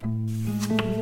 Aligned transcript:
Thank 0.00 0.70
you. 0.70 0.95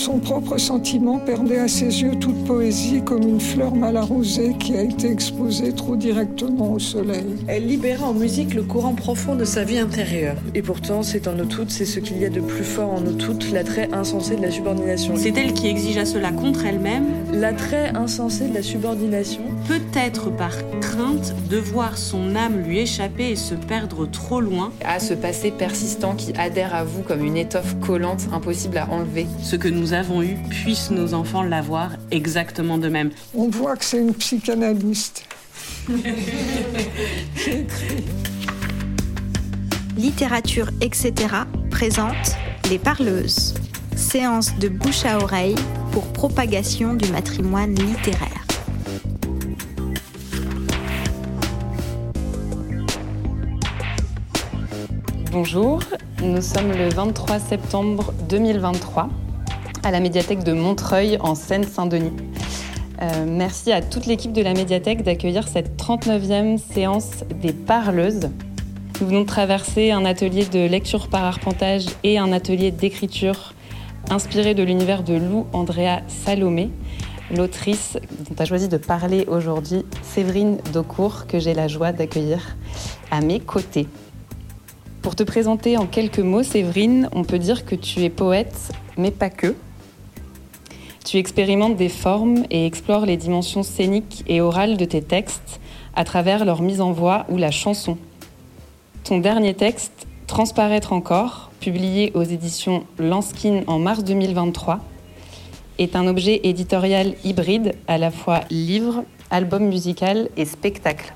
Son 0.00 0.18
propre 0.18 0.56
sentiment 0.56 1.18
perdait 1.18 1.58
à 1.58 1.68
ses 1.68 2.00
yeux 2.00 2.16
toute 2.18 2.46
poésie 2.46 3.02
comme 3.04 3.22
une 3.22 3.38
fleur 3.38 3.74
mal 3.74 3.98
arrosée 3.98 4.56
qui 4.58 4.74
a 4.74 4.80
été 4.80 5.10
exposée 5.10 5.74
trop 5.74 5.94
directement 5.94 6.72
au 6.72 6.78
soleil. 6.78 7.26
Elle 7.46 7.66
libéra 7.66 8.06
en 8.06 8.14
musique 8.14 8.54
le 8.54 8.62
courant 8.62 8.94
profond 8.94 9.34
de 9.34 9.44
sa 9.44 9.62
vie 9.62 9.78
intérieure. 9.78 10.36
Et 10.54 10.62
pourtant, 10.62 11.02
c'est 11.02 11.28
en 11.28 11.34
nous 11.34 11.44
toutes, 11.44 11.70
c'est 11.70 11.84
ce 11.84 12.00
qu'il 12.00 12.16
y 12.16 12.24
a 12.24 12.30
de 12.30 12.40
plus 12.40 12.64
fort 12.64 12.94
en 12.94 13.02
nous 13.02 13.12
toutes, 13.12 13.52
l'attrait 13.52 13.90
insensé 13.92 14.36
de 14.36 14.40
la 14.40 14.50
subordination. 14.50 15.16
C'est 15.18 15.36
elle 15.36 15.52
qui 15.52 15.66
exigea 15.66 16.06
cela 16.06 16.32
contre 16.32 16.64
elle-même. 16.64 17.04
L'attrait 17.34 17.92
insensé 17.94 18.48
de 18.48 18.54
la 18.54 18.62
subordination. 18.62 19.42
Peut-être 19.68 20.34
par 20.34 20.54
crainte 20.80 21.34
de 21.50 21.58
voir 21.58 21.98
son 21.98 22.36
âme 22.36 22.62
lui 22.66 22.78
échapper 22.78 23.32
et 23.32 23.36
se 23.36 23.54
perdre 23.54 24.10
trop 24.10 24.40
loin. 24.40 24.72
À 24.82 24.98
ce 24.98 25.12
passé 25.12 25.50
persistant 25.50 26.14
qui 26.14 26.32
adhère 26.38 26.74
à 26.74 26.84
vous 26.84 27.02
comme 27.02 27.22
une 27.22 27.36
étoffe 27.36 27.78
collante 27.80 28.28
impossible 28.32 28.78
à 28.78 28.88
enlever. 28.90 29.26
Ce 29.42 29.56
que 29.56 29.68
nous 29.68 29.89
avons 29.92 30.22
eu, 30.22 30.36
puissent 30.48 30.90
nos 30.90 31.14
enfants 31.14 31.42
l'avoir 31.42 31.92
exactement 32.10 32.78
de 32.78 32.88
même. 32.88 33.10
On 33.34 33.48
voit 33.48 33.76
que 33.76 33.84
c'est 33.84 33.98
une 33.98 34.14
psychanalyste. 34.14 35.24
Littérature, 39.96 40.70
etc. 40.80 41.12
présente 41.70 42.36
Les 42.70 42.78
Parleuses, 42.78 43.54
séance 43.96 44.56
de 44.58 44.68
bouche 44.68 45.04
à 45.04 45.18
oreille 45.18 45.56
pour 45.92 46.04
propagation 46.12 46.94
du 46.94 47.10
matrimoine 47.10 47.74
littéraire. 47.74 48.46
Bonjour, 55.32 55.80
nous 56.22 56.42
sommes 56.42 56.72
le 56.72 56.88
23 56.88 57.38
septembre 57.38 58.12
2023 58.28 59.08
à 59.82 59.90
la 59.90 60.00
médiathèque 60.00 60.44
de 60.44 60.52
Montreuil 60.52 61.16
en 61.20 61.34
Seine-Saint-Denis. 61.34 62.12
Euh, 63.02 63.24
merci 63.26 63.72
à 63.72 63.80
toute 63.80 64.06
l'équipe 64.06 64.32
de 64.32 64.42
la 64.42 64.52
médiathèque 64.52 65.02
d'accueillir 65.02 65.48
cette 65.48 65.80
39e 65.80 66.58
séance 66.58 67.24
des 67.40 67.52
parleuses. 67.52 68.30
Nous 69.00 69.06
venons 69.06 69.22
de 69.22 69.26
traverser 69.26 69.90
un 69.90 70.04
atelier 70.04 70.44
de 70.44 70.66
lecture 70.66 71.08
par 71.08 71.24
arpentage 71.24 71.86
et 72.04 72.18
un 72.18 72.32
atelier 72.32 72.70
d'écriture 72.70 73.54
inspiré 74.10 74.54
de 74.54 74.62
l'univers 74.62 75.02
de 75.02 75.14
Lou 75.14 75.46
Andrea 75.52 76.02
Salomé, 76.08 76.70
l'autrice 77.34 77.96
dont 78.28 78.34
a 78.38 78.44
choisi 78.44 78.68
de 78.68 78.76
parler 78.76 79.24
aujourd'hui, 79.28 79.84
Séverine 80.02 80.58
Daucourt, 80.72 81.26
que 81.26 81.38
j'ai 81.38 81.54
la 81.54 81.68
joie 81.68 81.92
d'accueillir 81.92 82.56
à 83.10 83.20
mes 83.20 83.40
côtés. 83.40 83.86
Pour 85.00 85.16
te 85.16 85.22
présenter 85.22 85.78
en 85.78 85.86
quelques 85.86 86.18
mots, 86.18 86.42
Séverine, 86.42 87.08
on 87.12 87.24
peut 87.24 87.38
dire 87.38 87.64
que 87.64 87.74
tu 87.74 88.00
es 88.00 88.10
poète, 88.10 88.72
mais 88.98 89.10
pas 89.10 89.30
que. 89.30 89.54
Tu 91.04 91.16
expérimentes 91.16 91.76
des 91.76 91.88
formes 91.88 92.44
et 92.50 92.66
explores 92.66 93.06
les 93.06 93.16
dimensions 93.16 93.62
scéniques 93.62 94.22
et 94.26 94.40
orales 94.40 94.76
de 94.76 94.84
tes 94.84 95.02
textes 95.02 95.60
à 95.94 96.04
travers 96.04 96.44
leur 96.44 96.60
mise 96.60 96.80
en 96.80 96.92
voix 96.92 97.24
ou 97.30 97.36
la 97.36 97.50
chanson. 97.50 97.96
Ton 99.04 99.18
dernier 99.18 99.54
texte, 99.54 100.06
Transparaître 100.26 100.92
encore, 100.92 101.50
publié 101.58 102.12
aux 102.14 102.22
éditions 102.22 102.84
Lanskin 102.98 103.64
en 103.66 103.80
mars 103.80 104.04
2023, 104.04 104.78
est 105.78 105.96
un 105.96 106.06
objet 106.06 106.40
éditorial 106.44 107.14
hybride 107.24 107.74
à 107.88 107.98
la 107.98 108.12
fois 108.12 108.42
livre, 108.50 109.02
album 109.30 109.64
musical 109.64 110.28
et 110.36 110.44
spectacle. 110.44 111.12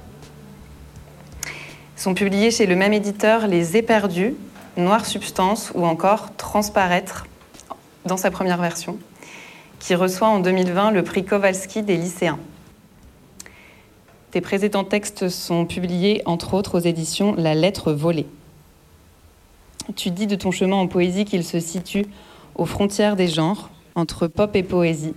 Sont 1.95 2.15
publiés 2.15 2.51
chez 2.51 2.67
le 2.67 2.75
même 2.75 2.93
éditeur 2.93 3.47
Les 3.47 3.77
Éperdus, 3.77 4.35
Noire 4.77 5.07
Substance 5.07 5.71
ou 5.75 5.87
encore 5.87 6.35
Transparaître 6.37 7.27
dans 8.07 8.17
sa 8.17 8.33
première 8.33 8.61
version 8.61 8.99
qui 9.85 9.95
reçoit 9.95 10.29
en 10.29 10.41
2020 10.41 10.93
le 10.93 11.05
prix 11.05 11.27
Kowalski 11.27 11.83
des 11.83 11.99
lycéens. 11.99 12.39
Tes 14.31 14.41
précédents 14.41 14.83
textes 14.83 15.29
sont 15.29 15.67
publiés, 15.67 16.23
entre 16.25 16.55
autres, 16.55 16.79
aux 16.79 16.83
éditions 16.83 17.35
La 17.37 17.55
Lettre 17.55 17.93
volée. 17.93 18.25
Tu 19.95 20.11
dis 20.11 20.27
de 20.27 20.37
ton 20.37 20.51
chemin 20.51 20.77
en 20.77 20.87
poésie 20.87 21.27
qu'il 21.27 21.45
se 21.45 21.61
situe 21.61 22.07
aux 22.55 22.65
frontières 22.65 23.15
des 23.15 23.29
genres, 23.29 23.69
entre 23.95 24.27
pop 24.27 24.57
et 24.57 24.63
poésie, 24.63 25.13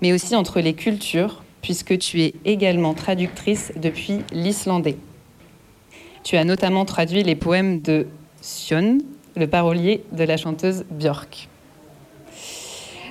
mais 0.00 0.12
aussi 0.12 0.36
entre 0.36 0.60
les 0.60 0.74
cultures, 0.74 1.42
puisque 1.60 1.98
tu 1.98 2.22
es 2.22 2.34
également 2.44 2.94
traductrice 2.94 3.72
depuis 3.74 4.20
l'islandais. 4.30 4.98
Tu 6.22 6.36
as 6.36 6.44
notamment 6.44 6.84
traduit 6.84 7.24
les 7.24 7.34
poèmes 7.34 7.80
de 7.80 8.06
Sion, 8.40 8.98
le 9.34 9.48
parolier 9.48 10.04
de 10.12 10.22
la 10.22 10.36
chanteuse 10.36 10.84
Björk. 10.92 11.48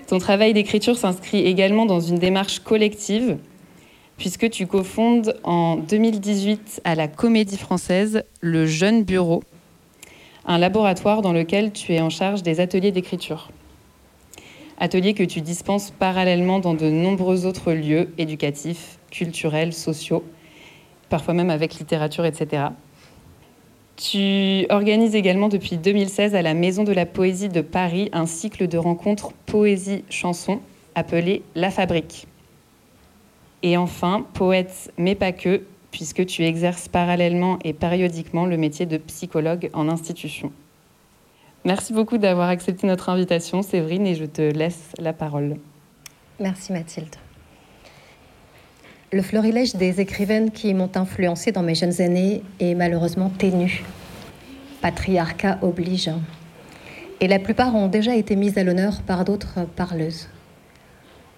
Ton 0.08 0.20
travail 0.20 0.54
d'écriture 0.54 0.98
s'inscrit 0.98 1.48
également 1.48 1.88
dans 1.88 2.00
une 2.00 2.20
démarche 2.20 2.60
collective, 2.60 3.38
puisque 4.18 4.52
tu 4.52 4.68
cofondes 4.68 5.36
en 5.44 5.78
2018 5.78 6.82
à 6.84 6.94
la 6.94 7.08
Comédie 7.08 7.58
Française 7.58 8.24
le 8.40 8.68
Jeune 8.68 9.04
Bureau, 9.04 9.44
un 10.46 10.60
laboratoire 10.60 11.24
dans 11.24 11.34
lequel 11.34 11.72
tu 11.72 11.94
es 11.94 12.02
en 12.02 12.12
charge 12.12 12.44
des 12.44 12.60
ateliers 12.60 12.92
d'écriture. 12.92 13.50
Ateliers 14.80 15.16
que 15.16 15.24
tu 15.24 15.42
dispenses 15.42 15.90
parallèlement 15.90 16.60
dans 16.60 16.76
de 16.76 16.88
nombreux 16.88 17.48
autres 17.48 17.74
lieux 17.74 18.14
éducatifs, 18.20 19.00
culturels, 19.10 19.74
sociaux, 19.74 20.24
parfois 21.10 21.34
même 21.34 21.50
avec 21.50 21.76
littérature, 21.76 22.26
etc. 22.26 22.66
Tu 23.98 24.66
organises 24.70 25.16
également 25.16 25.48
depuis 25.48 25.78
2016 25.78 26.36
à 26.36 26.42
la 26.42 26.54
Maison 26.54 26.84
de 26.84 26.92
la 26.92 27.06
Poésie 27.06 27.48
de 27.48 27.62
Paris 27.62 28.10
un 28.12 28.26
cycle 28.26 28.68
de 28.68 28.78
rencontres 28.78 29.32
poésie-chanson 29.46 30.60
appelé 30.96 31.44
La 31.56 31.72
Fabrique. 31.72 32.28
Et 33.64 33.78
enfin, 33.78 34.26
poète 34.34 34.92
mais 34.98 35.16
pas 35.16 35.32
que, 35.32 35.64
puisque 35.92 36.26
tu 36.26 36.44
exerces 36.44 36.90
parallèlement 36.90 37.58
et 37.64 37.72
périodiquement 37.72 38.46
le 38.46 38.58
métier 38.58 38.86
de 38.86 38.98
psychologue 38.98 39.70
en 39.74 39.88
institution. 39.88 40.52
Merci 41.64 41.94
beaucoup 41.94 42.18
d'avoir 42.18 42.50
accepté 42.50 42.86
notre 42.86 43.10
invitation, 43.10 43.62
Séverine, 43.62 44.06
et 44.06 44.14
je 44.14 44.26
te 44.26 44.42
laisse 44.42 44.92
la 45.00 45.14
parole. 45.14 45.56
Merci 46.40 46.74
Mathilde. 46.74 47.16
Le 49.16 49.22
florilège 49.22 49.76
des 49.76 50.02
écrivaines 50.02 50.52
qui 50.52 50.74
m'ont 50.74 50.92
influencé 50.94 51.54
dans 51.54 51.64
mes 51.64 51.74
jeunes 51.74 52.02
années 52.02 52.44
est 52.60 52.76
malheureusement 52.76 53.30
ténu. 53.30 53.82
Patriarcat 54.82 55.58
oblige. 55.62 56.12
Et 57.22 57.30
la 57.30 57.40
plupart 57.40 57.74
ont 57.76 57.88
déjà 57.88 58.14
été 58.14 58.36
mises 58.36 58.58
à 58.58 58.66
l'honneur 58.66 59.04
par 59.04 59.24
d'autres 59.24 59.68
parleuses. 59.78 60.28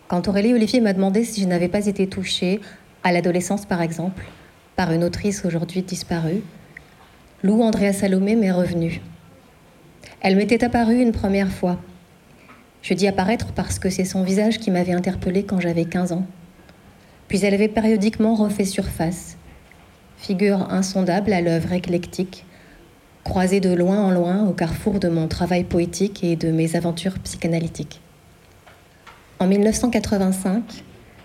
Quand 0.07 0.27
Aurélie 0.27 0.55
Olivier 0.55 0.81
m'a 0.81 0.93
demandé 0.93 1.23
si 1.23 1.43
je 1.43 1.47
n'avais 1.47 1.67
pas 1.67 1.85
été 1.85 2.07
touchée, 2.07 2.61
à 3.03 3.11
l'adolescence 3.11 3.67
par 3.67 3.83
exemple, 3.83 4.25
par 4.75 4.91
une 4.91 5.03
autrice 5.03 5.45
aujourd'hui 5.45 5.83
disparue, 5.83 6.41
Lou 7.43 7.61
Andrea 7.61 7.93
Salomé 7.93 8.35
m'est 8.35 8.51
revenue. 8.51 9.01
Elle 10.21 10.35
m'était 10.35 10.63
apparue 10.63 10.99
une 10.99 11.11
première 11.11 11.51
fois. 11.51 11.77
Je 12.81 12.95
dis 12.95 13.07
apparaître 13.07 13.53
parce 13.53 13.77
que 13.77 13.91
c'est 13.91 14.03
son 14.03 14.23
visage 14.23 14.57
qui 14.57 14.71
m'avait 14.71 14.93
interpellée 14.93 15.43
quand 15.43 15.59
j'avais 15.59 15.85
15 15.85 16.13
ans. 16.13 16.25
Puis 17.27 17.43
elle 17.43 17.53
avait 17.53 17.67
périodiquement 17.67 18.35
refait 18.35 18.65
surface, 18.65 19.37
figure 20.17 20.71
insondable 20.71 21.33
à 21.33 21.41
l'œuvre 21.41 21.73
éclectique, 21.73 22.45
croisée 23.23 23.59
de 23.59 23.73
loin 23.73 24.01
en 24.01 24.11
loin 24.11 24.45
au 24.45 24.53
carrefour 24.53 24.99
de 24.99 25.09
mon 25.09 25.27
travail 25.27 25.65
poétique 25.65 26.23
et 26.23 26.35
de 26.35 26.51
mes 26.51 26.75
aventures 26.75 27.19
psychanalytiques. 27.19 28.01
En 29.39 29.47
1985, 29.47 30.83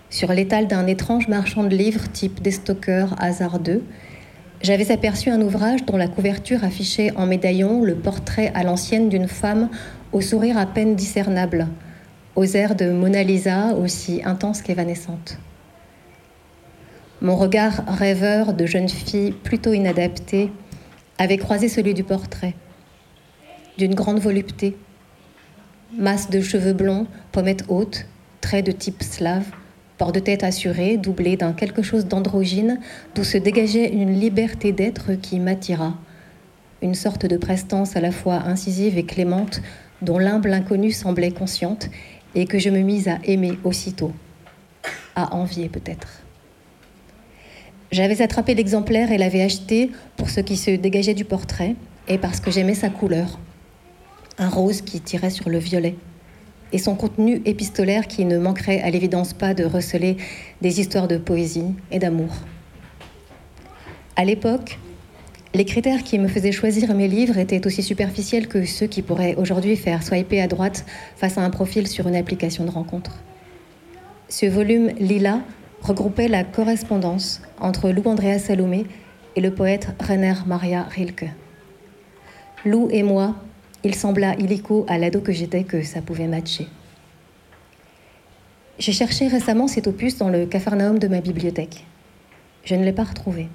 sur 0.09 0.31
l'étal 0.33 0.67
d'un 0.67 0.85
étrange 0.85 1.27
marchand 1.27 1.63
de 1.63 1.75
livres 1.75 2.11
type 2.11 2.41
Destocker 2.41 3.07
hasardeux, 3.17 3.83
j'avais 4.61 4.91
aperçu 4.91 5.29
un 5.29 5.41
ouvrage 5.41 5.85
dont 5.85 5.97
la 5.97 6.07
couverture 6.07 6.63
affichait 6.63 7.11
en 7.15 7.25
médaillon 7.25 7.83
le 7.83 7.95
portrait 7.95 8.51
à 8.53 8.63
l'ancienne 8.63 9.09
d'une 9.09 9.27
femme 9.27 9.69
au 10.11 10.21
sourire 10.21 10.57
à 10.57 10.65
peine 10.65 10.95
discernable, 10.95 11.67
aux 12.35 12.45
airs 12.45 12.75
de 12.75 12.91
Mona 12.91 13.23
Lisa 13.23 13.73
aussi 13.75 14.21
intense 14.23 14.61
qu'évanescente. 14.61 15.37
Mon 17.23 17.37
regard 17.37 17.85
rêveur 17.87 18.53
de 18.53 18.65
jeune 18.65 18.89
fille 18.89 19.31
plutôt 19.31 19.71
inadaptée 19.71 20.51
avait 21.17 21.37
croisé 21.37 21.69
celui 21.69 21.93
du 21.93 22.03
portrait, 22.03 22.53
d'une 23.77 23.95
grande 23.95 24.19
volupté, 24.19 24.75
masse 25.97 26.29
de 26.29 26.41
cheveux 26.41 26.73
blonds, 26.73 27.07
pommettes 27.31 27.63
hautes, 27.69 28.07
traits 28.41 28.65
de 28.65 28.73
type 28.73 29.01
slave, 29.01 29.45
port 29.97 30.11
de 30.11 30.19
tête 30.19 30.43
assuré, 30.43 30.97
doublé 30.97 31.37
d'un 31.37 31.53
quelque 31.53 31.81
chose 31.81 32.07
d'androgyne, 32.07 32.81
d'où 33.15 33.23
se 33.23 33.37
dégageait 33.37 33.93
une 33.93 34.19
liberté 34.19 34.73
d'être 34.73 35.13
qui 35.13 35.39
m'attira, 35.39 35.93
une 36.81 36.93
sorte 36.93 37.25
de 37.25 37.37
prestance 37.37 37.95
à 37.95 38.01
la 38.01 38.11
fois 38.11 38.43
incisive 38.45 38.97
et 38.97 39.05
clémente, 39.05 39.61
dont 40.01 40.17
l'humble 40.17 40.51
inconnue 40.51 40.91
semblait 40.91 41.31
consciente, 41.31 41.89
et 42.35 42.47
que 42.47 42.59
je 42.59 42.69
me 42.69 42.79
mis 42.79 43.07
à 43.07 43.19
aimer 43.23 43.57
aussitôt, 43.63 44.11
à 45.15 45.33
envier 45.33 45.69
peut-être. 45.69 46.22
J'avais 47.93 48.23
attrapé 48.23 48.55
l'exemplaire 48.55 49.11
et 49.11 49.19
l'avais 49.19 49.43
acheté 49.43 49.91
pour 50.17 50.31
ce 50.31 50.39
qui 50.39 50.57
se 50.57 50.71
dégageait 50.71 51.13
du 51.13 51.25
portrait 51.25 51.75
et 52.07 52.17
parce 52.17 52.39
que 52.39 52.49
j'aimais 52.49 52.73
sa 52.73 52.89
couleur. 52.89 53.37
un 54.39 54.49
rose 54.49 54.81
qui 54.81 54.99
tirait 54.99 55.29
sur 55.29 55.47
le 55.47 55.59
violet, 55.59 55.93
et 56.71 56.79
son 56.79 56.95
contenu 56.95 57.43
épistolaire 57.45 58.07
qui 58.07 58.25
ne 58.25 58.39
manquerait 58.39 58.81
à 58.81 58.89
l'évidence 58.89 59.33
pas 59.33 59.53
de 59.53 59.63
receler 59.63 60.17
des 60.59 60.79
histoires 60.79 61.07
de 61.07 61.17
poésie 61.17 61.75
et 61.91 61.99
d'amour. 61.99 62.31
À 64.15 64.25
l'époque, 64.25 64.79
les 65.53 65.65
critères 65.65 66.01
qui 66.01 66.17
me 66.17 66.27
faisaient 66.27 66.51
choisir 66.51 66.95
mes 66.95 67.07
livres 67.07 67.37
étaient 67.37 67.67
aussi 67.67 67.83
superficiels 67.83 68.47
que 68.47 68.65
ceux 68.65 68.87
qui 68.87 69.03
pourraient 69.03 69.35
aujourd'hui 69.35 69.75
faire 69.75 70.01
swiper 70.01 70.41
à 70.41 70.47
droite 70.47 70.83
face 71.15 71.37
à 71.37 71.41
un 71.41 71.51
profil 71.51 71.85
sur 71.85 72.07
une 72.07 72.15
application 72.15 72.65
de 72.65 72.71
rencontre. 72.71 73.21
Ce 74.29 74.47
volume 74.47 74.89
Lila 74.99 75.41
regroupait 75.83 76.27
la 76.27 76.43
correspondance 76.43 77.41
entre 77.59 77.89
Lou 77.89 78.03
Andrea 78.05 78.39
Salomé 78.39 78.85
et 79.35 79.41
le 79.41 79.53
poète 79.53 79.89
Rainer 79.99 80.35
Maria 80.45 80.83
Rilke. 80.83 81.29
Lou 82.65 82.87
et 82.91 83.03
moi, 83.03 83.35
il 83.83 83.93
sembla 83.93 84.35
illico 84.39 84.85
à 84.87 84.97
l'ado 84.97 85.19
que 85.19 85.33
j'étais 85.33 85.63
que 85.63 85.83
ça 85.83 86.01
pouvait 86.01 86.27
matcher. 86.27 86.67
J'ai 88.79 88.93
cherché 88.93 89.27
récemment 89.27 89.67
cet 89.67 89.87
opus 89.87 90.17
dans 90.17 90.29
le 90.29 90.45
capharnaüm 90.45 90.97
de 90.97 91.07
ma 91.07 91.19
bibliothèque. 91.19 91.85
Je 92.63 92.75
ne 92.75 92.85
l'ai 92.85 92.93
pas 92.93 93.03
retrouvé. 93.03 93.49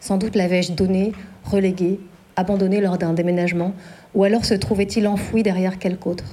Sans 0.00 0.16
doute 0.16 0.34
l'avais-je 0.34 0.72
donné, 0.72 1.12
relégué, 1.44 2.00
abandonné 2.36 2.80
lors 2.80 2.96
d'un 2.96 3.12
déménagement, 3.12 3.74
ou 4.14 4.24
alors 4.24 4.46
se 4.46 4.54
trouvait-il 4.54 5.06
enfoui 5.06 5.42
derrière 5.42 5.78
quelque 5.78 6.06
autre. 6.06 6.24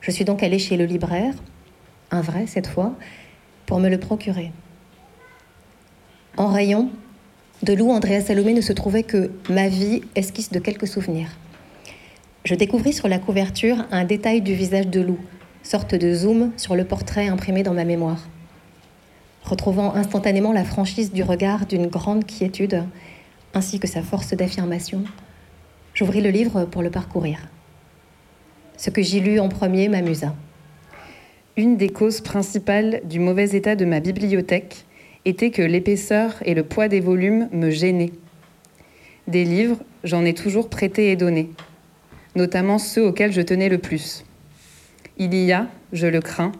Je 0.00 0.10
suis 0.10 0.24
donc 0.24 0.42
allée 0.42 0.58
chez 0.58 0.76
le 0.76 0.84
libraire, 0.84 1.34
un 2.10 2.20
vrai 2.20 2.46
cette 2.48 2.66
fois, 2.66 2.94
pour 3.66 3.80
me 3.80 3.88
le 3.88 3.98
procurer. 3.98 4.52
En 6.36 6.48
rayon, 6.48 6.90
de 7.62 7.74
Lou 7.74 7.90
Andrea 7.90 8.20
Salomé 8.20 8.54
ne 8.54 8.60
se 8.60 8.72
trouvait 8.72 9.02
que 9.02 9.30
Ma 9.48 9.68
vie, 9.68 10.02
esquisse 10.16 10.50
de 10.50 10.58
quelques 10.58 10.88
souvenirs. 10.88 11.30
Je 12.44 12.54
découvris 12.54 12.92
sur 12.92 13.06
la 13.06 13.18
couverture 13.18 13.84
un 13.92 14.04
détail 14.04 14.40
du 14.40 14.54
visage 14.54 14.88
de 14.88 15.00
Lou, 15.00 15.18
sorte 15.62 15.94
de 15.94 16.12
zoom 16.12 16.50
sur 16.56 16.74
le 16.74 16.84
portrait 16.84 17.28
imprimé 17.28 17.62
dans 17.62 17.74
ma 17.74 17.84
mémoire. 17.84 18.26
Retrouvant 19.44 19.94
instantanément 19.94 20.52
la 20.52 20.64
franchise 20.64 21.12
du 21.12 21.22
regard 21.22 21.66
d'une 21.66 21.86
grande 21.86 22.24
quiétude, 22.24 22.82
ainsi 23.54 23.78
que 23.78 23.86
sa 23.86 24.02
force 24.02 24.34
d'affirmation, 24.34 25.04
j'ouvris 25.94 26.20
le 26.20 26.30
livre 26.30 26.64
pour 26.64 26.82
le 26.82 26.90
parcourir. 26.90 27.38
Ce 28.76 28.90
que 28.90 29.02
j'y 29.02 29.20
lus 29.20 29.38
en 29.38 29.48
premier 29.48 29.88
m'amusa. 29.88 30.34
Une 31.58 31.76
des 31.76 31.90
causes 31.90 32.22
principales 32.22 33.02
du 33.04 33.18
mauvais 33.18 33.50
état 33.50 33.76
de 33.76 33.84
ma 33.84 34.00
bibliothèque 34.00 34.86
était 35.26 35.50
que 35.50 35.60
l'épaisseur 35.60 36.36
et 36.46 36.54
le 36.54 36.62
poids 36.62 36.88
des 36.88 37.00
volumes 37.00 37.50
me 37.52 37.68
gênaient. 37.68 38.12
Des 39.28 39.44
livres, 39.44 39.76
j'en 40.02 40.24
ai 40.24 40.32
toujours 40.32 40.70
prêté 40.70 41.10
et 41.10 41.16
donné, 41.16 41.50
notamment 42.36 42.78
ceux 42.78 43.04
auxquels 43.04 43.34
je 43.34 43.42
tenais 43.42 43.68
le 43.68 43.76
plus. 43.76 44.24
Il 45.18 45.34
y 45.34 45.52
a, 45.52 45.68
je 45.92 46.06
le 46.06 46.22
crains, 46.22 46.52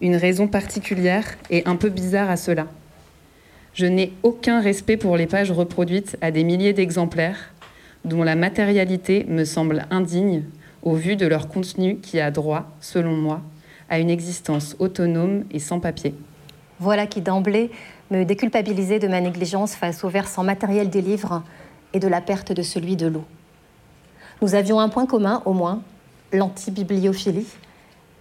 une 0.00 0.16
raison 0.16 0.48
particulière 0.48 1.36
et 1.50 1.62
un 1.66 1.76
peu 1.76 1.90
bizarre 1.90 2.30
à 2.30 2.38
cela. 2.38 2.68
Je 3.74 3.84
n'ai 3.84 4.14
aucun 4.22 4.62
respect 4.62 4.96
pour 4.96 5.18
les 5.18 5.26
pages 5.26 5.52
reproduites 5.52 6.16
à 6.22 6.30
des 6.30 6.42
milliers 6.42 6.72
d'exemplaires, 6.72 7.52
dont 8.06 8.22
la 8.22 8.34
matérialité 8.34 9.26
me 9.28 9.44
semble 9.44 9.84
indigne 9.90 10.44
au 10.82 10.94
vu 10.94 11.16
de 11.16 11.26
leur 11.26 11.48
contenu 11.48 11.98
qui 11.98 12.18
a 12.18 12.30
droit, 12.30 12.74
selon 12.80 13.14
moi, 13.14 13.42
à 13.92 13.98
une 13.98 14.08
existence 14.08 14.74
autonome 14.78 15.44
et 15.50 15.58
sans 15.58 15.78
papier. 15.78 16.14
Voilà 16.80 17.06
qui 17.06 17.20
d'emblée 17.20 17.70
me 18.10 18.24
déculpabilisait 18.24 18.98
de 18.98 19.06
ma 19.06 19.20
négligence 19.20 19.74
face 19.74 20.02
au 20.02 20.08
versant 20.08 20.42
matériel 20.42 20.88
des 20.88 21.02
livres 21.02 21.42
et 21.92 21.98
de 21.98 22.08
la 22.08 22.22
perte 22.22 22.52
de 22.52 22.62
celui 22.62 22.96
de 22.96 23.06
l'eau. 23.06 23.24
Nous 24.40 24.54
avions 24.54 24.80
un 24.80 24.88
point 24.88 25.04
commun, 25.04 25.42
au 25.44 25.52
moins, 25.52 25.82
l'antibibliophilie, 26.32 27.46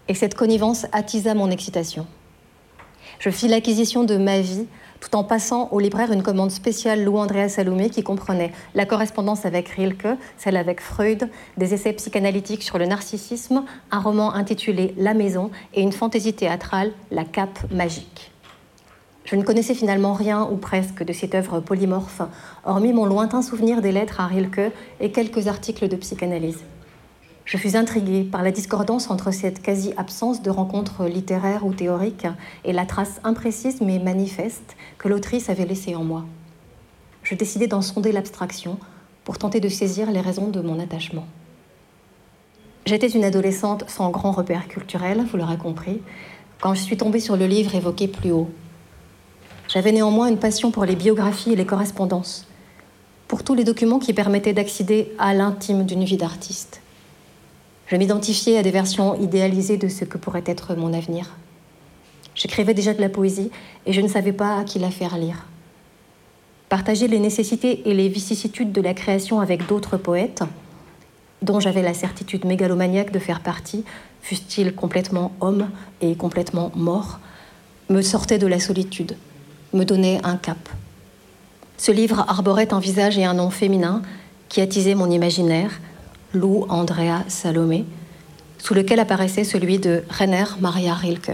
et 0.09 0.13
cette 0.13 0.35
connivence 0.35 0.87
attisa 0.91 1.33
mon 1.35 1.49
excitation. 1.49 2.05
Je 3.21 3.29
fis 3.29 3.47
l'acquisition 3.47 4.03
de 4.03 4.17
ma 4.17 4.41
vie 4.41 4.65
tout 4.99 5.15
en 5.15 5.23
passant 5.23 5.69
au 5.71 5.79
libraire 5.79 6.11
une 6.11 6.23
commande 6.23 6.49
spéciale 6.49 7.03
Lou 7.03 7.19
Andrea 7.19 7.49
Salomé 7.49 7.91
qui 7.91 8.01
comprenait 8.01 8.51
la 8.73 8.87
correspondance 8.87 9.45
avec 9.45 9.69
Rilke, 9.69 10.17
celle 10.37 10.57
avec 10.57 10.81
Freud, 10.81 11.29
des 11.55 11.75
essais 11.75 11.93
psychanalytiques 11.93 12.63
sur 12.63 12.79
le 12.79 12.87
narcissisme, 12.87 13.63
un 13.91 13.99
roman 13.99 14.33
intitulé 14.33 14.95
La 14.97 15.13
Maison 15.13 15.51
et 15.75 15.83
une 15.83 15.91
fantaisie 15.91 16.33
théâtrale 16.33 16.93
La 17.11 17.23
Cape 17.23 17.59
Magique. 17.71 18.31
Je 19.25 19.35
ne 19.35 19.43
connaissais 19.43 19.75
finalement 19.75 20.13
rien 20.13 20.49
ou 20.51 20.57
presque 20.57 21.03
de 21.03 21.13
cette 21.13 21.35
œuvre 21.35 21.59
polymorphe, 21.59 22.23
hormis 22.65 22.91
mon 22.91 23.05
lointain 23.05 23.43
souvenir 23.43 23.83
des 23.83 23.91
lettres 23.91 24.19
à 24.19 24.25
Rilke 24.25 24.71
et 24.99 25.11
quelques 25.11 25.45
articles 25.45 25.87
de 25.87 25.95
psychanalyse. 25.95 26.63
Je 27.51 27.57
fus 27.57 27.75
intriguée 27.75 28.23
par 28.23 28.43
la 28.43 28.51
discordance 28.51 29.09
entre 29.09 29.31
cette 29.31 29.61
quasi-absence 29.61 30.41
de 30.41 30.49
rencontres 30.49 31.03
littéraires 31.03 31.65
ou 31.65 31.73
théoriques 31.73 32.27
et 32.63 32.71
la 32.71 32.85
trace 32.85 33.19
imprécise 33.25 33.81
mais 33.81 33.99
manifeste 33.99 34.77
que 34.97 35.09
l'autrice 35.09 35.49
avait 35.49 35.65
laissée 35.65 35.93
en 35.93 36.05
moi. 36.05 36.23
Je 37.23 37.35
décidai 37.35 37.67
d'en 37.67 37.81
sonder 37.81 38.13
l'abstraction 38.13 38.77
pour 39.25 39.37
tenter 39.37 39.59
de 39.59 39.67
saisir 39.67 40.11
les 40.11 40.21
raisons 40.21 40.47
de 40.47 40.61
mon 40.61 40.79
attachement. 40.79 41.25
J'étais 42.85 43.09
une 43.09 43.25
adolescente 43.25 43.83
sans 43.89 44.11
grand 44.11 44.31
repère 44.31 44.69
culturel, 44.69 45.21
vous 45.29 45.35
l'aurez 45.35 45.57
compris, 45.57 46.01
quand 46.61 46.73
je 46.73 46.79
suis 46.79 46.95
tombée 46.95 47.19
sur 47.19 47.35
le 47.35 47.47
livre 47.47 47.75
évoqué 47.75 48.07
plus 48.07 48.31
haut, 48.31 48.49
j'avais 49.67 49.91
néanmoins 49.91 50.29
une 50.29 50.39
passion 50.39 50.71
pour 50.71 50.85
les 50.85 50.95
biographies 50.95 51.51
et 51.51 51.57
les 51.57 51.65
correspondances, 51.65 52.47
pour 53.27 53.43
tous 53.43 53.55
les 53.55 53.65
documents 53.65 53.99
qui 53.99 54.13
permettaient 54.13 54.53
d'accéder 54.53 55.11
à 55.19 55.33
l'intime 55.33 55.85
d'une 55.85 56.05
vie 56.05 56.15
d'artiste. 56.15 56.80
Je 57.91 57.97
m'identifiais 57.97 58.57
à 58.57 58.63
des 58.63 58.71
versions 58.71 59.19
idéalisées 59.19 59.75
de 59.75 59.89
ce 59.89 60.05
que 60.05 60.17
pourrait 60.17 60.45
être 60.45 60.75
mon 60.75 60.93
avenir. 60.93 61.35
J'écrivais 62.35 62.73
déjà 62.73 62.93
de 62.93 63.01
la 63.01 63.09
poésie 63.09 63.51
et 63.85 63.91
je 63.91 63.99
ne 63.99 64.07
savais 64.07 64.31
pas 64.31 64.59
à 64.59 64.63
qui 64.63 64.79
la 64.79 64.89
faire 64.89 65.17
lire. 65.17 65.45
Partager 66.69 67.09
les 67.09 67.19
nécessités 67.19 67.89
et 67.89 67.93
les 67.93 68.07
vicissitudes 68.07 68.71
de 68.71 68.79
la 68.79 68.93
création 68.93 69.41
avec 69.41 69.67
d'autres 69.67 69.97
poètes, 69.97 70.41
dont 71.41 71.59
j'avais 71.59 71.81
la 71.81 71.93
certitude 71.93 72.45
mégalomaniaque 72.45 73.11
de 73.11 73.19
faire 73.19 73.41
partie, 73.41 73.83
fussent-ils 74.21 74.73
complètement 74.73 75.33
hommes 75.41 75.69
et 75.99 76.15
complètement 76.15 76.71
morts, 76.75 77.19
me 77.89 78.01
sortait 78.01 78.37
de 78.37 78.47
la 78.47 78.61
solitude 78.61 79.17
me 79.73 79.83
donnait 79.83 80.19
un 80.23 80.37
cap. 80.37 80.69
Ce 81.77 81.91
livre 81.91 82.25
arborait 82.27 82.73
un 82.73 82.79
visage 82.79 83.17
et 83.17 83.25
un 83.25 83.33
nom 83.33 83.49
féminin 83.49 84.01
qui 84.49 84.61
attisait 84.61 84.95
mon 84.95 85.09
imaginaire, 85.09 85.79
Lou 86.33 86.65
Andrea 86.69 87.25
Salomé, 87.27 87.85
sous 88.57 88.73
lequel 88.73 88.99
apparaissait 88.99 89.43
celui 89.43 89.79
de 89.79 90.03
Rainer 90.09 90.45
Maria 90.61 90.93
Rilke. 90.93 91.33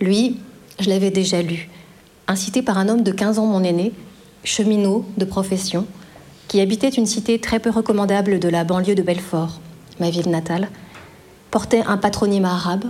Lui, 0.00 0.38
je 0.78 0.88
l'avais 0.88 1.10
déjà 1.10 1.42
lu, 1.42 1.68
incité 2.26 2.62
par 2.62 2.78
un 2.78 2.88
homme 2.88 3.02
de 3.02 3.12
15 3.12 3.38
ans 3.38 3.46
mon 3.46 3.62
aîné, 3.62 3.92
cheminot 4.44 5.04
de 5.18 5.24
profession, 5.26 5.86
qui 6.48 6.60
habitait 6.60 6.88
une 6.88 7.06
cité 7.06 7.38
très 7.38 7.60
peu 7.60 7.70
recommandable 7.70 8.38
de 8.38 8.48
la 8.48 8.64
banlieue 8.64 8.94
de 8.94 9.02
Belfort, 9.02 9.60
ma 9.98 10.08
ville 10.08 10.30
natale, 10.30 10.68
portait 11.50 11.82
un 11.86 11.98
patronyme 11.98 12.46
arabe, 12.46 12.86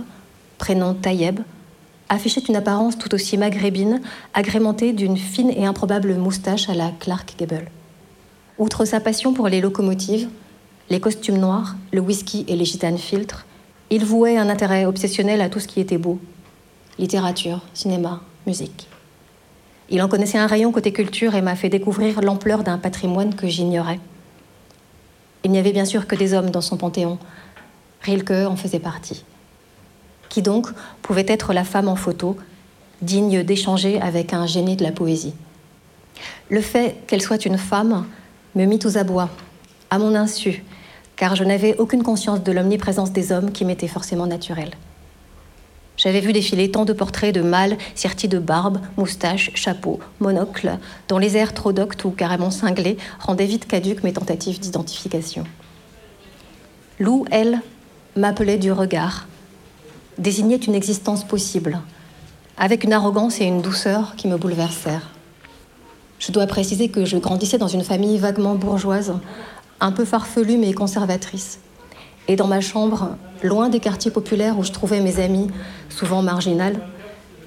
prénom 0.57 0.93
Tayeb, 0.93 1.41
affichait 2.07 2.41
une 2.47 2.55
apparence 2.55 2.97
tout 2.97 3.13
aussi 3.13 3.37
maghrébine, 3.37 4.01
agrémentée 4.33 4.93
d'une 4.93 5.17
fine 5.17 5.51
et 5.51 5.65
improbable 5.65 6.15
moustache 6.15 6.69
à 6.69 6.73
la 6.73 6.91
Clark 6.99 7.35
Gable. 7.37 7.69
Outre 8.57 8.85
sa 8.85 8.99
passion 8.99 9.33
pour 9.33 9.47
les 9.47 9.59
locomotives, 9.59 10.29
les 10.89 10.99
costumes 10.99 11.37
noirs, 11.37 11.75
le 11.91 12.01
whisky 12.01 12.45
et 12.47 12.55
les 12.55 12.65
gitanes 12.65 12.97
filtres, 12.97 13.45
il 13.89 14.05
vouait 14.05 14.37
un 14.37 14.49
intérêt 14.49 14.85
obsessionnel 14.85 15.41
à 15.41 15.49
tout 15.49 15.59
ce 15.59 15.67
qui 15.67 15.79
était 15.79 15.97
beau 15.97 16.19
littérature, 16.99 17.61
cinéma, 17.73 18.21
musique. 18.45 18.87
Il 19.89 20.01
en 20.03 20.07
connaissait 20.07 20.37
un 20.37 20.45
rayon 20.45 20.71
côté 20.71 20.93
culture 20.93 21.33
et 21.35 21.41
m'a 21.41 21.55
fait 21.55 21.69
découvrir 21.69 22.21
l'ampleur 22.21 22.63
d'un 22.63 22.77
patrimoine 22.77 23.33
que 23.33 23.47
j'ignorais. 23.47 23.99
Il 25.43 25.51
n'y 25.51 25.57
avait 25.57 25.71
bien 25.71 25.85
sûr 25.85 26.05
que 26.05 26.15
des 26.15 26.33
hommes 26.33 26.51
dans 26.51 26.61
son 26.61 26.77
panthéon. 26.77 27.17
Rilke 28.01 28.45
en 28.47 28.55
faisait 28.55 28.79
partie 28.79 29.23
qui 30.31 30.41
donc 30.41 30.69
pouvait 31.01 31.25
être 31.27 31.53
la 31.53 31.65
femme 31.65 31.89
en 31.89 31.97
photo, 31.97 32.37
digne 33.01 33.43
d'échanger 33.43 34.01
avec 34.01 34.33
un 34.33 34.47
génie 34.47 34.77
de 34.77 34.83
la 34.83 34.93
poésie. 34.93 35.33
Le 36.49 36.61
fait 36.61 37.05
qu'elle 37.05 37.21
soit 37.21 37.45
une 37.45 37.57
femme 37.57 38.05
me 38.55 38.65
mit 38.65 38.79
aux 38.85 38.97
abois, 38.97 39.29
à 39.89 39.99
mon 39.99 40.15
insu, 40.15 40.63
car 41.21 41.35
je 41.35 41.43
n'avais 41.43 41.77
aucune 41.77 42.01
conscience 42.01 42.41
de 42.41 42.51
l'omniprésence 42.51 43.11
des 43.11 43.31
hommes 43.31 43.51
qui 43.51 43.63
m'était 43.63 43.87
forcément 43.87 44.25
naturelle. 44.25 44.71
J'avais 45.95 46.19
vu 46.19 46.33
défiler 46.33 46.71
tant 46.71 46.83
de 46.83 46.93
portraits 46.93 47.31
de 47.31 47.41
mâles 47.41 47.77
sertis 47.93 48.27
de 48.27 48.39
barbe, 48.39 48.79
moustache, 48.97 49.51
chapeau, 49.53 49.99
monocle, 50.19 50.79
dont 51.09 51.19
les 51.19 51.37
airs 51.37 51.53
trop 51.53 51.73
doctes 51.73 52.05
ou 52.05 52.09
carrément 52.09 52.49
cinglés 52.49 52.97
rendaient 53.19 53.45
vite 53.45 53.67
caduques 53.67 54.03
mes 54.03 54.13
tentatives 54.13 54.59
d'identification. 54.59 55.43
Lou, 56.99 57.25
elle, 57.29 57.61
m'appelait 58.15 58.57
du 58.57 58.71
regard, 58.71 59.27
désignait 60.17 60.55
une 60.55 60.73
existence 60.73 61.23
possible, 61.23 61.81
avec 62.57 62.83
une 62.83 62.93
arrogance 62.93 63.39
et 63.41 63.45
une 63.45 63.61
douceur 63.61 64.15
qui 64.15 64.27
me 64.27 64.37
bouleversèrent. 64.37 65.11
Je 66.17 66.31
dois 66.31 66.47
préciser 66.47 66.89
que 66.89 67.05
je 67.05 67.17
grandissais 67.17 67.59
dans 67.59 67.67
une 67.67 67.83
famille 67.83 68.17
vaguement 68.17 68.55
bourgeoise, 68.55 69.13
un 69.81 69.91
peu 69.91 70.05
farfelue 70.05 70.57
mais 70.57 70.73
conservatrice. 70.73 71.59
Et 72.27 72.35
dans 72.35 72.47
ma 72.47 72.61
chambre, 72.61 73.17
loin 73.43 73.69
des 73.69 73.79
quartiers 73.79 74.11
populaires 74.11 74.57
où 74.57 74.63
je 74.63 74.71
trouvais 74.71 75.01
mes 75.01 75.19
amis, 75.19 75.47
souvent 75.89 76.21
marginales, 76.21 76.79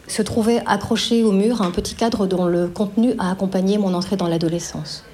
se 0.07 0.21
trouvait 0.21 0.63
accroché 0.67 1.23
au 1.23 1.33
mur 1.33 1.63
un 1.63 1.71
petit 1.71 1.95
cadre 1.95 2.27
dont 2.27 2.45
le 2.45 2.69
contenu 2.69 3.15
a 3.19 3.31
accompagné 3.31 3.79
mon 3.79 3.95
entrée 3.95 4.17
dans 4.17 4.29
l'adolescence. 4.29 5.05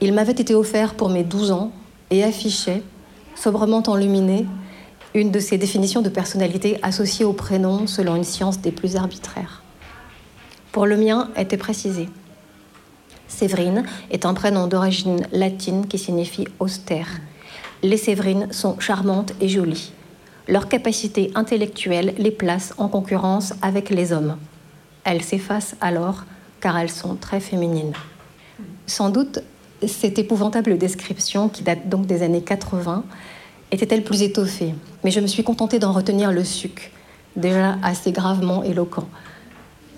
Il 0.00 0.12
m'avait 0.12 0.32
été 0.32 0.54
offert 0.54 0.94
pour 0.94 1.08
mes 1.08 1.24
12 1.24 1.52
ans 1.52 1.72
et 2.10 2.22
affichait, 2.22 2.82
sobrement 3.34 3.82
enluminé, 3.86 4.46
une 5.14 5.30
de 5.30 5.40
ces 5.40 5.56
définitions 5.58 6.02
de 6.02 6.08
personnalité 6.08 6.78
associées 6.82 7.24
au 7.24 7.32
prénom 7.32 7.86
selon 7.86 8.16
une 8.16 8.24
science 8.24 8.60
des 8.60 8.72
plus 8.72 8.96
arbitraires. 8.96 9.62
Pour 10.70 10.86
le 10.86 10.96
mien 10.96 11.30
était 11.36 11.56
précisé. 11.56 12.08
Séverine 13.28 13.84
est 14.10 14.26
un 14.26 14.34
prénom 14.34 14.66
d'origine 14.66 15.26
latine 15.32 15.86
qui 15.86 15.98
signifie 15.98 16.48
austère. 16.58 17.08
Les 17.82 17.96
Séverines 17.96 18.52
sont 18.52 18.80
charmantes 18.80 19.34
et 19.40 19.48
jolies. 19.48 19.92
Leur 20.48 20.68
capacité 20.68 21.30
intellectuelle 21.34 22.14
les 22.18 22.30
place 22.30 22.74
en 22.78 22.88
concurrence 22.88 23.52
avec 23.62 23.90
les 23.90 24.12
hommes. 24.12 24.36
Elles 25.04 25.22
s'effacent 25.22 25.76
alors 25.80 26.24
car 26.60 26.76
elles 26.78 26.90
sont 26.90 27.14
très 27.14 27.38
féminines. 27.38 27.92
Sans 28.86 29.10
doute, 29.10 29.40
cette 29.86 30.18
épouvantable 30.18 30.78
description, 30.78 31.48
qui 31.48 31.62
date 31.62 31.88
donc 31.88 32.06
des 32.06 32.22
années 32.22 32.42
80, 32.42 33.04
était-elle 33.70 34.02
plus 34.02 34.22
étoffée, 34.22 34.74
mais 35.04 35.10
je 35.10 35.20
me 35.20 35.26
suis 35.26 35.44
contentée 35.44 35.78
d'en 35.78 35.92
retenir 35.92 36.32
le 36.32 36.42
suc, 36.42 36.90
déjà 37.36 37.76
assez 37.82 38.10
gravement 38.10 38.64
éloquent. 38.64 39.06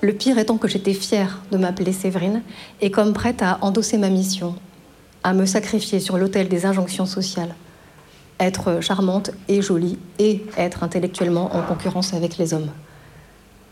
Le 0.02 0.14
pire 0.14 0.38
étant 0.38 0.56
que 0.56 0.66
j'étais 0.66 0.94
fière 0.94 1.42
de 1.50 1.58
m'appeler 1.58 1.92
Séverine 1.92 2.42
et 2.80 2.90
comme 2.90 3.12
prête 3.12 3.42
à 3.42 3.58
endosser 3.60 3.98
ma 3.98 4.08
mission, 4.08 4.54
à 5.22 5.34
me 5.34 5.44
sacrifier 5.44 6.00
sur 6.00 6.16
l'autel 6.16 6.48
des 6.48 6.64
injonctions 6.64 7.04
sociales, 7.04 7.54
être 8.38 8.80
charmante 8.80 9.30
et 9.48 9.60
jolie 9.60 9.98
et 10.18 10.42
être 10.56 10.82
intellectuellement 10.82 11.54
en 11.54 11.60
concurrence 11.62 12.14
avec 12.14 12.38
les 12.38 12.54
hommes. 12.54 12.70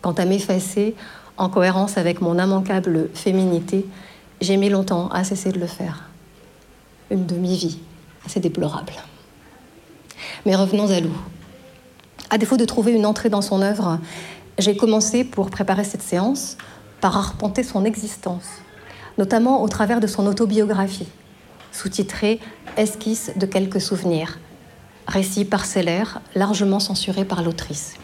Quant 0.02 0.12
à 0.12 0.26
m'effacer, 0.26 0.94
en 1.38 1.48
cohérence 1.48 1.96
avec 1.96 2.20
mon 2.20 2.38
immanquable 2.38 3.08
féminité, 3.14 3.86
j'ai 4.42 4.58
mis 4.58 4.68
longtemps 4.68 5.08
à 5.08 5.24
cesser 5.24 5.50
de 5.50 5.58
le 5.58 5.66
faire. 5.66 6.10
Une 7.10 7.24
demi-vie 7.24 7.78
assez 8.26 8.38
déplorable. 8.38 8.92
Mais 10.44 10.54
revenons 10.54 10.90
à 10.90 11.00
Lou. 11.00 11.16
À 12.28 12.36
défaut 12.36 12.58
de 12.58 12.66
trouver 12.66 12.92
une 12.92 13.06
entrée 13.06 13.30
dans 13.30 13.40
son 13.40 13.62
œuvre, 13.62 13.98
j'ai 14.58 14.76
commencé, 14.76 15.24
pour 15.24 15.50
préparer 15.50 15.84
cette 15.84 16.02
séance, 16.02 16.56
par 17.00 17.16
arpenter 17.16 17.62
son 17.62 17.84
existence, 17.84 18.46
notamment 19.16 19.62
au 19.62 19.68
travers 19.68 20.00
de 20.00 20.06
son 20.06 20.26
autobiographie, 20.26 21.08
sous-titrée 21.72 22.40
Esquisse 22.76 23.32
de 23.36 23.46
quelques 23.46 23.80
souvenirs, 23.80 24.38
récit 25.06 25.44
parcellaire 25.44 26.20
largement 26.34 26.80
censuré 26.80 27.24
par 27.24 27.42
l'autrice. 27.42 27.94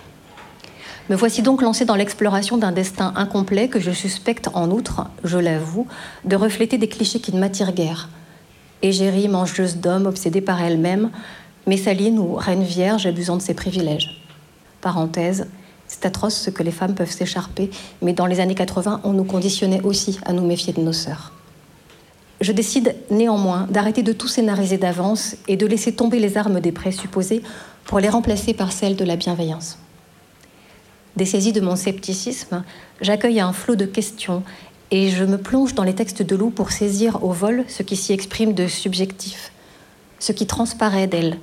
Me 1.11 1.17
voici 1.17 1.43
donc 1.43 1.61
lancé 1.61 1.85
dans 1.85 1.97
l'exploration 1.97 2.57
d'un 2.57 2.73
destin 2.73 3.13
incomplet 3.17 3.69
que 3.69 3.79
je 3.79 3.91
suspecte 3.91 4.49
en 4.55 4.71
outre, 4.71 5.07
je 5.23 5.39
l'avoue, 5.39 5.87
de 6.25 6.35
refléter 6.35 6.79
des 6.79 6.89
clichés 6.89 7.21
qui 7.21 7.35
ne 7.35 7.41
m'attirent 7.41 7.75
guère. 7.75 8.09
Égérie, 8.81 9.29
mangeuse 9.29 9.77
d'hommes, 9.77 10.07
obsédée 10.07 10.41
par 10.41 10.63
elle-même, 10.63 11.11
Messaline 11.67 12.19
ou 12.19 12.35
Reine 12.35 12.63
Vierge 12.63 13.07
abusant 13.07 13.37
de 13.37 13.43
ses 13.43 13.55
privilèges. 13.55 14.23
Parenthèse, 14.81 15.47
c'est 15.95 16.07
atroce 16.07 16.35
ce 16.35 16.51
que 16.51 16.65
les 16.65 16.73
femmes 16.73 16.95
peuvent 16.95 17.11
s'écharper, 17.11 17.71
mais 18.03 18.13
dans 18.13 18.27
les 18.27 18.41
années 18.41 18.57
80, 18.57 19.03
on 19.05 19.13
nous 19.13 19.23
conditionnait 19.23 19.81
aussi 19.83 20.19
à 20.27 20.33
nous 20.33 20.45
méfier 20.45 20.73
de 20.73 20.81
nos 20.81 20.93
sœurs. 20.93 21.33
Je 22.41 22.51
décide 22.51 22.97
néanmoins 23.11 23.69
d'arrêter 23.71 24.03
de 24.03 24.13
tout 24.13 24.27
scénariser 24.27 24.77
d'avance 24.77 25.37
et 25.47 25.57
de 25.57 25.67
laisser 25.67 25.93
tomber 25.93 26.19
les 26.19 26.37
armes 26.37 26.61
des 26.61 26.73
présupposés 26.73 27.43
pour 27.85 28.01
les 28.01 28.09
remplacer 28.09 28.55
par 28.55 28.73
celles 28.73 28.97
de 28.97 29.05
la 29.05 29.15
bienveillance. 29.15 29.79
Dessaisi 31.15 31.53
de 31.53 31.61
mon 31.61 31.77
scepticisme, 31.77 32.65
j'accueille 33.01 33.39
un 33.39 33.53
flot 33.53 33.77
de 33.77 33.87
questions 33.87 34.43
et 34.91 35.11
je 35.11 35.25
me 35.25 35.39
plonge 35.39 35.75
dans 35.75 35.85
les 35.85 35.95
textes 35.95 36.23
de 36.23 36.35
Lou 36.35 36.51
pour 36.51 36.73
saisir 36.73 37.23
au 37.23 37.31
vol 37.31 37.65
ce 37.69 37.85
qui 37.85 37.95
s'y 37.95 38.13
exprime 38.13 38.53
de 38.53 38.67
subjectif, 38.67 39.53
ce 40.19 40.33
qui 40.33 40.47
transparaît 40.47 41.07
d'elle, 41.07 41.39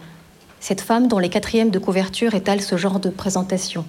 cette 0.59 0.81
femme 0.81 1.07
dont 1.07 1.19
les 1.19 1.29
quatrièmes 1.29 1.69
de 1.69 1.79
couverture 1.79 2.35
étalent 2.35 2.61
ce 2.61 2.75
genre 2.75 2.99
de 2.99 3.09
présentation. 3.09 3.85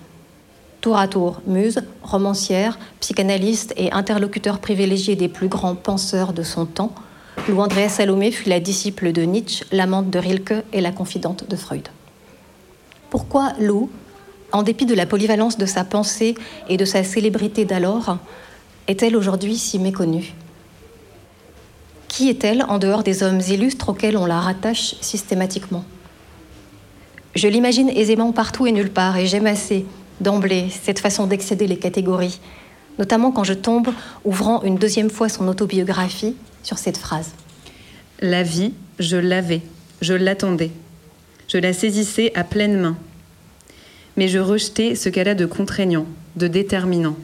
Tour 0.83 0.99
à 0.99 1.07
tour, 1.07 1.41
muse, 1.47 1.81
romancière, 2.03 2.77
psychanalyste 2.99 3.73
et 3.77 3.93
interlocuteur 3.93 4.59
privilégié 4.59 5.15
des 5.15 5.29
plus 5.29 5.47
grands 5.47 5.77
penseurs 5.77 6.33
de 6.33 6.43
son 6.43 6.67
temps, 6.67 6.93
Lou 7.49 7.61
Andrea 7.61 7.89
Salomé 7.89 8.33
fut 8.33 8.49
la 8.49 8.59
disciple 8.59 9.13
de 9.13 9.23
Nietzsche, 9.23 9.65
l'amante 9.71 10.11
de 10.11 10.19
Rilke 10.19 10.65
et 10.73 10.81
la 10.81 10.91
confidente 10.91 11.49
de 11.49 11.55
Freud. 11.55 11.87
Pourquoi 13.11 13.53
Lou, 13.61 13.91
en 14.51 14.65
dépit 14.65 14.85
de 14.85 14.95
la 14.95 15.07
polyvalence 15.07 15.57
de 15.57 15.67
sa 15.67 15.85
pensée 15.85 16.35
et 16.69 16.77
de 16.77 16.85
sa 16.85 17.05
célébrité 17.05 17.65
d'alors, 17.65 18.19
est-elle 18.89 19.17
aujourd'hui 19.17 19.59
si 19.59 19.79
méconnue? 19.79 20.35
Qui 22.09 22.29
est-elle 22.29 22.65
en 22.65 22.79
dehors 22.79 23.05
des 23.05 23.23
hommes 23.23 23.41
illustres 23.41 23.89
auxquels 23.89 24.17
on 24.17 24.27
la 24.27 24.41
rattache 24.41 24.97
systématiquement? 25.01 25.85
Je 27.37 27.47
l'imagine 27.47 27.89
aisément 27.89 28.33
partout 28.33 28.67
et 28.67 28.73
nulle 28.73 28.91
part, 28.91 29.17
et 29.17 29.27
j'aime 29.27 29.47
assez, 29.47 29.87
d'emblée, 30.23 30.69
cette 30.71 31.01
façon 31.01 31.27
d'excéder 31.27 31.67
les 31.67 31.79
catégories, 31.79 32.41
notamment 32.99 33.33
quand 33.33 33.45
je 33.45 33.55
tombe, 33.55 33.89
ouvrant 34.25 34.63
une 34.63 34.77
deuxième 34.77 35.11
fois 35.11 35.29
son 35.29 35.49
autobiographie, 35.49 36.37
sur 36.63 36.79
cette 36.79 36.97
phrase. 36.97 37.33
La 38.21 38.43
vie, 38.43 38.73
je 39.01 39.17
l'avais, 39.17 39.63
je 40.01 40.15
l'attendais, 40.15 40.71
je 41.49 41.59
la 41.59 41.73
saisissais 41.73 42.31
à 42.35 42.45
pleine 42.45 42.79
main 42.79 42.97
mais 44.17 44.29
je 44.29 44.39
rejetais 44.39 44.95
ce 44.95 45.09
qu'elle 45.09 45.29
a 45.29 45.35
de 45.35 45.47
contraignant, 45.47 46.07
de 46.37 46.47
déterminant, 46.47 47.17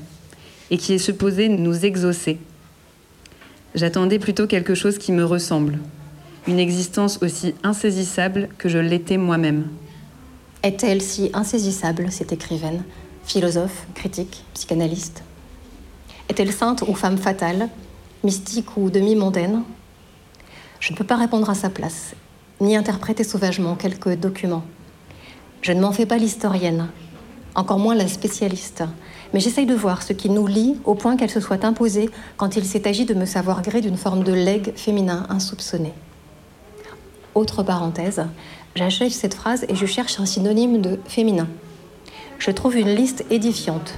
et 0.70 0.78
qui 0.78 0.94
est 0.94 0.98
supposé 0.98 1.48
nous 1.48 1.84
exaucer. 1.84 2.38
J'attendais 3.74 4.18
plutôt 4.18 4.46
quelque 4.46 4.74
chose 4.74 4.98
qui 4.98 5.12
me 5.12 5.24
ressemble, 5.24 5.78
une 6.46 6.58
existence 6.58 7.18
aussi 7.22 7.54
insaisissable 7.62 8.48
que 8.58 8.68
je 8.68 8.78
l'étais 8.78 9.18
moi-même. 9.18 9.68
Est-elle 10.64 11.00
si 11.00 11.30
insaisissable, 11.34 12.10
cette 12.10 12.32
écrivaine, 12.32 12.82
philosophe, 13.22 13.86
critique, 13.94 14.42
psychanalyste? 14.54 15.22
Est-elle 16.28 16.52
sainte 16.52 16.82
ou 16.88 16.94
femme 16.94 17.16
fatale, 17.16 17.68
mystique 18.24 18.76
ou 18.76 18.90
demi-mondaine? 18.90 19.62
Je 20.80 20.92
ne 20.92 20.98
peux 20.98 21.04
pas 21.04 21.14
répondre 21.14 21.48
à 21.48 21.54
sa 21.54 21.70
place, 21.70 22.14
ni 22.60 22.76
interpréter 22.76 23.22
sauvagement 23.22 23.76
quelques 23.76 24.16
documents. 24.16 24.64
Je 25.62 25.70
ne 25.70 25.80
m'en 25.80 25.92
fais 25.92 26.06
pas 26.06 26.18
l'historienne, 26.18 26.88
encore 27.54 27.78
moins 27.78 27.94
la 27.94 28.08
spécialiste, 28.08 28.82
mais 29.32 29.38
j'essaye 29.38 29.66
de 29.66 29.76
voir 29.76 30.02
ce 30.02 30.12
qui 30.12 30.28
nous 30.28 30.48
lie 30.48 30.76
au 30.84 30.96
point 30.96 31.16
qu'elle 31.16 31.30
se 31.30 31.40
soit 31.40 31.64
imposée 31.64 32.10
quand 32.36 32.56
il 32.56 32.64
s'est 32.64 32.88
agi 32.88 33.04
de 33.04 33.14
me 33.14 33.26
savoir 33.26 33.62
gré 33.62 33.80
d'une 33.80 33.96
forme 33.96 34.24
de 34.24 34.32
legs 34.32 34.72
féminin 34.74 35.24
insoupçonné. 35.28 35.92
Autre 37.34 37.62
parenthèse, 37.62 38.26
j'achève 38.78 39.10
cette 39.10 39.34
phrase 39.34 39.66
et 39.68 39.74
je 39.74 39.84
cherche 39.84 40.18
un 40.20 40.26
synonyme 40.26 40.80
de 40.80 40.98
féminin. 41.06 41.48
Je 42.38 42.50
trouve 42.50 42.76
une 42.76 42.94
liste 42.94 43.24
édifiante. 43.30 43.94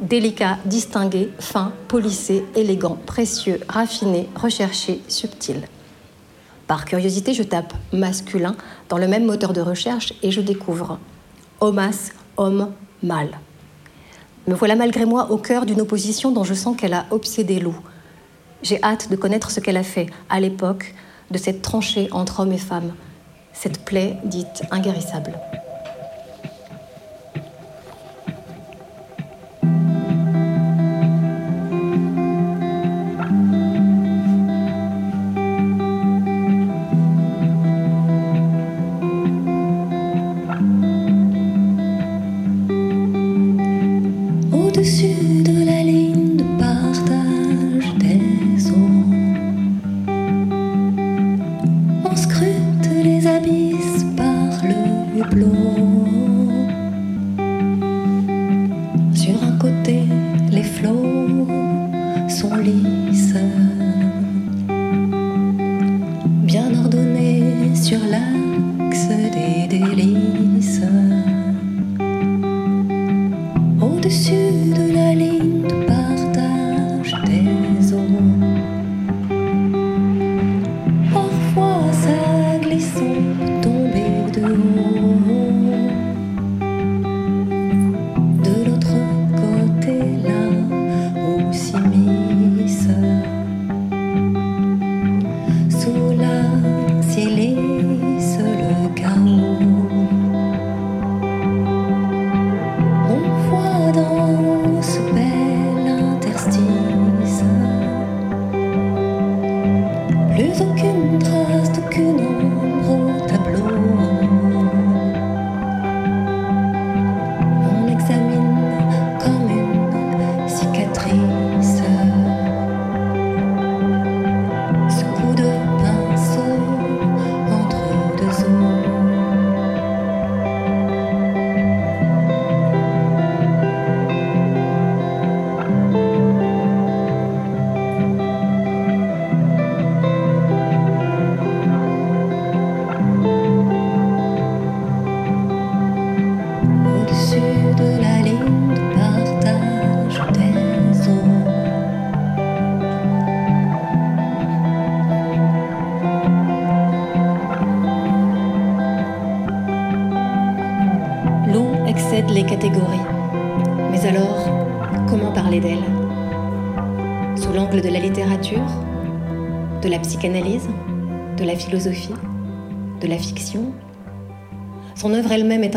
Délicat, 0.00 0.58
distingué, 0.64 1.28
fin, 1.38 1.72
polissé, 1.86 2.44
élégant, 2.56 2.98
précieux, 3.06 3.60
raffiné, 3.68 4.28
recherché, 4.34 5.00
subtil. 5.06 5.68
Par 6.66 6.86
curiosité, 6.86 7.34
je 7.34 7.42
tape 7.42 7.74
masculin 7.92 8.56
dans 8.88 8.98
le 8.98 9.06
même 9.06 9.26
moteur 9.26 9.52
de 9.52 9.60
recherche 9.60 10.14
et 10.22 10.30
je 10.30 10.40
découvre 10.40 10.98
homas, 11.60 12.10
homme, 12.36 12.72
mâle. 13.02 13.38
Me 14.46 14.54
voilà 14.54 14.74
malgré 14.74 15.04
moi 15.04 15.30
au 15.30 15.36
cœur 15.36 15.66
d'une 15.66 15.82
opposition 15.82 16.32
dont 16.32 16.44
je 16.44 16.54
sens 16.54 16.76
qu'elle 16.76 16.94
a 16.94 17.06
obsédé 17.10 17.60
Lou. 17.60 17.76
J'ai 18.62 18.82
hâte 18.82 19.10
de 19.10 19.16
connaître 19.16 19.50
ce 19.50 19.60
qu'elle 19.60 19.76
a 19.76 19.82
fait 19.82 20.06
à 20.30 20.40
l'époque 20.40 20.94
de 21.30 21.38
cette 21.38 21.62
tranchée 21.62 22.08
entre 22.12 22.40
hommes 22.40 22.52
et 22.52 22.58
femmes, 22.58 22.94
cette 23.54 23.84
plaie 23.84 24.18
dite 24.24 24.62
inguérissable. 24.70 25.32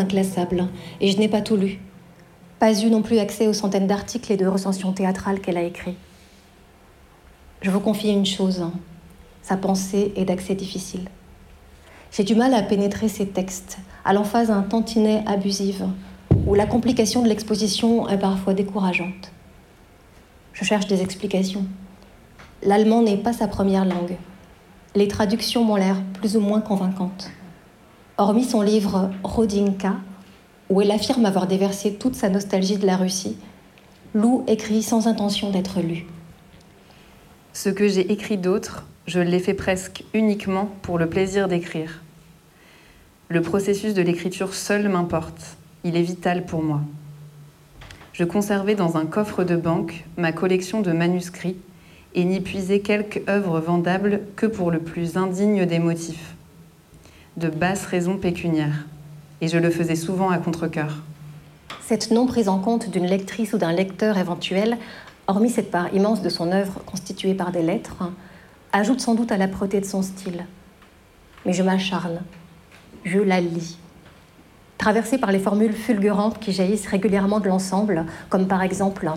Inclassable, 0.07 0.67
et 1.01 1.11
je 1.11 1.17
n'ai 1.17 1.27
pas 1.27 1.41
tout 1.41 1.57
lu. 1.57 1.79
Pas 2.59 2.81
eu 2.81 2.89
non 2.89 3.01
plus 3.01 3.19
accès 3.19 3.47
aux 3.47 3.53
centaines 3.53 3.87
d'articles 3.87 4.31
et 4.31 4.37
de 4.37 4.47
recensions 4.47 4.93
théâtrales 4.93 5.41
qu'elle 5.41 5.57
a 5.57 5.63
écrits. 5.63 5.97
Je 7.61 7.69
vous 7.69 7.81
confie 7.81 8.09
une 8.09 8.25
chose, 8.25 8.63
sa 9.41 9.57
pensée 9.57 10.13
est 10.15 10.25
d'accès 10.25 10.55
difficile. 10.55 11.09
J'ai 12.11 12.23
du 12.23 12.35
mal 12.35 12.53
à 12.53 12.63
pénétrer 12.63 13.09
ses 13.09 13.27
textes, 13.27 13.79
à 14.05 14.13
l'emphase 14.13 14.49
un 14.49 14.61
tantinet 14.61 15.23
abusive, 15.27 15.87
où 16.45 16.55
la 16.55 16.65
complication 16.65 17.21
de 17.21 17.27
l'exposition 17.27 18.07
est 18.07 18.17
parfois 18.17 18.53
décourageante. 18.53 19.32
Je 20.53 20.63
cherche 20.63 20.88
des 20.88 21.01
explications. 21.01 21.65
L'allemand 22.63 23.01
n'est 23.01 23.17
pas 23.17 23.34
sa 23.34 23.47
première 23.47 23.86
langue. 23.86 24.15
Les 24.95 25.08
traductions 25.08 25.63
m'ont 25.63 25.75
l'air 25.75 26.01
plus 26.13 26.38
ou 26.38 26.39
moins 26.39 26.62
convaincantes. 26.62 27.29
Hormis 28.19 28.45
son 28.45 28.62
livre 28.62 29.12
Rodinka, 29.23 29.97
où 30.71 30.82
elle 30.82 30.89
affirme 30.89 31.27
avoir 31.27 31.45
déversé 31.45 31.93
toute 31.93 32.15
sa 32.15 32.30
nostalgie 32.30 32.80
de 32.80 32.88
la 32.88 32.97
Russie, 32.97 33.38
Lou 34.15 34.43
écrit 34.47 34.82
sans 34.82 35.06
intention 35.06 35.51
d'être 35.51 35.82
lu. 35.82 36.08
Ce 37.53 37.69
que 37.69 37.88
j'ai 37.88 38.12
écrit 38.12 38.39
d'autre, 38.39 38.88
je 39.06 39.19
l'ai 39.19 39.38
fait 39.38 39.53
presque 39.53 40.03
uniquement 40.15 40.67
pour 40.82 40.97
le 40.97 41.08
plaisir 41.08 41.47
d'écrire. 41.47 42.01
Le 43.30 43.43
processus 43.43 43.93
de 43.93 44.01
l'écriture 44.01 44.56
seul 44.56 44.89
m'importe, 44.89 45.58
il 45.84 45.95
est 45.95 46.01
vital 46.01 46.43
pour 46.43 46.63
moi. 46.63 46.82
Je 48.13 48.23
conservais 48.23 48.73
dans 48.73 48.97
un 48.97 49.06
coffre 49.06 49.43
de 49.43 49.56
banque 49.56 50.06
ma 50.17 50.32
collection 50.32 50.82
de 50.82 50.91
manuscrits 50.91 51.58
et 52.15 52.25
n'y 52.25 52.39
puiser 52.39 52.80
quelque 52.80 53.30
œuvre 53.30 53.60
vendable 53.60 54.21
que 54.36 54.47
pour 54.47 54.71
le 54.71 54.80
plus 54.80 55.17
indigne 55.17 55.67
des 55.67 55.77
motifs, 55.77 56.37
de 57.38 57.47
basses 57.50 57.86
raisons 57.86 58.17
pécuniaires. 58.17 58.86
Et 59.41 59.47
je 59.47 59.58
le 59.58 59.69
faisais 59.69 59.95
souvent 59.95 60.30
à 60.30 60.38
contre-coeur. 60.38 61.04
Cette 61.82 62.12
non 62.12 62.26
prise 62.26 62.50
en 62.50 62.60
compte 62.60 62.89
d'une 62.89 63.06
lectrice 63.06 63.54
ou 63.54 63.58
d'un 63.58 63.71
lecteur 63.71 64.17
éventuel, 64.17 64.78
hormis 65.28 65.50
cette 65.50 65.71
part 65.71 65.93
immense 65.93 66.21
de 66.21 66.30
son 66.30 66.52
œuvre 66.52 66.82
constituée 66.86 67.34
par 67.34 67.52
des 67.52 67.62
lettres, 67.62 68.04
ajoute 68.73 69.00
sans 69.00 69.15
doute 69.15 69.32
à 69.32 69.38
l'âpreté 69.38 69.80
de 69.80 69.86
son 69.86 70.02
style. 70.02 70.45
Mais 71.45 71.54
je 71.54 71.63
m'acharne, 71.63 72.21
je 73.06 73.19
la 73.19 73.39
lis. 73.39 73.78
Traversée 74.78 75.17
par 75.17 75.32
les 75.32 75.39
formules 75.39 75.73
fulgurantes 75.73 76.39
qui 76.39 76.52
jaillissent 76.52 76.88
régulièrement 76.88 77.39
de 77.39 77.47
l'ensemble, 77.47 78.06
comme 78.30 78.47
par 78.47 78.63
exemple 78.63 79.10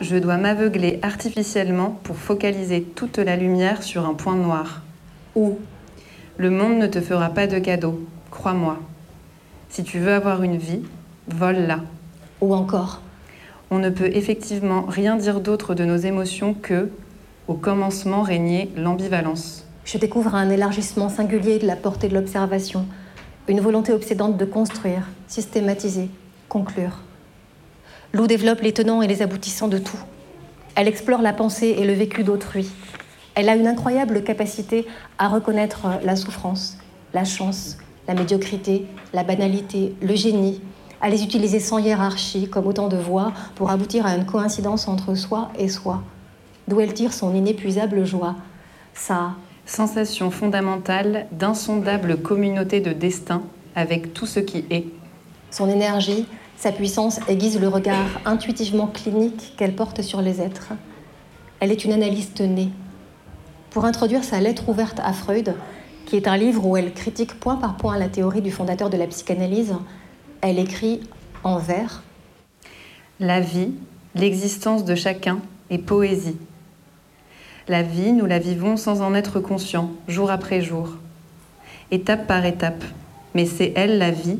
je 0.00 0.16
dois 0.16 0.36
m'aveugler 0.36 1.00
artificiellement 1.02 1.98
pour 2.04 2.16
focaliser 2.16 2.82
toute 2.82 3.18
la 3.18 3.34
lumière 3.34 3.82
sur 3.82 4.06
un 4.06 4.14
point 4.14 4.36
noir. 4.36 4.82
Ou 5.34 5.58
le 6.38 6.50
monde 6.50 6.78
ne 6.78 6.86
te 6.86 7.00
fera 7.00 7.30
pas 7.30 7.48
de 7.48 7.58
cadeau, 7.58 8.00
crois-moi. 8.30 8.78
Si 9.70 9.82
tu 9.82 9.98
veux 9.98 10.12
avoir 10.12 10.44
une 10.44 10.56
vie, 10.56 10.82
vole-la. 11.26 11.80
Ou 12.40 12.54
encore 12.54 13.02
On 13.72 13.80
ne 13.80 13.90
peut 13.90 14.08
effectivement 14.14 14.86
rien 14.86 15.16
dire 15.16 15.40
d'autre 15.40 15.74
de 15.74 15.84
nos 15.84 15.96
émotions 15.96 16.54
que, 16.54 16.90
au 17.48 17.54
commencement 17.54 18.22
régnait 18.22 18.68
l'ambivalence. 18.76 19.66
Je 19.84 19.98
découvre 19.98 20.36
un 20.36 20.48
élargissement 20.48 21.08
singulier 21.08 21.58
de 21.58 21.66
la 21.66 21.74
portée 21.74 22.08
de 22.08 22.14
l'observation, 22.14 22.86
une 23.48 23.60
volonté 23.60 23.92
obsédante 23.92 24.36
de 24.36 24.44
construire, 24.44 25.08
systématiser, 25.26 26.08
conclure. 26.48 27.02
Lou 28.12 28.28
développe 28.28 28.60
les 28.60 28.72
tenants 28.72 29.02
et 29.02 29.08
les 29.08 29.22
aboutissants 29.22 29.66
de 29.66 29.78
tout. 29.78 29.98
Elle 30.76 30.86
explore 30.86 31.20
la 31.20 31.32
pensée 31.32 31.74
et 31.78 31.84
le 31.84 31.94
vécu 31.94 32.22
d'autrui. 32.22 32.70
Elle 33.38 33.48
a 33.48 33.54
une 33.54 33.68
incroyable 33.68 34.24
capacité 34.24 34.84
à 35.16 35.28
reconnaître 35.28 35.86
la 36.02 36.16
souffrance, 36.16 36.76
la 37.14 37.24
chance, 37.24 37.78
la 38.08 38.14
médiocrité, 38.14 38.86
la 39.14 39.22
banalité, 39.22 39.94
le 40.02 40.16
génie, 40.16 40.60
à 41.00 41.08
les 41.08 41.22
utiliser 41.22 41.60
sans 41.60 41.78
hiérarchie 41.78 42.48
comme 42.48 42.66
autant 42.66 42.88
de 42.88 42.96
voix 42.96 43.32
pour 43.54 43.70
aboutir 43.70 44.06
à 44.06 44.16
une 44.16 44.26
coïncidence 44.26 44.88
entre 44.88 45.14
soi 45.14 45.52
et 45.56 45.68
soi, 45.68 46.02
d'où 46.66 46.80
elle 46.80 46.92
tire 46.92 47.12
son 47.12 47.32
inépuisable 47.32 48.04
joie, 48.04 48.34
sa 48.92 49.34
sensation 49.66 50.32
fondamentale 50.32 51.28
d'insondable 51.30 52.20
communauté 52.20 52.80
de 52.80 52.92
destin 52.92 53.42
avec 53.76 54.14
tout 54.14 54.26
ce 54.26 54.40
qui 54.40 54.64
est. 54.68 54.86
Son 55.52 55.68
énergie, 55.68 56.26
sa 56.56 56.72
puissance 56.72 57.20
aiguise 57.28 57.60
le 57.60 57.68
regard 57.68 58.20
intuitivement 58.24 58.88
clinique 58.88 59.54
qu'elle 59.56 59.76
porte 59.76 60.02
sur 60.02 60.22
les 60.22 60.40
êtres. 60.40 60.72
Elle 61.60 61.70
est 61.70 61.84
une 61.84 61.92
analyste 61.92 62.40
née. 62.40 62.70
Pour 63.70 63.84
introduire 63.84 64.24
sa 64.24 64.40
lettre 64.40 64.68
ouverte 64.70 64.98
à 65.04 65.12
Freud, 65.12 65.54
qui 66.06 66.16
est 66.16 66.26
un 66.26 66.38
livre 66.38 66.64
où 66.64 66.76
elle 66.78 66.94
critique 66.94 67.38
point 67.38 67.56
par 67.56 67.76
point 67.76 67.98
la 67.98 68.08
théorie 68.08 68.40
du 68.40 68.50
fondateur 68.50 68.88
de 68.88 68.96
la 68.96 69.06
psychanalyse, 69.06 69.74
elle 70.40 70.58
écrit 70.58 71.00
en 71.44 71.58
vers 71.58 72.02
La 73.20 73.40
vie, 73.40 73.72
l'existence 74.14 74.86
de 74.86 74.94
chacun 74.94 75.40
est 75.68 75.78
poésie. 75.78 76.38
La 77.68 77.82
vie, 77.82 78.12
nous 78.12 78.24
la 78.24 78.38
vivons 78.38 78.78
sans 78.78 79.02
en 79.02 79.12
être 79.14 79.38
conscients, 79.38 79.90
jour 80.08 80.30
après 80.30 80.62
jour, 80.62 80.96
étape 81.90 82.26
par 82.26 82.46
étape, 82.46 82.84
mais 83.34 83.44
c'est 83.44 83.74
elle, 83.76 83.98
la 83.98 84.10
vie, 84.10 84.38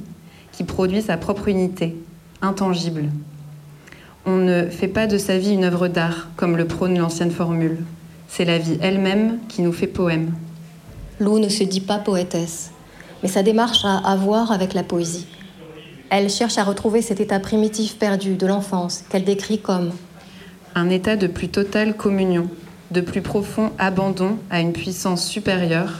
qui 0.52 0.64
produit 0.64 1.02
sa 1.02 1.18
propre 1.18 1.48
unité, 1.48 1.94
intangible. 2.40 3.10
On 4.24 4.38
ne 4.38 4.70
fait 4.70 4.88
pas 4.88 5.06
de 5.06 5.18
sa 5.18 5.36
vie 5.36 5.52
une 5.52 5.64
œuvre 5.64 5.88
d'art, 5.88 6.28
comme 6.36 6.56
le 6.56 6.66
prône 6.66 6.98
l'ancienne 6.98 7.30
formule. 7.30 7.76
C'est 8.28 8.44
la 8.44 8.58
vie 8.58 8.78
elle-même 8.80 9.38
qui 9.48 9.62
nous 9.62 9.72
fait 9.72 9.86
poème. 9.86 10.32
Lou 11.18 11.38
ne 11.38 11.48
se 11.48 11.64
dit 11.64 11.80
pas 11.80 11.98
poétesse, 11.98 12.70
mais 13.22 13.28
sa 13.28 13.42
démarche 13.42 13.84
a 13.84 13.96
à 13.96 14.14
voir 14.14 14.52
avec 14.52 14.74
la 14.74 14.84
poésie. 14.84 15.26
Elle 16.10 16.30
cherche 16.30 16.58
à 16.58 16.64
retrouver 16.64 17.02
cet 17.02 17.20
état 17.20 17.40
primitif 17.40 17.98
perdu 17.98 18.36
de 18.36 18.46
l'enfance 18.46 19.02
qu'elle 19.10 19.24
décrit 19.24 19.58
comme 19.58 19.90
un 20.74 20.90
état 20.90 21.16
de 21.16 21.26
plus 21.26 21.48
totale 21.48 21.96
communion, 21.96 22.48
de 22.92 23.00
plus 23.00 23.22
profond 23.22 23.72
abandon 23.78 24.38
à 24.50 24.60
une 24.60 24.72
puissance 24.72 25.26
supérieure 25.26 25.94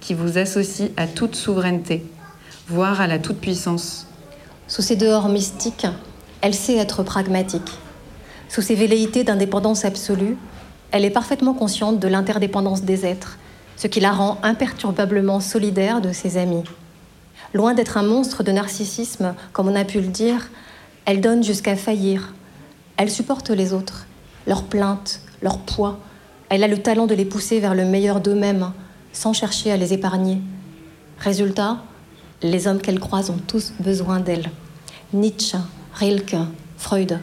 qui 0.00 0.12
vous 0.12 0.38
associe 0.38 0.90
à 0.96 1.06
toute 1.06 1.36
souveraineté, 1.36 2.04
voire 2.68 3.00
à 3.00 3.06
la 3.06 3.18
toute-puissance. 3.18 4.06
Sous 4.66 4.82
ses 4.82 4.96
dehors 4.96 5.28
mystiques, 5.28 5.86
elle 6.40 6.54
sait 6.54 6.76
être 6.76 7.02
pragmatique. 7.02 7.78
Sous 8.48 8.60
ses 8.60 8.74
velléités 8.74 9.24
d'indépendance 9.24 9.84
absolue, 9.84 10.36
elle 10.94 11.04
est 11.04 11.10
parfaitement 11.10 11.54
consciente 11.54 11.98
de 11.98 12.06
l'interdépendance 12.06 12.82
des 12.82 13.04
êtres, 13.04 13.36
ce 13.76 13.88
qui 13.88 13.98
la 13.98 14.12
rend 14.12 14.38
imperturbablement 14.44 15.40
solidaire 15.40 16.00
de 16.00 16.12
ses 16.12 16.36
amis. 16.36 16.62
Loin 17.52 17.74
d'être 17.74 17.96
un 17.96 18.04
monstre 18.04 18.44
de 18.44 18.52
narcissisme, 18.52 19.34
comme 19.52 19.66
on 19.66 19.74
a 19.74 19.84
pu 19.84 20.00
le 20.00 20.06
dire, 20.06 20.50
elle 21.04 21.20
donne 21.20 21.42
jusqu'à 21.42 21.74
faillir. 21.74 22.32
Elle 22.96 23.10
supporte 23.10 23.50
les 23.50 23.72
autres, 23.72 24.06
leurs 24.46 24.62
plaintes, 24.62 25.20
leur 25.42 25.58
poids. 25.58 25.98
Elle 26.48 26.62
a 26.62 26.68
le 26.68 26.78
talent 26.78 27.06
de 27.06 27.14
les 27.16 27.24
pousser 27.24 27.58
vers 27.58 27.74
le 27.74 27.86
meilleur 27.86 28.20
d'eux-mêmes, 28.20 28.70
sans 29.12 29.32
chercher 29.32 29.72
à 29.72 29.76
les 29.76 29.94
épargner. 29.94 30.40
Résultat, 31.18 31.78
les 32.40 32.68
hommes 32.68 32.80
qu'elle 32.80 33.00
croise 33.00 33.30
ont 33.30 33.40
tous 33.48 33.72
besoin 33.80 34.20
d'elle. 34.20 34.48
Nietzsche, 35.12 35.58
Rilke, 35.92 36.36
Freud. 36.76 37.18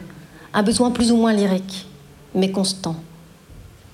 Un 0.52 0.62
besoin 0.62 0.90
plus 0.90 1.10
ou 1.10 1.16
moins 1.16 1.32
lyrique, 1.32 1.86
mais 2.34 2.50
constant. 2.50 2.96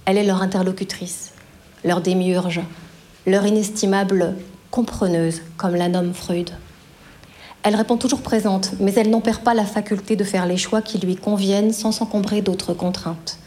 Elle 0.09 0.17
est 0.17 0.25
leur 0.25 0.41
interlocutrice, 0.41 1.33
leur 1.85 2.01
démiurge, 2.01 2.63
leur 3.27 3.45
inestimable 3.45 4.37
compreneuse, 4.71 5.43
comme 5.59 5.75
la 5.75 5.91
nomme 5.91 6.15
Freud. 6.15 6.49
Elle 7.63 7.77
répond 7.77 7.99
toujours 7.99 8.23
présente, 8.23 8.73
mais 8.81 8.95
elle 8.95 9.11
n'en 9.11 9.21
perd 9.21 9.43
pas 9.43 9.53
la 9.53 9.67
faculté 9.67 10.17
de 10.17 10.25
faire 10.25 10.47
les 10.47 10.57
choix 10.57 10.81
qui 10.81 10.97
lui 10.97 11.15
conviennent 11.15 11.75
sans 11.75 11.93
s'encombrer 11.93 12.41
d'autres 12.41 12.73
contraintes. 12.73 13.39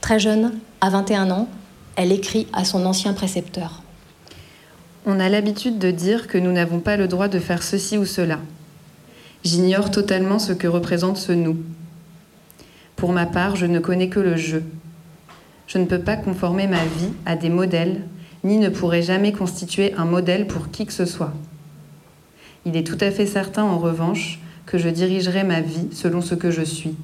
Très 0.00 0.20
jeune, 0.20 0.52
à 0.80 0.90
21 0.90 1.32
ans, 1.32 1.48
elle 1.96 2.12
écrit 2.12 2.46
à 2.52 2.64
son 2.64 2.86
ancien 2.86 3.12
précepteur. 3.12 3.82
On 5.06 5.18
a 5.18 5.28
l'habitude 5.28 5.80
de 5.80 5.90
dire 5.90 6.28
que 6.28 6.38
nous 6.38 6.52
n'avons 6.52 6.78
pas 6.78 6.96
le 6.96 7.08
droit 7.08 7.26
de 7.26 7.40
faire 7.40 7.64
ceci 7.64 7.98
ou 7.98 8.04
cela. 8.04 8.38
J'ignore 9.42 9.90
totalement 9.90 10.38
ce 10.38 10.52
que 10.52 10.68
représente 10.68 11.16
ce 11.16 11.32
nous. 11.32 11.56
Pour 12.94 13.12
ma 13.12 13.26
part, 13.26 13.56
je 13.56 13.66
ne 13.66 13.80
connais 13.80 14.08
que 14.08 14.20
le 14.20 14.36
jeu. 14.36 14.62
Je 15.68 15.76
ne 15.76 15.84
peux 15.84 16.00
pas 16.00 16.16
conformer 16.16 16.66
ma 16.66 16.82
vie 16.82 17.12
à 17.26 17.36
des 17.36 17.50
modèles, 17.50 18.00
ni 18.42 18.56
ne 18.56 18.70
pourrai 18.70 19.02
jamais 19.02 19.32
constituer 19.32 19.92
un 19.94 20.06
modèle 20.06 20.46
pour 20.46 20.70
qui 20.70 20.86
que 20.86 20.94
ce 20.94 21.04
soit. 21.04 21.34
Il 22.64 22.74
est 22.74 22.86
tout 22.86 22.96
à 23.02 23.10
fait 23.10 23.26
certain, 23.26 23.64
en 23.64 23.78
revanche, 23.78 24.40
que 24.64 24.78
je 24.78 24.88
dirigerai 24.88 25.44
ma 25.44 25.60
vie 25.60 25.88
selon 25.92 26.22
ce 26.22 26.34
que 26.34 26.50
je 26.50 26.62
suis, 26.62 26.96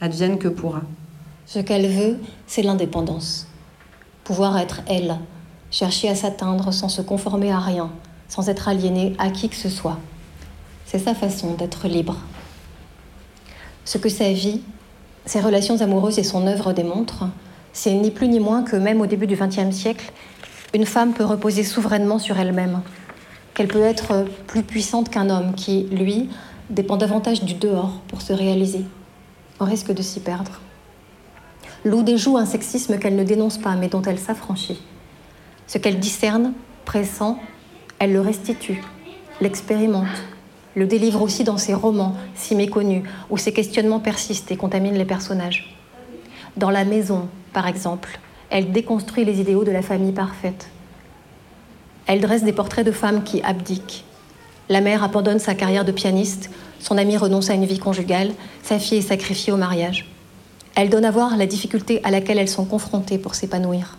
advienne 0.00 0.38
que 0.38 0.48
pourra. 0.48 0.82
Ce 1.46 1.60
qu'elle 1.60 1.86
veut, 1.86 2.18
c'est 2.48 2.62
l'indépendance. 2.62 3.46
Pouvoir 4.24 4.58
être 4.58 4.80
elle, 4.88 5.16
chercher 5.70 6.08
à 6.08 6.16
s'atteindre 6.16 6.72
sans 6.72 6.88
se 6.88 7.02
conformer 7.02 7.52
à 7.52 7.60
rien, 7.60 7.92
sans 8.28 8.48
être 8.48 8.66
aliénée 8.66 9.14
à 9.18 9.30
qui 9.30 9.48
que 9.48 9.56
ce 9.56 9.68
soit. 9.68 9.98
C'est 10.86 10.98
sa 10.98 11.14
façon 11.14 11.54
d'être 11.54 11.86
libre. 11.86 12.16
Ce 13.84 13.96
que 13.96 14.08
sa 14.08 14.32
vie, 14.32 14.60
ses 15.24 15.40
relations 15.40 15.80
amoureuses 15.82 16.18
et 16.18 16.24
son 16.24 16.48
œuvre 16.48 16.72
démontrent, 16.72 17.28
c'est 17.72 17.92
ni 17.92 18.10
plus 18.10 18.28
ni 18.28 18.40
moins 18.40 18.62
que 18.62 18.76
même 18.76 19.00
au 19.00 19.06
début 19.06 19.26
du 19.26 19.36
XXe 19.36 19.74
siècle, 19.74 20.12
une 20.74 20.86
femme 20.86 21.12
peut 21.12 21.24
reposer 21.24 21.64
souverainement 21.64 22.18
sur 22.18 22.38
elle-même, 22.38 22.82
qu'elle 23.54 23.68
peut 23.68 23.82
être 23.82 24.26
plus 24.46 24.62
puissante 24.62 25.08
qu'un 25.08 25.30
homme 25.30 25.54
qui, 25.54 25.84
lui, 25.84 26.28
dépend 26.70 26.96
davantage 26.96 27.42
du 27.42 27.54
dehors 27.54 28.00
pour 28.08 28.22
se 28.22 28.32
réaliser. 28.32 28.84
On 29.60 29.64
risque 29.64 29.92
de 29.92 30.02
s'y 30.02 30.20
perdre. 30.20 30.60
Lou 31.84 32.02
déjoue 32.02 32.36
un 32.36 32.46
sexisme 32.46 32.98
qu'elle 32.98 33.16
ne 33.16 33.24
dénonce 33.24 33.58
pas, 33.58 33.76
mais 33.76 33.88
dont 33.88 34.02
elle 34.02 34.18
s'affranchit. 34.18 34.82
Ce 35.66 35.78
qu'elle 35.78 35.98
discerne, 35.98 36.52
pressent, 36.84 37.36
elle 37.98 38.12
le 38.12 38.20
restitue, 38.20 38.82
l'expérimente, 39.40 40.06
le 40.74 40.86
délivre 40.86 41.22
aussi 41.22 41.44
dans 41.44 41.56
ses 41.56 41.74
romans, 41.74 42.14
si 42.34 42.54
méconnus, 42.54 43.02
où 43.30 43.36
ses 43.36 43.52
questionnements 43.52 44.00
persistent 44.00 44.50
et 44.50 44.56
contaminent 44.56 44.96
les 44.96 45.04
personnages. 45.04 45.76
Dans 46.56 46.70
La 46.70 46.84
Maison, 46.84 47.28
par 47.52 47.66
exemple, 47.66 48.18
elle 48.50 48.72
déconstruit 48.72 49.24
les 49.24 49.40
idéaux 49.40 49.64
de 49.64 49.70
la 49.70 49.82
famille 49.82 50.12
parfaite. 50.12 50.68
Elle 52.06 52.20
dresse 52.20 52.44
des 52.44 52.52
portraits 52.52 52.86
de 52.86 52.92
femmes 52.92 53.22
qui 53.22 53.42
abdiquent. 53.42 54.04
La 54.68 54.80
mère 54.80 55.02
abandonne 55.02 55.38
sa 55.38 55.54
carrière 55.54 55.84
de 55.84 55.92
pianiste, 55.92 56.50
son 56.80 56.96
amie 56.96 57.16
renonce 57.16 57.50
à 57.50 57.54
une 57.54 57.64
vie 57.64 57.78
conjugale, 57.78 58.32
sa 58.62 58.78
fille 58.78 58.98
est 58.98 59.02
sacrifiée 59.02 59.52
au 59.52 59.56
mariage. 59.56 60.08
Elle 60.74 60.90
donne 60.90 61.04
à 61.04 61.10
voir 61.10 61.36
la 61.36 61.46
difficulté 61.46 62.00
à 62.04 62.10
laquelle 62.10 62.38
elles 62.38 62.48
sont 62.48 62.64
confrontées 62.64 63.18
pour 63.18 63.34
s'épanouir. 63.34 63.98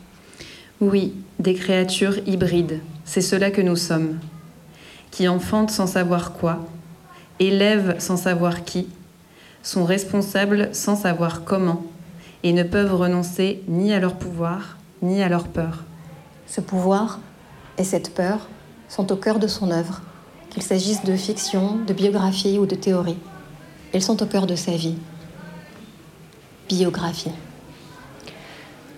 Oui, 0.79 1.13
des 1.39 1.55
créatures 1.55 2.19
hybrides, 2.25 2.79
c'est 3.03 3.21
cela 3.21 3.51
que 3.51 3.61
nous 3.61 3.75
sommes, 3.75 4.17
qui 5.11 5.27
enfantent 5.27 5.71
sans 5.71 5.87
savoir 5.87 6.33
quoi, 6.33 6.65
élèvent 7.39 7.95
sans 7.99 8.15
savoir 8.15 8.63
qui, 8.63 8.87
sont 9.61 9.83
responsables 9.83 10.69
sans 10.71 10.95
savoir 10.95 11.43
comment, 11.43 11.83
et 12.43 12.53
ne 12.53 12.63
peuvent 12.63 12.95
renoncer 12.95 13.63
ni 13.67 13.93
à 13.93 13.99
leur 13.99 14.15
pouvoir, 14.15 14.77
ni 15.01 15.21
à 15.21 15.29
leur 15.29 15.47
peur. 15.47 15.83
Ce 16.47 16.61
pouvoir 16.61 17.19
et 17.77 17.83
cette 17.83 18.13
peur 18.13 18.47
sont 18.87 19.11
au 19.11 19.15
cœur 19.15 19.39
de 19.39 19.47
son 19.47 19.71
œuvre, 19.71 20.01
qu'il 20.49 20.63
s'agisse 20.63 21.03
de 21.03 21.15
fiction, 21.15 21.77
de 21.85 21.93
biographie 21.93 22.57
ou 22.57 22.65
de 22.65 22.75
théorie. 22.75 23.17
Elles 23.93 24.01
sont 24.01 24.21
au 24.21 24.25
cœur 24.25 24.47
de 24.47 24.55
sa 24.55 24.71
vie. 24.71 24.95
Biographie. 26.67 27.31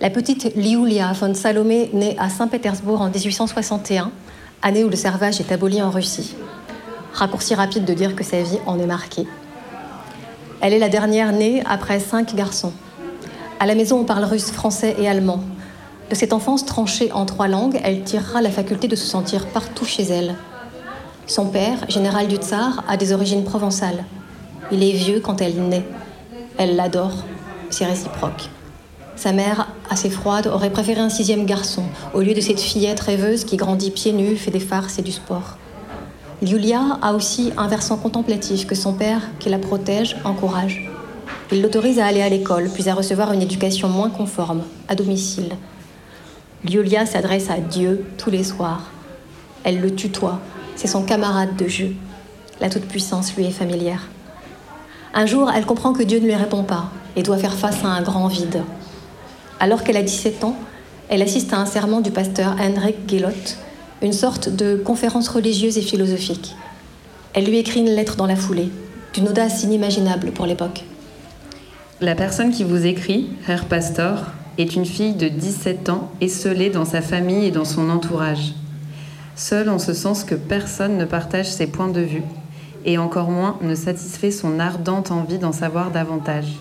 La 0.00 0.10
petite 0.10 0.56
Liulia 0.56 1.12
von 1.12 1.34
Salomé 1.34 1.90
naît 1.92 2.16
à 2.18 2.28
Saint-Pétersbourg 2.28 3.00
en 3.00 3.08
1861, 3.08 4.10
année 4.60 4.84
où 4.84 4.88
le 4.88 4.96
servage 4.96 5.40
est 5.40 5.52
aboli 5.52 5.80
en 5.80 5.90
Russie. 5.90 6.34
Raccourci 7.12 7.54
rapide 7.54 7.84
de 7.84 7.94
dire 7.94 8.16
que 8.16 8.24
sa 8.24 8.42
vie 8.42 8.58
en 8.66 8.78
est 8.78 8.86
marquée. 8.86 9.26
Elle 10.60 10.72
est 10.72 10.78
la 10.78 10.88
dernière 10.88 11.32
née 11.32 11.62
après 11.66 12.00
cinq 12.00 12.34
garçons. 12.34 12.72
À 13.60 13.66
la 13.66 13.74
maison, 13.74 14.00
on 14.00 14.04
parle 14.04 14.24
russe, 14.24 14.50
français 14.50 14.96
et 14.98 15.08
allemand. 15.08 15.40
De 16.10 16.14
cette 16.14 16.32
enfance 16.32 16.66
tranchée 16.66 17.10
en 17.12 17.24
trois 17.24 17.48
langues, 17.48 17.80
elle 17.82 18.02
tirera 18.02 18.42
la 18.42 18.50
faculté 18.50 18.88
de 18.88 18.96
se 18.96 19.06
sentir 19.06 19.46
partout 19.46 19.84
chez 19.84 20.02
elle. 20.02 20.34
Son 21.26 21.46
père, 21.46 21.88
général 21.88 22.28
du 22.28 22.36
Tsar, 22.36 22.84
a 22.88 22.96
des 22.96 23.12
origines 23.12 23.44
provençales. 23.44 24.04
Il 24.70 24.82
est 24.82 24.92
vieux 24.92 25.20
quand 25.20 25.40
elle 25.40 25.56
naît. 25.68 25.86
Elle 26.58 26.76
l'adore. 26.76 27.24
C'est 27.70 27.86
réciproque. 27.86 28.50
Sa 29.16 29.32
mère, 29.32 29.68
assez 29.88 30.10
froide, 30.10 30.48
aurait 30.48 30.70
préféré 30.70 31.00
un 31.00 31.08
sixième 31.08 31.46
garçon, 31.46 31.84
au 32.12 32.20
lieu 32.20 32.34
de 32.34 32.40
cette 32.40 32.60
fillette 32.60 33.00
rêveuse 33.00 33.44
qui 33.44 33.56
grandit 33.56 33.90
pieds 33.90 34.12
nus, 34.12 34.36
fait 34.36 34.50
des 34.50 34.60
farces 34.60 34.98
et 34.98 35.02
du 35.02 35.12
sport. 35.12 35.56
Yulia 36.42 36.98
a 37.00 37.14
aussi 37.14 37.52
un 37.56 37.68
versant 37.68 37.96
contemplatif 37.96 38.66
que 38.66 38.74
son 38.74 38.92
père, 38.92 39.22
qui 39.38 39.48
la 39.48 39.58
protège, 39.58 40.16
encourage. 40.24 40.91
Il 41.52 41.60
l'autorise 41.60 41.98
à 41.98 42.06
aller 42.06 42.22
à 42.22 42.30
l'école, 42.30 42.70
puis 42.72 42.88
à 42.88 42.94
recevoir 42.94 43.30
une 43.34 43.42
éducation 43.42 43.86
moins 43.86 44.08
conforme, 44.08 44.62
à 44.88 44.94
domicile. 44.94 45.50
Liulia 46.64 47.04
s'adresse 47.04 47.50
à 47.50 47.58
Dieu 47.58 48.06
tous 48.16 48.30
les 48.30 48.42
soirs. 48.42 48.90
Elle 49.62 49.82
le 49.82 49.94
tutoie, 49.94 50.40
c'est 50.76 50.88
son 50.88 51.02
camarade 51.02 51.54
de 51.56 51.68
jeu. 51.68 51.92
La 52.58 52.70
toute-puissance 52.70 53.36
lui 53.36 53.44
est 53.44 53.50
familière. 53.50 54.08
Un 55.12 55.26
jour, 55.26 55.50
elle 55.54 55.66
comprend 55.66 55.92
que 55.92 56.02
Dieu 56.02 56.20
ne 56.20 56.24
lui 56.24 56.34
répond 56.34 56.62
pas 56.62 56.90
et 57.16 57.22
doit 57.22 57.36
faire 57.36 57.52
face 57.52 57.84
à 57.84 57.88
un 57.88 58.00
grand 58.00 58.28
vide. 58.28 58.62
Alors 59.60 59.84
qu'elle 59.84 59.98
a 59.98 60.02
17 60.02 60.44
ans, 60.44 60.56
elle 61.10 61.20
assiste 61.20 61.52
à 61.52 61.58
un 61.58 61.66
serment 61.66 62.00
du 62.00 62.10
pasteur 62.10 62.56
Henrik 62.58 62.96
Gillot, 63.06 63.28
une 64.00 64.14
sorte 64.14 64.48
de 64.48 64.76
conférence 64.76 65.28
religieuse 65.28 65.76
et 65.76 65.82
philosophique. 65.82 66.56
Elle 67.34 67.44
lui 67.44 67.58
écrit 67.58 67.80
une 67.80 67.94
lettre 67.94 68.16
dans 68.16 68.26
la 68.26 68.36
foulée, 68.36 68.70
d'une 69.12 69.28
audace 69.28 69.64
inimaginable 69.64 70.30
pour 70.30 70.46
l'époque. 70.46 70.84
La 72.02 72.16
personne 72.16 72.50
qui 72.50 72.64
vous 72.64 72.84
écrit, 72.84 73.28
Herr 73.46 73.66
Pastor, 73.66 74.24
est 74.58 74.74
une 74.74 74.84
fille 74.84 75.14
de 75.14 75.28
17 75.28 75.88
ans 75.88 76.10
esselée 76.20 76.68
dans 76.68 76.84
sa 76.84 77.00
famille 77.00 77.46
et 77.46 77.52
dans 77.52 77.64
son 77.64 77.88
entourage. 77.90 78.54
Seule 79.36 79.68
en 79.68 79.78
ce 79.78 79.94
sens 79.94 80.24
que 80.24 80.34
personne 80.34 80.98
ne 80.98 81.04
partage 81.04 81.46
ses 81.46 81.68
points 81.68 81.92
de 81.92 82.00
vue, 82.00 82.24
et 82.84 82.98
encore 82.98 83.30
moins 83.30 83.56
ne 83.62 83.76
satisfait 83.76 84.32
son 84.32 84.58
ardente 84.58 85.12
envie 85.12 85.38
d'en 85.38 85.52
savoir 85.52 85.92
davantage. 85.92 86.56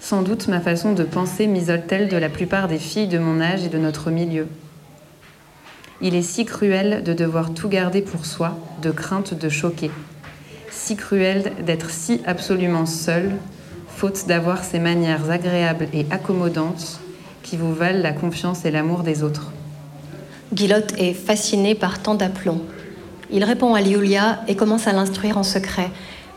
Sans 0.00 0.22
doute 0.22 0.48
ma 0.48 0.60
façon 0.60 0.94
de 0.94 1.04
penser 1.04 1.46
m'isole-t-elle 1.46 2.08
de 2.08 2.16
la 2.16 2.30
plupart 2.30 2.68
des 2.68 2.78
filles 2.78 3.08
de 3.08 3.18
mon 3.18 3.42
âge 3.42 3.64
et 3.64 3.68
de 3.68 3.76
notre 3.76 4.10
milieu. 4.10 4.48
Il 6.00 6.14
est 6.14 6.22
si 6.22 6.46
cruel 6.46 7.02
de 7.02 7.12
devoir 7.12 7.52
tout 7.52 7.68
garder 7.68 8.00
pour 8.00 8.24
soi, 8.24 8.56
de 8.80 8.90
crainte 8.90 9.34
de 9.34 9.50
choquer. 9.50 9.90
Si 10.70 10.96
cruel 10.96 11.52
d'être 11.66 11.90
si 11.90 12.22
absolument 12.24 12.86
seule, 12.86 13.32
faute 13.96 14.26
d'avoir 14.26 14.62
ces 14.62 14.78
manières 14.78 15.30
agréables 15.30 15.88
et 15.94 16.04
accommodantes 16.10 17.00
qui 17.42 17.56
vous 17.56 17.72
valent 17.72 18.02
la 18.02 18.12
confiance 18.12 18.66
et 18.66 18.70
l'amour 18.70 19.00
des 19.00 19.22
autres. 19.22 19.52
Guilotte 20.52 20.92
est 20.98 21.14
fasciné 21.14 21.74
par 21.74 22.02
tant 22.02 22.14
d'aplomb. 22.14 22.60
Il 23.30 23.42
répond 23.42 23.74
à 23.74 23.80
Liulia 23.80 24.42
et 24.48 24.54
commence 24.54 24.86
à 24.86 24.92
l'instruire 24.92 25.38
en 25.38 25.42
secret, 25.42 25.88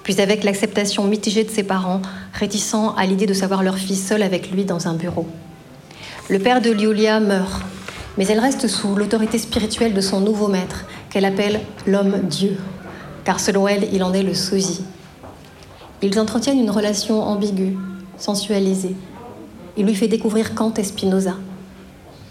puis 0.03 0.21
avec 0.21 0.45
l'acceptation 0.45 1.03
mitigée 1.03 1.43
de 1.43 1.49
ses 1.49 1.63
parents, 1.63 2.01
réticents 2.33 2.95
à 2.95 3.05
l'idée 3.05 3.25
de 3.25 3.33
savoir 3.33 3.61
leur 3.61 3.77
fille 3.77 3.97
seule 3.97 4.23
avec 4.23 4.51
lui 4.51 4.63
dans 4.63 4.87
un 4.87 4.93
bureau. 4.93 5.27
Le 6.29 6.39
père 6.39 6.61
de 6.61 6.71
Liulia 6.71 7.19
meurt, 7.19 7.61
mais 8.17 8.25
elle 8.27 8.39
reste 8.39 8.67
sous 8.67 8.95
l'autorité 8.95 9.37
spirituelle 9.37 9.93
de 9.93 10.01
son 10.01 10.21
nouveau 10.21 10.47
maître, 10.47 10.85
qu'elle 11.09 11.25
appelle 11.25 11.59
l'homme-dieu, 11.85 12.55
car 13.25 13.41
selon 13.41 13.67
elle, 13.67 13.89
il 13.91 14.01
en 14.01 14.13
est 14.13 14.23
le 14.23 14.33
sosie. 14.33 14.85
Ils 16.01 16.17
entretiennent 16.17 16.59
une 16.59 16.71
relation 16.71 17.21
ambiguë, 17.21 17.77
sensualisée. 18.17 18.95
Il 19.75 19.85
lui 19.85 19.95
fait 19.95 20.07
découvrir 20.07 20.55
Kant 20.55 20.73
et 20.75 20.83
Spinoza. 20.83 21.35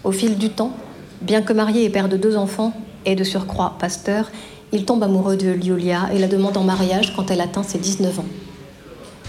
Au 0.04 0.12
fil 0.12 0.38
du 0.38 0.48
temps, 0.48 0.72
bien 1.20 1.42
que 1.42 1.52
marié 1.52 1.85
et 1.85 1.90
père 1.90 2.09
de 2.09 2.16
deux 2.16 2.37
enfants, 2.37 2.72
et 3.04 3.14
de 3.14 3.24
surcroît 3.24 3.76
pasteur, 3.78 4.31
il 4.72 4.85
tombe 4.85 5.02
amoureux 5.02 5.37
de 5.37 5.50
Liulia 5.50 6.09
et 6.12 6.18
la 6.18 6.28
demande 6.28 6.57
en 6.57 6.64
mariage 6.64 7.14
quand 7.14 7.31
elle 7.31 7.40
atteint 7.40 7.62
ses 7.62 7.78
19 7.78 8.20
ans. 8.20 8.24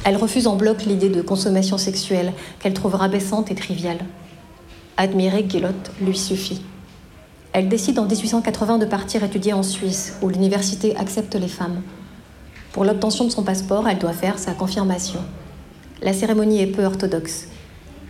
Elle 0.06 0.15
refuse 0.15 0.47
en 0.47 0.56
bloc 0.56 0.86
l'idée 0.86 1.10
de 1.10 1.21
consommation 1.21 1.78
sexuelle 1.78 2.34
qu'elle 2.60 2.73
trouve 2.73 2.95
rabaissante 2.95 3.52
et 3.52 3.56
triviale. 3.56 3.99
Admirer 4.95 5.43
Guillotte 5.43 5.91
lui 6.02 6.17
suffit. 6.17 6.62
Elle 7.52 7.67
décide 7.67 7.99
en 7.99 8.06
1880 8.06 8.78
de 8.78 8.86
partir 8.86 9.23
étudier 9.23 9.54
en 9.54 9.63
Suisse, 9.63 10.17
où 10.21 10.30
l'université 10.30 10.95
accepte 10.95 11.36
les 11.36 11.47
femmes. 11.47 11.82
Pour 12.74 12.86
l'obtention 12.86 13.26
de 13.26 13.32
son 13.32 13.44
passeport, 13.44 13.88
elle 13.88 13.98
doit 13.98 14.14
faire 14.14 14.38
sa 14.38 14.54
confirmation. 14.54 15.20
La 16.02 16.14
cérémonie 16.14 16.62
est 16.62 16.68
peu 16.68 16.86
orthodoxe. 16.86 17.48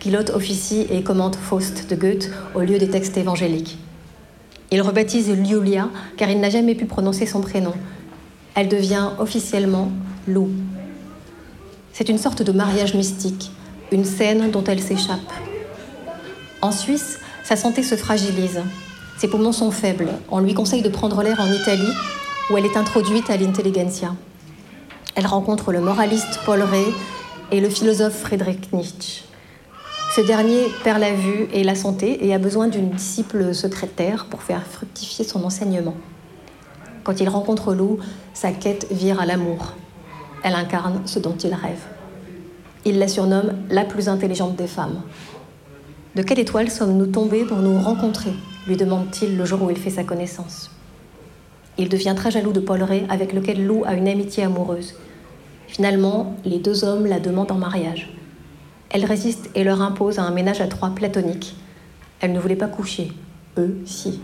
Guillotte 0.00 0.30
officie 0.30 0.86
et 0.90 1.02
commente 1.02 1.36
Faust 1.36 1.88
de 1.90 1.96
Goethe 1.96 2.30
au 2.54 2.60
lieu 2.60 2.78
des 2.78 2.88
textes 2.88 3.16
évangéliques. 3.16 3.78
Il 4.70 4.82
rebaptise 4.82 5.30
Liulia 5.30 5.88
car 6.16 6.30
il 6.30 6.40
n'a 6.40 6.50
jamais 6.50 6.74
pu 6.74 6.84
prononcer 6.84 7.26
son 7.26 7.40
prénom. 7.40 7.72
Elle 8.54 8.68
devient 8.68 9.10
officiellement 9.18 9.90
Lou. 10.28 10.50
C'est 11.92 12.08
une 12.08 12.18
sorte 12.18 12.42
de 12.42 12.52
mariage 12.52 12.94
mystique, 12.94 13.50
une 13.90 14.04
scène 14.04 14.50
dont 14.50 14.64
elle 14.64 14.80
s'échappe. 14.80 15.32
En 16.62 16.70
Suisse, 16.70 17.18
sa 17.42 17.56
santé 17.56 17.82
se 17.82 17.96
fragilise. 17.96 18.60
Ses 19.18 19.28
poumons 19.28 19.52
sont 19.52 19.70
faibles. 19.70 20.10
On 20.30 20.38
lui 20.38 20.54
conseille 20.54 20.82
de 20.82 20.88
prendre 20.88 21.22
l'air 21.22 21.40
en 21.40 21.50
Italie, 21.52 21.92
où 22.50 22.56
elle 22.56 22.66
est 22.66 22.76
introduite 22.76 23.28
à 23.28 23.36
l'intelligentsia. 23.36 24.14
Elle 25.20 25.26
rencontre 25.26 25.70
le 25.70 25.82
moraliste 25.82 26.40
Paul 26.46 26.62
Rey 26.62 26.86
et 27.52 27.60
le 27.60 27.68
philosophe 27.68 28.14
Friedrich 28.20 28.72
Nietzsche. 28.72 29.24
Ce 30.16 30.22
dernier 30.22 30.68
perd 30.82 30.98
la 30.98 31.12
vue 31.12 31.46
et 31.52 31.62
la 31.62 31.74
santé 31.74 32.26
et 32.26 32.34
a 32.34 32.38
besoin 32.38 32.68
d'une 32.68 32.88
disciple 32.88 33.54
secrétaire 33.54 34.28
pour 34.30 34.42
faire 34.42 34.66
fructifier 34.66 35.26
son 35.26 35.44
enseignement. 35.44 35.94
Quand 37.04 37.20
il 37.20 37.28
rencontre 37.28 37.74
Lou, 37.74 37.98
sa 38.32 38.52
quête 38.52 38.86
vire 38.90 39.20
à 39.20 39.26
l'amour. 39.26 39.74
Elle 40.42 40.54
incarne 40.54 41.02
ce 41.04 41.18
dont 41.18 41.36
il 41.36 41.52
rêve. 41.52 41.84
Il 42.86 42.98
la 42.98 43.06
surnomme 43.06 43.52
la 43.68 43.84
plus 43.84 44.08
intelligente 44.08 44.56
des 44.56 44.68
femmes. 44.68 45.02
De 46.16 46.22
quelle 46.22 46.38
étoile 46.38 46.70
sommes-nous 46.70 47.08
tombés 47.08 47.44
pour 47.44 47.58
nous 47.58 47.78
rencontrer? 47.78 48.32
lui 48.66 48.78
demande-t-il 48.78 49.36
le 49.36 49.44
jour 49.44 49.60
où 49.60 49.70
il 49.70 49.76
fait 49.76 49.90
sa 49.90 50.04
connaissance. 50.04 50.70
Il 51.76 51.90
devient 51.90 52.14
très 52.16 52.30
jaloux 52.30 52.52
de 52.52 52.60
Paul 52.60 52.82
Ray, 52.82 53.04
avec 53.10 53.34
lequel 53.34 53.66
Lou 53.66 53.84
a 53.84 53.92
une 53.92 54.08
amitié 54.08 54.44
amoureuse. 54.44 54.94
Finalement, 55.70 56.34
les 56.44 56.58
deux 56.58 56.82
hommes 56.82 57.06
la 57.06 57.20
demandent 57.20 57.52
en 57.52 57.58
mariage. 57.58 58.12
Elle 58.90 59.04
résiste 59.04 59.50
et 59.54 59.62
leur 59.62 59.80
impose 59.82 60.18
un 60.18 60.32
ménage 60.32 60.60
à 60.60 60.66
trois 60.66 60.90
platonique. 60.90 61.54
Elle 62.20 62.32
ne 62.32 62.40
voulait 62.40 62.56
pas 62.56 62.66
coucher. 62.66 63.12
Eux, 63.56 63.78
si. 63.86 64.20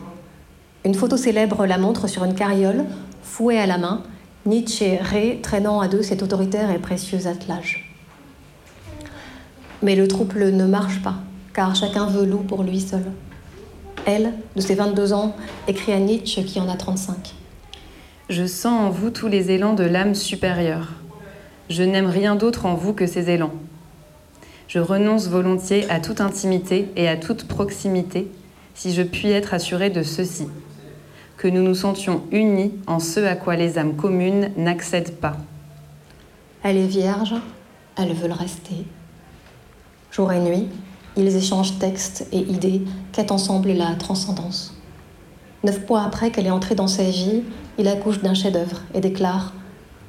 Une 0.84 0.94
photo 0.94 1.16
célèbre 1.16 1.64
la 1.64 1.78
montre 1.78 2.08
sur 2.08 2.24
une 2.24 2.34
carriole, 2.34 2.84
fouet 3.22 3.58
à 3.58 3.66
la 3.66 3.78
main, 3.78 4.02
Nietzsche 4.44 4.94
et 4.94 4.96
Ray 4.96 5.40
traînant 5.40 5.80
à 5.80 5.86
deux 5.86 6.02
cet 6.02 6.24
autoritaire 6.24 6.72
et 6.72 6.80
précieux 6.80 7.28
attelage. 7.28 7.94
Mais 9.82 9.94
le 9.94 10.08
trouble 10.08 10.50
ne 10.50 10.66
marche 10.66 11.00
pas, 11.00 11.14
car 11.54 11.76
chacun 11.76 12.06
veut 12.06 12.26
loup 12.26 12.42
pour 12.42 12.64
lui 12.64 12.80
seul. 12.80 13.04
Elle, 14.04 14.32
de 14.56 14.60
ses 14.60 14.74
22 14.74 15.12
ans, 15.12 15.36
écrit 15.68 15.92
à 15.92 16.00
Nietzsche 16.00 16.42
qui 16.42 16.58
en 16.58 16.68
a 16.68 16.76
35. 16.76 17.34
Je 18.30 18.46
sens 18.46 18.80
en 18.80 18.90
vous 18.90 19.10
tous 19.10 19.28
les 19.28 19.52
élans 19.52 19.74
de 19.74 19.84
l'âme 19.84 20.16
supérieure. 20.16 20.88
Je 21.68 21.82
n'aime 21.82 22.06
rien 22.06 22.36
d'autre 22.36 22.66
en 22.66 22.74
vous 22.74 22.92
que 22.92 23.06
ces 23.06 23.30
élans. 23.30 23.52
Je 24.68 24.78
renonce 24.78 25.28
volontiers 25.28 25.88
à 25.90 26.00
toute 26.00 26.20
intimité 26.20 26.88
et 26.96 27.08
à 27.08 27.16
toute 27.16 27.48
proximité 27.48 28.30
si 28.74 28.92
je 28.92 29.02
puis 29.02 29.30
être 29.30 29.54
assurée 29.54 29.90
de 29.90 30.02
ceci 30.02 30.48
que 31.36 31.48
nous 31.48 31.62
nous 31.62 31.74
sentions 31.74 32.22
unis 32.30 32.72
en 32.86 32.98
ce 32.98 33.20
à 33.20 33.36
quoi 33.36 33.56
les 33.56 33.78
âmes 33.78 33.96
communes 33.96 34.50
n'accèdent 34.56 35.16
pas. 35.16 35.36
Elle 36.62 36.78
est 36.78 36.86
vierge, 36.86 37.34
elle 37.96 38.12
veut 38.14 38.28
le 38.28 38.34
rester. 38.34 38.86
Jour 40.10 40.32
et 40.32 40.40
nuit, 40.40 40.68
ils 41.16 41.36
échangent 41.36 41.78
textes 41.78 42.26
et 42.32 42.38
idées, 42.38 42.82
quêtent 43.12 43.32
ensemble 43.32 43.72
la 43.72 43.94
transcendance. 43.94 44.74
Neuf 45.62 45.88
mois 45.88 46.02
après 46.02 46.30
qu'elle 46.30 46.46
est 46.46 46.50
entrée 46.50 46.74
dans 46.74 46.86
sa 46.86 47.04
vie, 47.04 47.42
il 47.78 47.88
accouche 47.88 48.20
d'un 48.20 48.34
chef-d'œuvre 48.34 48.82
et 48.94 49.00
déclare 49.00 49.52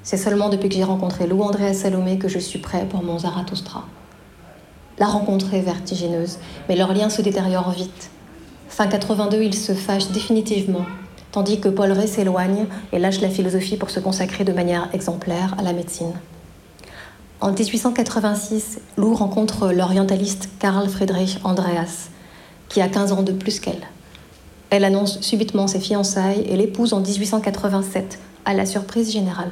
C'est 0.07 0.15
seulement 0.15 0.47
depuis 0.47 0.69
que 0.69 0.75
j'ai 0.75 0.85
rencontré 0.85 1.27
Lou 1.27 1.43
André 1.43 1.73
Salomé 1.73 2.17
que 2.17 2.29
je 2.29 2.39
suis 2.39 2.59
prêt 2.59 2.87
pour 2.89 3.03
mon 3.03 3.19
Zarathustra. 3.19 3.83
La 4.99 5.05
rencontre 5.05 5.53
est 5.53 5.59
vertigineuse, 5.59 6.37
mais 6.69 6.77
leur 6.77 6.93
lien 6.93 7.09
se 7.09 7.21
détériore 7.21 7.71
vite. 7.71 8.09
Fin 8.69 8.87
82, 8.87 9.41
ils 9.41 9.53
se 9.53 9.73
fâchent 9.73 10.07
définitivement 10.11 10.85
tandis 11.33 11.59
que 11.59 11.67
Paul 11.67 11.91
Ray 11.91 12.07
s'éloigne 12.07 12.67
et 12.93 12.99
lâche 12.99 13.19
la 13.19 13.29
philosophie 13.29 13.75
pour 13.75 13.89
se 13.89 13.99
consacrer 13.99 14.45
de 14.45 14.53
manière 14.53 14.87
exemplaire 14.93 15.55
à 15.57 15.61
la 15.61 15.73
médecine. 15.73 16.13
En 17.41 17.51
1886, 17.51 18.79
Lou 18.95 19.13
rencontre 19.13 19.73
l'orientaliste 19.73 20.47
Karl 20.57 20.87
Friedrich 20.87 21.37
Andreas, 21.43 22.11
qui 22.69 22.79
a 22.79 22.87
15 22.87 23.11
ans 23.11 23.23
de 23.23 23.33
plus 23.33 23.59
qu'elle. 23.59 23.85
Elle 24.69 24.85
annonce 24.85 25.19
subitement 25.19 25.67
ses 25.67 25.81
fiançailles 25.81 26.45
et 26.47 26.55
l'épouse 26.55 26.93
en 26.93 27.01
1887, 27.01 28.19
à 28.45 28.53
la 28.53 28.65
surprise 28.65 29.11
générale. 29.11 29.51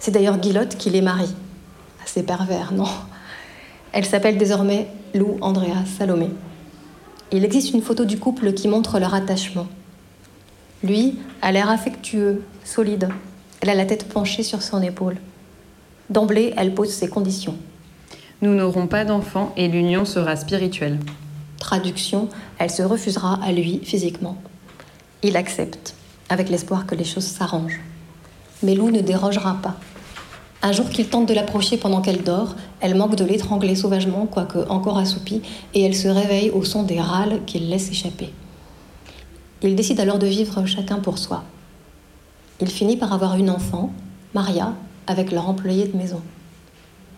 C'est 0.00 0.10
d'ailleurs 0.10 0.38
Guillotte 0.38 0.76
qui 0.76 0.88
les 0.88 1.02
marie. 1.02 1.34
Assez 2.02 2.22
pervers, 2.22 2.72
non? 2.72 2.88
Elle 3.92 4.06
s'appelle 4.06 4.38
désormais 4.38 4.88
Lou 5.14 5.36
Andreas 5.42 5.84
Salomé. 5.98 6.30
Il 7.32 7.44
existe 7.44 7.74
une 7.74 7.82
photo 7.82 8.06
du 8.06 8.18
couple 8.18 8.54
qui 8.54 8.66
montre 8.66 8.98
leur 8.98 9.14
attachement. 9.14 9.68
Lui 10.82 11.18
a 11.42 11.52
l'air 11.52 11.68
affectueux, 11.68 12.42
solide. 12.64 13.10
Elle 13.60 13.68
a 13.68 13.74
la 13.74 13.84
tête 13.84 14.08
penchée 14.08 14.42
sur 14.42 14.62
son 14.62 14.80
épaule. 14.80 15.18
D'emblée, 16.08 16.54
elle 16.56 16.74
pose 16.74 16.90
ses 16.90 17.08
conditions. 17.08 17.56
Nous 18.40 18.54
n'aurons 18.54 18.86
pas 18.86 19.04
d'enfants 19.04 19.52
et 19.58 19.68
l'union 19.68 20.06
sera 20.06 20.34
spirituelle. 20.34 20.98
Traduction, 21.58 22.30
elle 22.58 22.70
se 22.70 22.82
refusera 22.82 23.38
à 23.44 23.52
lui 23.52 23.80
physiquement. 23.84 24.38
Il 25.22 25.36
accepte, 25.36 25.94
avec 26.30 26.48
l'espoir 26.48 26.86
que 26.86 26.94
les 26.94 27.04
choses 27.04 27.26
s'arrangent. 27.26 27.82
Mais 28.62 28.74
Lou 28.74 28.90
ne 28.90 29.02
dérogera 29.02 29.58
pas. 29.62 29.76
Un 30.62 30.72
jour 30.72 30.90
qu'il 30.90 31.08
tente 31.08 31.26
de 31.26 31.32
l'approcher 31.32 31.78
pendant 31.78 32.02
qu'elle 32.02 32.22
dort, 32.22 32.54
elle 32.80 32.94
manque 32.94 33.16
de 33.16 33.24
l'étrangler 33.24 33.74
sauvagement, 33.74 34.26
quoique 34.26 34.58
encore 34.68 34.98
assoupie, 34.98 35.40
et 35.72 35.82
elle 35.82 35.96
se 35.96 36.08
réveille 36.08 36.50
au 36.50 36.64
son 36.64 36.82
des 36.82 37.00
râles 37.00 37.40
qu'il 37.46 37.70
laisse 37.70 37.90
échapper. 37.90 38.30
Ils 39.62 39.74
décident 39.74 40.02
alors 40.02 40.18
de 40.18 40.26
vivre 40.26 40.66
chacun 40.66 40.96
pour 40.96 41.18
soi. 41.18 41.44
Il 42.60 42.68
finit 42.68 42.98
par 42.98 43.12
avoir 43.12 43.36
une 43.36 43.48
enfant, 43.48 43.90
Maria, 44.34 44.74
avec 45.06 45.32
leur 45.32 45.48
employé 45.48 45.86
de 45.88 45.96
maison. 45.96 46.20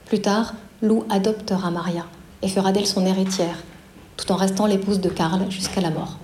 Plus 0.06 0.20
tard, 0.20 0.54
Lou 0.80 1.04
adoptera 1.10 1.70
Maria 1.70 2.06
et 2.42 2.48
fera 2.48 2.72
d'elle 2.72 2.86
son 2.86 3.04
héritière, 3.06 3.58
tout 4.16 4.30
en 4.30 4.36
restant 4.36 4.66
l'épouse 4.66 5.00
de 5.00 5.08
Karl 5.08 5.50
jusqu'à 5.50 5.80
la 5.80 5.90
mort. 5.90 6.18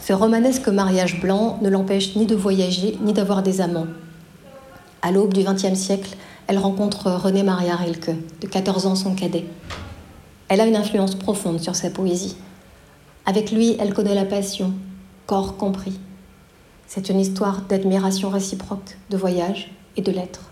Ce 0.00 0.12
romanesque 0.12 0.68
mariage 0.68 1.20
blanc 1.20 1.58
ne 1.62 1.70
l'empêche 1.70 2.14
ni 2.14 2.26
de 2.26 2.34
voyager 2.34 2.98
ni 3.00 3.12
d'avoir 3.12 3.42
des 3.42 3.60
amants. 3.60 3.86
À 5.06 5.12
l'aube 5.12 5.34
du 5.34 5.42
XXe 5.42 5.74
siècle, 5.74 6.16
elle 6.46 6.56
rencontre 6.56 7.10
René 7.10 7.42
Maria 7.42 7.76
Rilke, 7.76 8.12
de 8.40 8.46
14 8.46 8.86
ans 8.86 8.94
son 8.94 9.14
cadet. 9.14 9.44
Elle 10.48 10.62
a 10.62 10.66
une 10.66 10.76
influence 10.76 11.14
profonde 11.14 11.60
sur 11.60 11.76
sa 11.76 11.90
poésie. 11.90 12.38
Avec 13.26 13.52
lui, 13.52 13.76
elle 13.78 13.92
connaît 13.92 14.14
la 14.14 14.24
passion, 14.24 14.72
corps 15.26 15.58
compris. 15.58 16.00
C'est 16.86 17.10
une 17.10 17.20
histoire 17.20 17.60
d'admiration 17.68 18.30
réciproque, 18.30 18.96
de 19.10 19.18
voyage 19.18 19.72
et 19.98 20.00
de 20.00 20.10
lettres. 20.10 20.50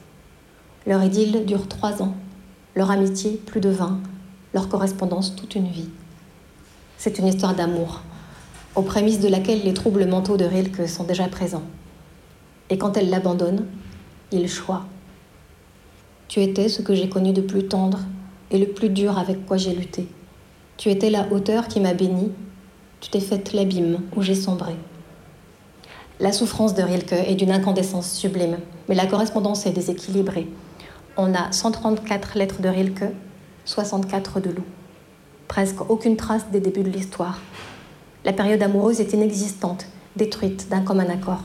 Leur 0.87 1.03
idylle 1.03 1.47
dure 1.47 1.67
trois 1.67 2.03
ans, 2.03 2.13
leur 2.77 2.91
amitié 2.91 3.41
plus 3.47 3.63
de 3.63 3.71
vingt, 3.71 4.01
leur 4.53 4.69
correspondance 4.69 5.35
toute 5.35 5.55
une 5.55 5.69
vie. 5.69 5.89
C'est 6.99 7.19
une 7.19 7.29
histoire 7.29 7.55
d'amour, 7.55 8.03
aux 8.75 8.83
prémices 8.83 9.21
de 9.21 9.29
laquelle 9.29 9.65
les 9.65 9.73
troubles 9.73 10.05
mentaux 10.05 10.37
de 10.37 10.45
Rilke 10.45 10.87
sont 10.87 11.05
déjà 11.05 11.27
présents. 11.29 11.65
Et 12.69 12.77
quand 12.77 12.99
elle 12.99 13.09
l'abandonne, 13.09 13.65
il 14.33 14.49
choisit. 14.49 14.85
Tu 16.29 16.41
étais 16.41 16.69
ce 16.69 16.83
que 16.83 16.95
j'ai 16.95 17.09
connu 17.09 17.33
de 17.33 17.43
plus 17.43 17.69
tendre 17.69 18.01
et 18.51 18.59
le 18.59 18.67
plus 18.67 18.89
dur 18.89 19.19
avec 19.19 19.45
quoi 19.47 19.57
j'ai 19.57 19.75
lutté. 19.75 20.09
Tu 20.77 20.89
étais 20.91 21.11
la 21.11 21.31
hauteur 21.31 21.69
qui 21.69 21.81
m'a 21.81 21.95
béni 21.95 22.31
tu 23.03 23.11
t'es 23.11 23.19
faite 23.19 23.53
l'abîme 23.53 23.99
où 24.15 24.23
j'ai 24.23 24.37
sombré. 24.37 24.77
La 26.21 26.31
souffrance 26.31 26.73
de 26.73 26.83
Rilke 26.85 27.15
est 27.15 27.35
d'une 27.35 27.51
incandescence 27.51 28.13
sublime, 28.13 28.59
mais 28.89 28.95
la 28.95 29.07
correspondance 29.07 29.67
est 29.67 29.73
déséquilibrée. 29.73 30.47
On 31.17 31.35
a 31.35 31.51
134 31.51 32.39
lettres 32.39 32.63
de 32.63 32.69
Rilke, 32.69 33.13
64 33.65 34.39
de 34.39 34.51
Lou. 34.51 34.63
Presque 35.49 35.91
aucune 35.91 36.17
trace 36.17 36.47
des 36.53 36.61
débuts 36.61 36.85
de 36.85 36.91
l'histoire. 36.91 37.41
La 38.25 38.33
période 38.33 38.63
amoureuse 38.63 39.01
est 39.01 39.13
inexistante, 39.15 39.87
détruite 40.15 40.69
d'un 40.69 40.83
commun 40.83 41.11
accord. 41.11 41.43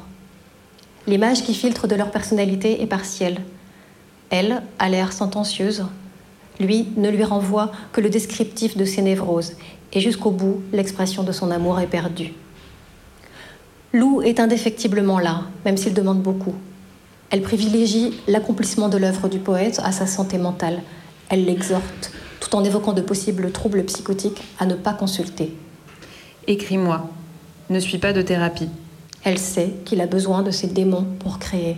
L'image 1.07 1.43
qui 1.43 1.53
filtre 1.53 1.87
de 1.87 1.95
leur 1.95 2.11
personnalité 2.11 2.81
est 2.81 2.87
partielle. 2.87 3.41
Elle 4.29 4.61
a 4.77 4.89
l'air 4.89 5.13
sentencieuse. 5.13 5.85
Lui 6.59 6.89
ne 6.97 7.09
lui 7.09 7.23
renvoie 7.23 7.71
que 7.93 8.01
le 8.01 8.09
descriptif 8.09 8.75
de 8.75 8.83
ses 8.83 9.01
névroses, 9.01 9.53
et 9.93 10.01
jusqu'au 10.01 10.31
bout, 10.31 10.61
l'expression 10.73 11.23
de 11.23 11.31
son 11.31 11.49
amour 11.49 11.79
est 11.79 11.87
perdue. 11.87 12.33
Lou 13.93 14.21
est 14.21 14.41
indéfectiblement 14.41 15.19
là, 15.19 15.43
même 15.63 15.77
s'il 15.77 15.93
demande 15.93 16.21
beaucoup. 16.21 16.55
Elle 17.29 17.41
privilégie 17.41 18.13
l'accomplissement 18.27 18.89
de 18.89 18.97
l'œuvre 18.97 19.29
du 19.29 19.39
poète 19.39 19.79
à 19.85 19.93
sa 19.93 20.07
santé 20.07 20.37
mentale. 20.37 20.81
Elle 21.29 21.45
l'exhorte, 21.45 22.11
tout 22.41 22.53
en 22.53 22.65
évoquant 22.65 22.93
de 22.93 23.01
possibles 23.01 23.51
troubles 23.53 23.85
psychotiques, 23.85 24.43
à 24.59 24.65
ne 24.65 24.75
pas 24.75 24.93
consulter. 24.93 25.55
Écris-moi. 26.47 27.09
Ne 27.69 27.79
suis 27.79 27.97
pas 27.97 28.11
de 28.11 28.21
thérapie. 28.21 28.69
Elle 29.27 29.39
sait 29.39 29.73
qu'il 29.83 29.99
a 29.99 30.07
besoin 30.07 30.41
de 30.41 30.51
ses 30.51 30.67
démons 30.67 31.05
pour 31.19 31.37
créer. 31.37 31.75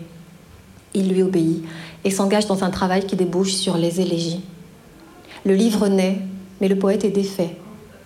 Il 0.94 1.12
lui 1.12 1.24
obéit 1.24 1.64
et 2.04 2.12
s'engage 2.12 2.46
dans 2.46 2.64
un 2.64 2.70
travail 2.70 3.08
qui 3.08 3.16
débouche 3.16 3.54
sur 3.54 3.76
les 3.76 4.02
élégies. 4.02 4.42
Le 5.46 5.56
livre 5.56 5.88
naît, 5.88 6.22
mais 6.62 6.68
le 6.68 6.78
poète 6.78 7.06
est 7.06 7.10
défait, 7.10 7.58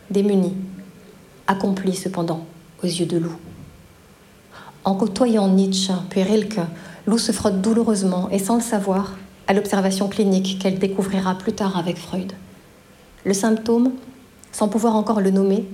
démuni, 0.10 0.54
accompli 1.46 1.94
cependant 1.94 2.46
aux 2.82 2.88
yeux 2.88 3.06
de 3.06 3.18
Lou. 3.18 3.34
En 4.86 4.96
côtoyant 4.96 5.50
Nietzsche 5.50 5.92
puis 6.10 6.24
Rilke, 6.24 6.62
Lou 7.06 7.18
se 7.18 7.34
frotte 7.34 7.60
douloureusement 7.60 8.30
et 8.30 8.40
sans 8.40 8.56
le 8.56 8.62
savoir 8.62 9.18
à 9.48 9.54
l'observation 9.54 10.08
clinique 10.08 10.58
qu'elle 10.62 10.80
découvrira 10.80 11.38
plus 11.38 11.52
tard 11.52 11.78
avec 11.78 11.98
Freud. 11.98 12.32
Le 13.26 13.34
symptôme, 13.34 13.92
sans 14.54 14.70
pouvoir 14.70 14.96
encore 14.96 15.20
le 15.20 15.32
nommer, 15.32 15.66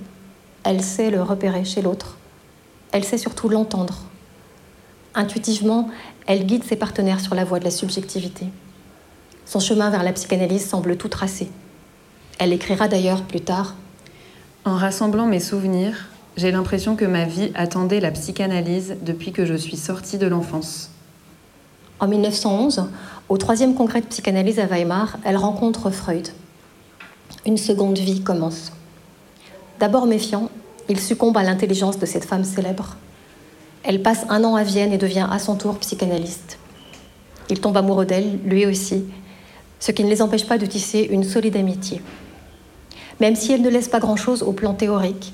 elle 0.64 0.82
sait 0.82 1.12
le 1.12 1.22
repérer 1.22 1.64
chez 1.64 1.82
l'autre. 1.82 2.16
Elle 2.92 3.04
sait 3.04 3.18
surtout 3.18 3.48
l'entendre. 3.48 3.98
Intuitivement, 5.14 5.88
elle 6.26 6.46
guide 6.46 6.64
ses 6.64 6.76
partenaires 6.76 7.20
sur 7.20 7.34
la 7.34 7.44
voie 7.44 7.58
de 7.58 7.64
la 7.64 7.70
subjectivité. 7.70 8.46
Son 9.46 9.60
chemin 9.60 9.90
vers 9.90 10.02
la 10.02 10.12
psychanalyse 10.12 10.68
semble 10.68 10.96
tout 10.96 11.08
tracé. 11.08 11.48
Elle 12.38 12.52
écrira 12.52 12.88
d'ailleurs 12.88 13.22
plus 13.22 13.40
tard 13.40 13.74
En 14.64 14.76
rassemblant 14.76 15.26
mes 15.26 15.40
souvenirs, 15.40 16.08
j'ai 16.36 16.52
l'impression 16.52 16.96
que 16.96 17.04
ma 17.04 17.24
vie 17.24 17.50
attendait 17.54 18.00
la 18.00 18.12
psychanalyse 18.12 18.96
depuis 19.02 19.32
que 19.32 19.44
je 19.44 19.54
suis 19.54 19.76
sortie 19.76 20.18
de 20.18 20.26
l'enfance. 20.26 20.90
En 21.98 22.08
1911, 22.08 22.88
au 23.28 23.36
troisième 23.36 23.74
congrès 23.74 24.00
de 24.00 24.06
psychanalyse 24.06 24.58
à 24.58 24.66
Weimar, 24.66 25.18
elle 25.24 25.36
rencontre 25.36 25.90
Freud. 25.90 26.28
Une 27.44 27.58
seconde 27.58 27.98
vie 27.98 28.22
commence. 28.22 28.72
D'abord 29.78 30.06
méfiant, 30.06 30.50
il 30.90 30.98
succombe 30.98 31.36
à 31.36 31.44
l'intelligence 31.44 31.98
de 32.00 32.04
cette 32.04 32.24
femme 32.24 32.42
célèbre. 32.42 32.96
Elle 33.84 34.02
passe 34.02 34.26
un 34.28 34.42
an 34.42 34.56
à 34.56 34.64
Vienne 34.64 34.92
et 34.92 34.98
devient 34.98 35.28
à 35.30 35.38
son 35.38 35.54
tour 35.54 35.78
psychanalyste. 35.78 36.58
Il 37.48 37.60
tombe 37.60 37.76
amoureux 37.76 38.06
d'elle, 38.06 38.40
lui 38.44 38.66
aussi, 38.66 39.04
ce 39.78 39.92
qui 39.92 40.02
ne 40.02 40.10
les 40.10 40.20
empêche 40.20 40.46
pas 40.46 40.58
de 40.58 40.66
tisser 40.66 41.08
une 41.10 41.22
solide 41.22 41.56
amitié. 41.56 42.02
Même 43.20 43.36
si 43.36 43.52
elle 43.52 43.62
ne 43.62 43.68
laisse 43.68 43.88
pas 43.88 44.00
grand-chose 44.00 44.42
au 44.42 44.52
plan 44.52 44.74
théorique, 44.74 45.32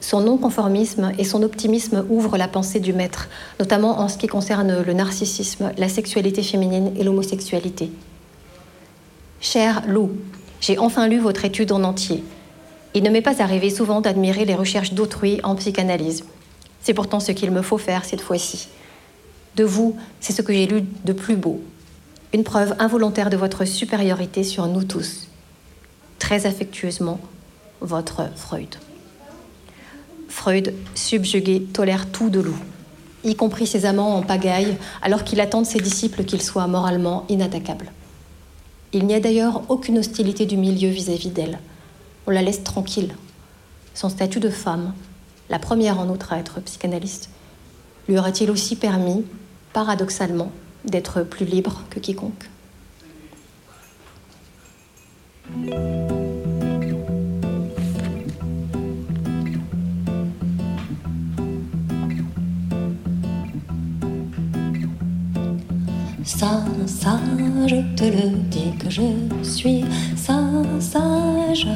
son 0.00 0.20
non-conformisme 0.20 1.12
et 1.18 1.24
son 1.24 1.42
optimisme 1.42 2.06
ouvrent 2.08 2.38
la 2.38 2.48
pensée 2.48 2.80
du 2.80 2.94
maître, 2.94 3.28
notamment 3.60 4.00
en 4.00 4.08
ce 4.08 4.16
qui 4.16 4.26
concerne 4.26 4.82
le 4.82 4.92
narcissisme, 4.94 5.72
la 5.76 5.88
sexualité 5.90 6.42
féminine 6.42 6.92
et 6.96 7.04
l'homosexualité. 7.04 7.92
Cher 9.40 9.82
Lou, 9.86 10.12
j'ai 10.62 10.78
enfin 10.78 11.08
lu 11.08 11.18
votre 11.18 11.44
étude 11.44 11.72
en 11.72 11.84
entier. 11.84 12.24
Il 12.96 13.02
ne 13.02 13.10
m'est 13.10 13.22
pas 13.22 13.42
arrivé 13.42 13.70
souvent 13.70 14.00
d'admirer 14.00 14.44
les 14.44 14.54
recherches 14.54 14.92
d'autrui 14.92 15.40
en 15.42 15.56
psychanalyse. 15.56 16.24
C'est 16.80 16.94
pourtant 16.94 17.18
ce 17.18 17.32
qu'il 17.32 17.50
me 17.50 17.62
faut 17.62 17.78
faire 17.78 18.04
cette 18.04 18.20
fois-ci. 18.20 18.68
De 19.56 19.64
vous, 19.64 19.96
c'est 20.20 20.32
ce 20.32 20.42
que 20.42 20.52
j'ai 20.52 20.66
lu 20.66 20.84
de 21.04 21.12
plus 21.12 21.36
beau. 21.36 21.60
Une 22.32 22.44
preuve 22.44 22.74
involontaire 22.78 23.30
de 23.30 23.36
votre 23.36 23.64
supériorité 23.64 24.44
sur 24.44 24.66
nous 24.68 24.84
tous. 24.84 25.28
Très 26.20 26.46
affectueusement, 26.46 27.18
votre 27.80 28.30
Freud. 28.36 28.76
Freud, 30.28 30.74
subjugué, 30.94 31.62
tolère 31.62 32.10
tout 32.10 32.30
de 32.30 32.40
loup, 32.40 32.58
y 33.24 33.34
compris 33.34 33.66
ses 33.66 33.86
amants 33.86 34.16
en 34.16 34.22
pagaille, 34.22 34.76
alors 35.02 35.24
qu'il 35.24 35.40
attend 35.40 35.62
de 35.62 35.66
ses 35.66 35.80
disciples 35.80 36.24
qu'ils 36.24 36.42
soient 36.42 36.66
moralement 36.66 37.24
inattaquables. 37.28 37.92
Il 38.92 39.06
n'y 39.06 39.14
a 39.14 39.20
d'ailleurs 39.20 39.62
aucune 39.68 39.98
hostilité 39.98 40.46
du 40.46 40.56
milieu 40.56 40.88
vis-à-vis 40.88 41.30
d'elle. 41.30 41.58
On 42.26 42.30
la 42.30 42.42
laisse 42.42 42.64
tranquille. 42.64 43.14
Son 43.94 44.08
statut 44.08 44.40
de 44.40 44.50
femme, 44.50 44.94
la 45.50 45.58
première 45.58 46.00
en 46.00 46.08
outre 46.08 46.32
à 46.32 46.38
être 46.38 46.60
psychanalyste, 46.60 47.30
lui 48.08 48.18
aurait-il 48.18 48.50
aussi 48.50 48.76
permis, 48.76 49.24
paradoxalement, 49.72 50.50
d'être 50.84 51.22
plus 51.22 51.46
libre 51.46 51.82
que 51.90 52.00
quiconque? 52.00 52.48
Ça, 66.24 66.64
ça, 66.86 67.20
je 67.66 67.76
te 67.96 68.04
le 68.04 68.30
dis 68.48 68.72
que 68.78 68.88
je 68.88 69.02
suis 69.42 69.84
ça, 70.16 70.40
sage, 70.80 71.68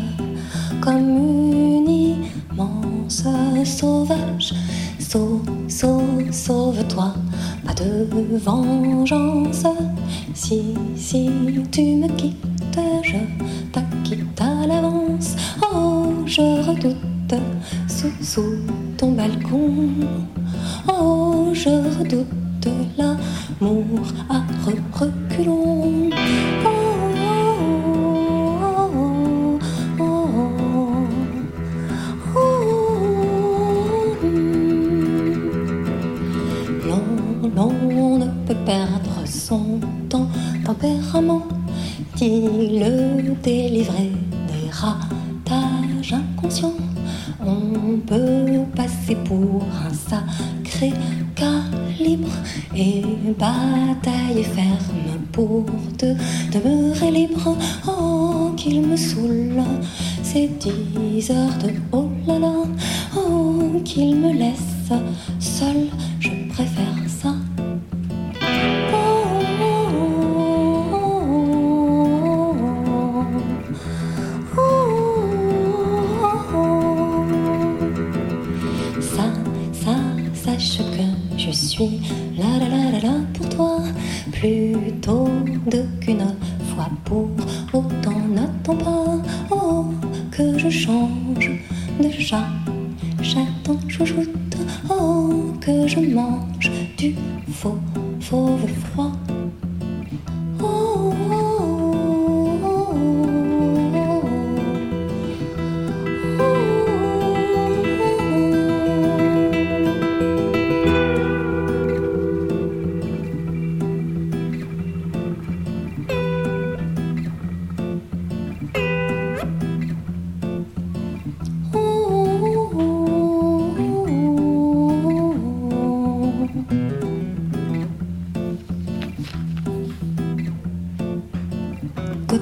comme 0.80 0.96
une 0.96 2.16
immense 2.56 3.26
sauvage. 3.64 4.54
Sauve, 4.98 5.42
sauve, 5.68 6.32
sauve-toi, 6.32 7.12
pas 7.66 7.74
de 7.74 8.06
vengeance. 8.38 9.66
Si, 10.32 10.62
si 10.96 11.28
tu 11.70 11.82
me 11.96 12.08
quittes, 12.16 12.80
je 13.02 13.16
t'acquitte 13.70 14.40
à 14.40 14.66
l'avance. 14.66 15.36
Oh, 15.62 16.06
je 16.24 16.40
redoute 16.40 17.34
sous, 17.86 18.24
sous 18.24 18.56
ton 18.96 19.12
balcon. 19.12 19.90
Oh, 20.88 21.50
je 21.52 21.68
redoute 21.98 22.26
l'amour 23.60 24.06
à 24.28 24.42
reculons. 24.98 26.10
Oh, 26.12 26.17
et 53.38 53.94
batailler 53.94 54.44
ferme 54.44 55.18
pour 55.32 55.64
te 55.96 56.14
demeurer 56.52 57.10
libre. 57.10 57.56
Oh, 57.86 58.52
qu'il 58.56 58.82
me 58.82 58.96
saoule 58.96 59.62
ces 60.22 60.48
dix 60.48 61.30
heures 61.30 61.58
de 61.62 61.70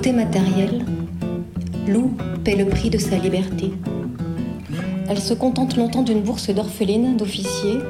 Côté 0.07 0.19
matériel, 0.19 0.87
Lou 1.89 2.17
paie 2.45 2.55
le 2.55 2.67
prix 2.67 2.91
de 2.91 2.99
sa 2.99 3.17
liberté. 3.17 3.73
Elle 5.09 5.19
se 5.19 5.35
contente 5.35 5.77
longtemps 5.77 6.05
d'une 6.05 6.23
bourse 6.23 6.49
d'orpheline 6.51 7.17
d'officier, 7.17 7.81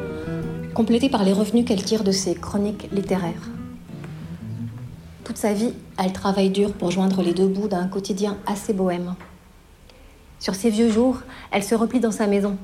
complétée 0.73 1.11
par 1.11 1.25
les 1.25 1.35
revenus 1.35 1.67
qu'elle 1.67 1.85
tire 1.85 2.05
de 2.05 2.13
ses 2.13 2.35
chroniques 2.35 2.89
littéraires. 2.91 3.51
Toute 5.25 5.37
sa 5.37 5.53
vie, 5.53 5.75
elle 5.99 6.15
travaille 6.15 6.49
dur 6.49 6.73
pour 6.73 6.91
joindre 6.91 7.21
les 7.21 7.35
deux 7.35 7.49
bouts 7.49 7.69
d'un 7.69 7.87
quotidien 7.87 8.39
assez 8.47 8.73
bohème. 8.73 9.15
Sur 10.39 10.55
ses 10.55 10.71
vieux 10.71 10.91
jours, 10.91 11.19
elle 11.51 11.65
se 11.65 11.75
replie 11.75 12.01
dans 12.01 12.13
sa 12.13 12.27
maison. 12.27 12.57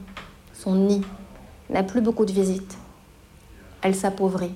Son 0.54 0.76
nid 0.76 1.02
n'a 1.68 1.82
plus 1.82 2.00
beaucoup 2.00 2.24
de 2.24 2.32
visites. 2.32 2.78
Elle 3.82 3.94
s'appauvrit. 3.94 4.54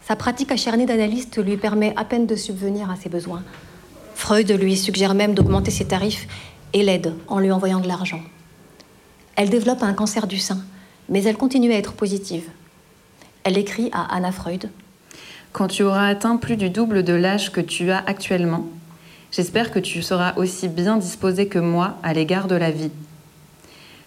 Sa 0.00 0.16
pratique 0.16 0.52
acharnée 0.52 0.86
d'analyste 0.86 1.36
lui 1.44 1.58
permet 1.58 1.92
à 1.96 2.06
peine 2.06 2.26
de 2.26 2.34
subvenir 2.34 2.90
à 2.90 2.96
ses 2.96 3.10
besoins. 3.10 3.42
Freud 4.24 4.50
lui 4.52 4.74
suggère 4.74 5.12
même 5.12 5.34
d'augmenter 5.34 5.70
ses 5.70 5.84
tarifs 5.84 6.26
et 6.72 6.82
l'aide 6.82 7.12
en 7.28 7.40
lui 7.40 7.52
envoyant 7.52 7.80
de 7.80 7.86
l'argent. 7.86 8.22
Elle 9.36 9.50
développe 9.50 9.82
un 9.82 9.92
cancer 9.92 10.26
du 10.26 10.38
sein, 10.38 10.60
mais 11.10 11.22
elle 11.24 11.36
continue 11.36 11.70
à 11.74 11.76
être 11.76 11.92
positive. 11.92 12.48
Elle 13.42 13.58
écrit 13.58 13.90
à 13.92 14.16
Anna 14.16 14.32
Freud. 14.32 14.70
Quand 15.52 15.68
tu 15.68 15.82
auras 15.82 16.06
atteint 16.06 16.38
plus 16.38 16.56
du 16.56 16.70
double 16.70 17.02
de 17.02 17.12
l'âge 17.12 17.52
que 17.52 17.60
tu 17.60 17.90
as 17.90 17.98
actuellement, 17.98 18.64
j'espère 19.30 19.70
que 19.70 19.78
tu 19.78 20.00
seras 20.00 20.32
aussi 20.36 20.68
bien 20.68 20.96
disposé 20.96 21.46
que 21.46 21.58
moi 21.58 21.98
à 22.02 22.14
l'égard 22.14 22.46
de 22.46 22.56
la 22.56 22.70
vie. 22.70 22.92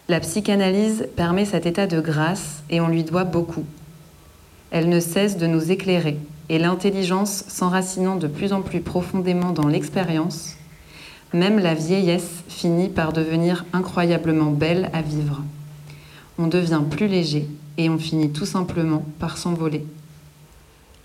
La 0.09 0.20
psychanalyse 0.20 1.07
permet 1.15 1.45
cet 1.45 1.68
état 1.68 1.86
de 1.86 2.01
grâce 2.01 2.63
et 2.72 2.82
on 2.82 2.88
lui 2.88 3.03
doit 3.03 3.24
beaucoup. 3.24 3.65
Elle 4.72 4.89
ne 4.89 4.99
cesse 4.99 5.38
de 5.38 5.45
nous 5.45 5.72
éclairer, 5.72 6.18
et 6.50 6.60
l'intelligence 6.60 7.43
s'enracinant 7.48 8.16
de 8.16 8.28
plus 8.28 8.54
en 8.54 8.62
plus 8.62 8.82
profondément 8.82 9.52
dans 9.52 9.68
l'expérience, 9.68 10.56
même 11.34 11.60
la 11.60 11.74
vieillesse 11.74 12.43
finit 12.48 12.89
par 12.89 13.14
devenir 13.14 13.66
incroyablement 13.74 14.52
belle 14.52 14.89
à 14.93 15.02
vivre. 15.02 15.43
On 16.39 16.48
devient 16.48 16.82
plus 16.89 17.08
léger 17.08 17.48
et 17.78 17.89
on 17.89 17.98
finit 17.98 18.32
tout 18.32 18.45
simplement 18.45 19.04
par 19.20 19.38
s'envoler. 19.38 19.86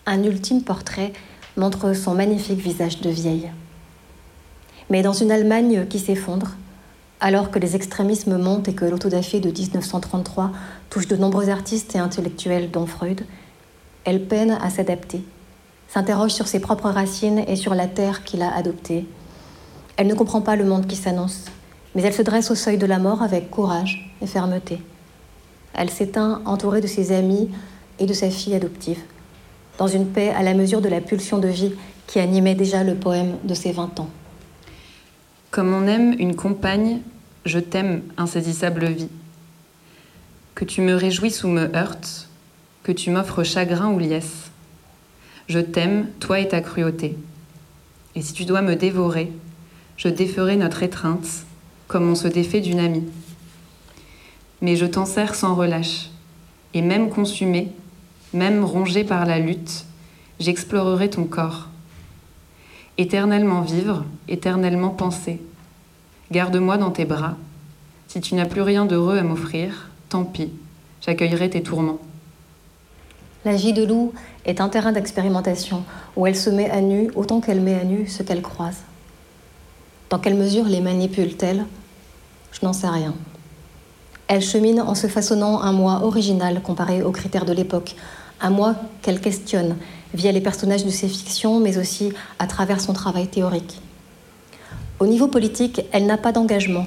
Un 0.06 0.22
ultime 0.22 0.62
portrait 0.62 1.12
montre 1.56 1.94
son 1.94 2.14
magnifique 2.14 2.60
visage 2.60 3.00
de 3.00 3.10
vieille. 3.10 3.50
Mais 4.90 5.02
dans 5.02 5.12
une 5.12 5.32
Allemagne 5.32 5.86
qui 5.88 5.98
s'effondre, 5.98 6.56
alors 7.20 7.50
que 7.50 7.58
les 7.58 7.76
extrémismes 7.76 8.36
montent 8.36 8.68
et 8.68 8.74
que 8.74 8.84
l'autodafé 8.84 9.38
de 9.38 9.50
1933 9.50 10.50
touche 10.90 11.06
de 11.06 11.16
nombreux 11.16 11.50
artistes 11.50 11.94
et 11.94 11.98
intellectuels, 11.98 12.70
dont 12.70 12.86
Freud, 12.86 13.24
elle 14.04 14.24
peine 14.26 14.58
à 14.60 14.70
s'adapter, 14.70 15.22
s'interroge 15.88 16.32
sur 16.32 16.48
ses 16.48 16.60
propres 16.60 16.90
racines 16.90 17.44
et 17.46 17.56
sur 17.56 17.74
la 17.74 17.86
terre 17.86 18.24
qu'il 18.24 18.42
a 18.42 18.54
adoptée. 18.54 19.06
Elle 19.96 20.06
ne 20.06 20.14
comprend 20.14 20.40
pas 20.40 20.56
le 20.56 20.64
monde 20.64 20.86
qui 20.86 20.96
s'annonce, 20.96 21.44
mais 21.94 22.02
elle 22.02 22.14
se 22.14 22.22
dresse 22.22 22.50
au 22.50 22.54
seuil 22.54 22.78
de 22.78 22.86
la 22.86 22.98
mort 22.98 23.22
avec 23.22 23.50
courage 23.50 24.12
et 24.22 24.26
fermeté. 24.26 24.80
Elle 25.74 25.90
s'éteint 25.90 26.42
entourée 26.44 26.80
de 26.80 26.86
ses 26.86 27.12
amis 27.12 27.50
et 27.98 28.06
de 28.06 28.12
sa 28.12 28.30
fille 28.30 28.54
adoptive, 28.54 29.00
dans 29.78 29.86
une 29.86 30.06
paix 30.06 30.30
à 30.30 30.42
la 30.42 30.54
mesure 30.54 30.80
de 30.80 30.88
la 30.88 31.00
pulsion 31.00 31.38
de 31.38 31.48
vie 31.48 31.72
qui 32.06 32.18
animait 32.18 32.54
déjà 32.54 32.84
le 32.84 32.94
poème 32.94 33.36
de 33.44 33.54
ses 33.54 33.72
vingt 33.72 33.98
ans. 34.00 34.10
Comme 35.50 35.72
on 35.72 35.86
aime 35.86 36.14
une 36.18 36.34
compagne, 36.34 37.00
je 37.44 37.58
t'aime, 37.58 38.02
insaisissable 38.16 38.86
vie. 38.86 39.08
Que 40.54 40.64
tu 40.64 40.80
me 40.80 40.94
réjouisses 40.94 41.44
ou 41.44 41.48
me 41.48 41.74
heurtes, 41.76 42.28
que 42.82 42.92
tu 42.92 43.10
m'offres 43.10 43.44
chagrin 43.44 43.90
ou 43.90 43.98
liesse. 43.98 44.50
Je 45.48 45.58
t'aime, 45.58 46.08
toi 46.20 46.40
et 46.40 46.48
ta 46.48 46.60
cruauté. 46.60 47.16
Et 48.14 48.22
si 48.22 48.32
tu 48.32 48.44
dois 48.44 48.62
me 48.62 48.76
dévorer, 48.76 49.32
je 49.96 50.08
déferai 50.08 50.56
notre 50.56 50.82
étreinte, 50.82 51.44
comme 51.88 52.10
on 52.10 52.14
se 52.14 52.28
défait 52.28 52.60
d'une 52.60 52.80
amie. 52.80 53.04
Mais 54.60 54.76
je 54.76 54.86
t'en 54.86 55.06
sers 55.06 55.34
sans 55.34 55.54
relâche, 55.54 56.10
et 56.74 56.82
même 56.82 57.10
consumé, 57.10 57.72
même 58.32 58.64
rongé 58.64 59.04
par 59.04 59.26
la 59.26 59.38
lutte, 59.38 59.84
j'explorerai 60.40 61.10
ton 61.10 61.24
corps. 61.24 61.68
Éternellement 62.98 63.62
vivre, 63.62 64.04
éternellement 64.28 64.90
penser. 64.90 65.40
Garde-moi 66.30 66.78
dans 66.78 66.90
tes 66.90 67.04
bras. 67.04 67.36
Si 68.08 68.20
tu 68.20 68.34
n'as 68.34 68.46
plus 68.46 68.62
rien 68.62 68.86
d'heureux 68.86 69.18
à 69.18 69.22
m'offrir, 69.22 69.88
tant 70.08 70.24
pis, 70.24 70.50
j'accueillerai 71.00 71.50
tes 71.50 71.62
tourments. 71.62 72.00
La 73.44 73.56
vie 73.56 73.72
de 73.72 73.84
loup 73.84 74.12
est 74.44 74.60
un 74.60 74.68
terrain 74.68 74.92
d'expérimentation 74.92 75.82
où 76.16 76.28
elle 76.28 76.36
se 76.36 76.48
met 76.48 76.70
à 76.70 76.80
nu 76.80 77.10
autant 77.16 77.40
qu'elle 77.40 77.60
met 77.60 77.74
à 77.74 77.82
nu 77.82 78.06
ce 78.06 78.22
qu'elle 78.22 78.40
croise. 78.40 78.82
Dans 80.10 80.20
quelle 80.20 80.36
mesure 80.36 80.64
les 80.66 80.80
manipule-t-elle 80.80 81.64
Je 82.52 82.64
n'en 82.64 82.72
sais 82.72 82.88
rien. 82.88 83.14
Elle 84.28 84.42
chemine 84.42 84.80
en 84.80 84.94
se 84.94 85.08
façonnant 85.08 85.60
un 85.60 85.72
moi 85.72 86.04
original 86.04 86.62
comparé 86.62 87.02
aux 87.02 87.10
critères 87.10 87.44
de 87.44 87.52
l'époque, 87.52 87.96
un 88.40 88.50
moi 88.50 88.76
qu'elle 89.02 89.20
questionne 89.20 89.76
via 90.14 90.30
les 90.30 90.40
personnages 90.40 90.84
de 90.84 90.90
ses 90.90 91.08
fictions, 91.08 91.58
mais 91.58 91.78
aussi 91.78 92.12
à 92.38 92.46
travers 92.46 92.80
son 92.80 92.92
travail 92.92 93.26
théorique. 93.26 93.80
Au 95.00 95.06
niveau 95.06 95.26
politique, 95.26 95.82
elle 95.90 96.06
n'a 96.06 96.16
pas 96.16 96.30
d'engagement, 96.30 96.86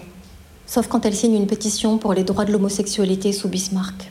sauf 0.66 0.88
quand 0.88 1.06
elle 1.06 1.16
signe 1.16 1.36
une 1.36 1.48
pétition 1.48 1.98
pour 1.98 2.14
les 2.14 2.24
droits 2.24 2.46
de 2.46 2.54
l'homosexualité 2.54 3.34
sous 3.34 3.50
Bismarck. 3.50 4.10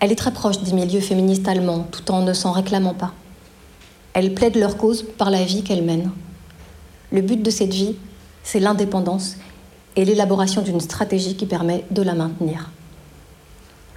Elle 0.00 0.12
est 0.12 0.16
très 0.16 0.32
proche 0.32 0.60
des 0.60 0.72
milieux 0.72 1.00
féministes 1.00 1.48
allemands, 1.48 1.86
tout 1.90 2.10
en 2.10 2.22
ne 2.22 2.32
s'en 2.32 2.52
réclamant 2.52 2.94
pas. 2.94 3.12
Elle 4.12 4.34
plaide 4.34 4.56
leur 4.56 4.76
cause 4.76 5.04
par 5.16 5.30
la 5.30 5.42
vie 5.44 5.62
qu'elle 5.62 5.82
mène. 5.82 6.10
Le 7.12 7.22
but 7.22 7.42
de 7.42 7.50
cette 7.50 7.72
vie, 7.72 7.96
c'est 8.42 8.60
l'indépendance 8.60 9.36
et 9.96 10.04
l'élaboration 10.04 10.62
d'une 10.62 10.80
stratégie 10.80 11.36
qui 11.36 11.46
permet 11.46 11.84
de 11.90 12.02
la 12.02 12.14
maintenir. 12.14 12.70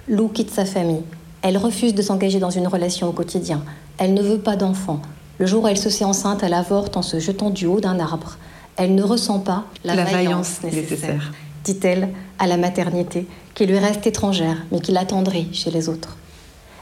Lou 0.08 0.28
quitte 0.28 0.50
sa 0.50 0.64
famille. 0.64 1.02
Elle 1.42 1.56
refuse 1.56 1.94
de 1.94 2.02
s'engager 2.02 2.38
dans 2.38 2.50
une 2.50 2.66
relation 2.66 3.08
au 3.08 3.12
quotidien. 3.12 3.62
Elle 3.98 4.14
ne 4.14 4.22
veut 4.22 4.38
pas 4.38 4.56
d'enfant. 4.56 5.00
Le 5.38 5.46
jour 5.46 5.64
où 5.64 5.68
elle 5.68 5.78
se 5.78 5.90
sait 5.90 6.04
enceinte, 6.04 6.42
elle 6.42 6.54
avorte 6.54 6.96
en 6.96 7.02
se 7.02 7.18
jetant 7.18 7.50
du 7.50 7.66
haut 7.66 7.80
d'un 7.80 7.98
arbre. 7.98 8.36
Elle 8.76 8.94
ne 8.94 9.02
ressent 9.02 9.40
pas 9.40 9.64
la, 9.84 10.04
vaillance, 10.04 10.62
nécessaire 10.62 11.32
dit-elle, 11.64 12.08
à 12.38 12.46
la 12.46 12.56
maternité, 12.56 13.26
qui 13.54 13.66
lui 13.66 13.78
reste 13.78 14.06
étrangère, 14.06 14.56
mais 14.70 14.80
qui 14.80 14.92
l'attendrit 14.92 15.48
chez 15.52 15.70
les 15.70 15.88
autres. 15.88 16.16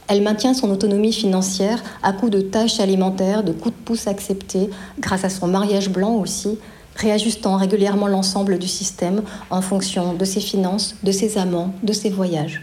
Elle 0.09 0.23
maintient 0.23 0.55
son 0.55 0.71
autonomie 0.71 1.13
financière 1.13 1.83
à 2.03 2.15
coup 2.15 2.31
de 2.31 2.41
tâches 2.41 2.81
alimentaires, 2.81 3.45
de 3.45 3.53
coups 3.53 3.75
de 3.75 3.85
pouce 3.85 4.07
acceptés, 4.07 4.71
grâce 4.99 5.25
à 5.25 5.31
son 5.31 5.47
mariage 5.47 5.91
blanc 5.91 6.15
aussi, 6.15 6.59
réajustant 6.97 7.57
régulièrement 7.57 8.09
l'ensemble 8.09 8.59
du 8.59 8.67
système 8.67 9.23
en 9.51 9.61
fonction 9.61 10.15
de 10.15 10.25
ses 10.25 10.41
finances, 10.41 10.97
de 11.03 11.13
ses 11.13 11.37
amants, 11.37 11.75
de 11.83 11.93
ses 11.93 12.09
voyages. 12.09 12.63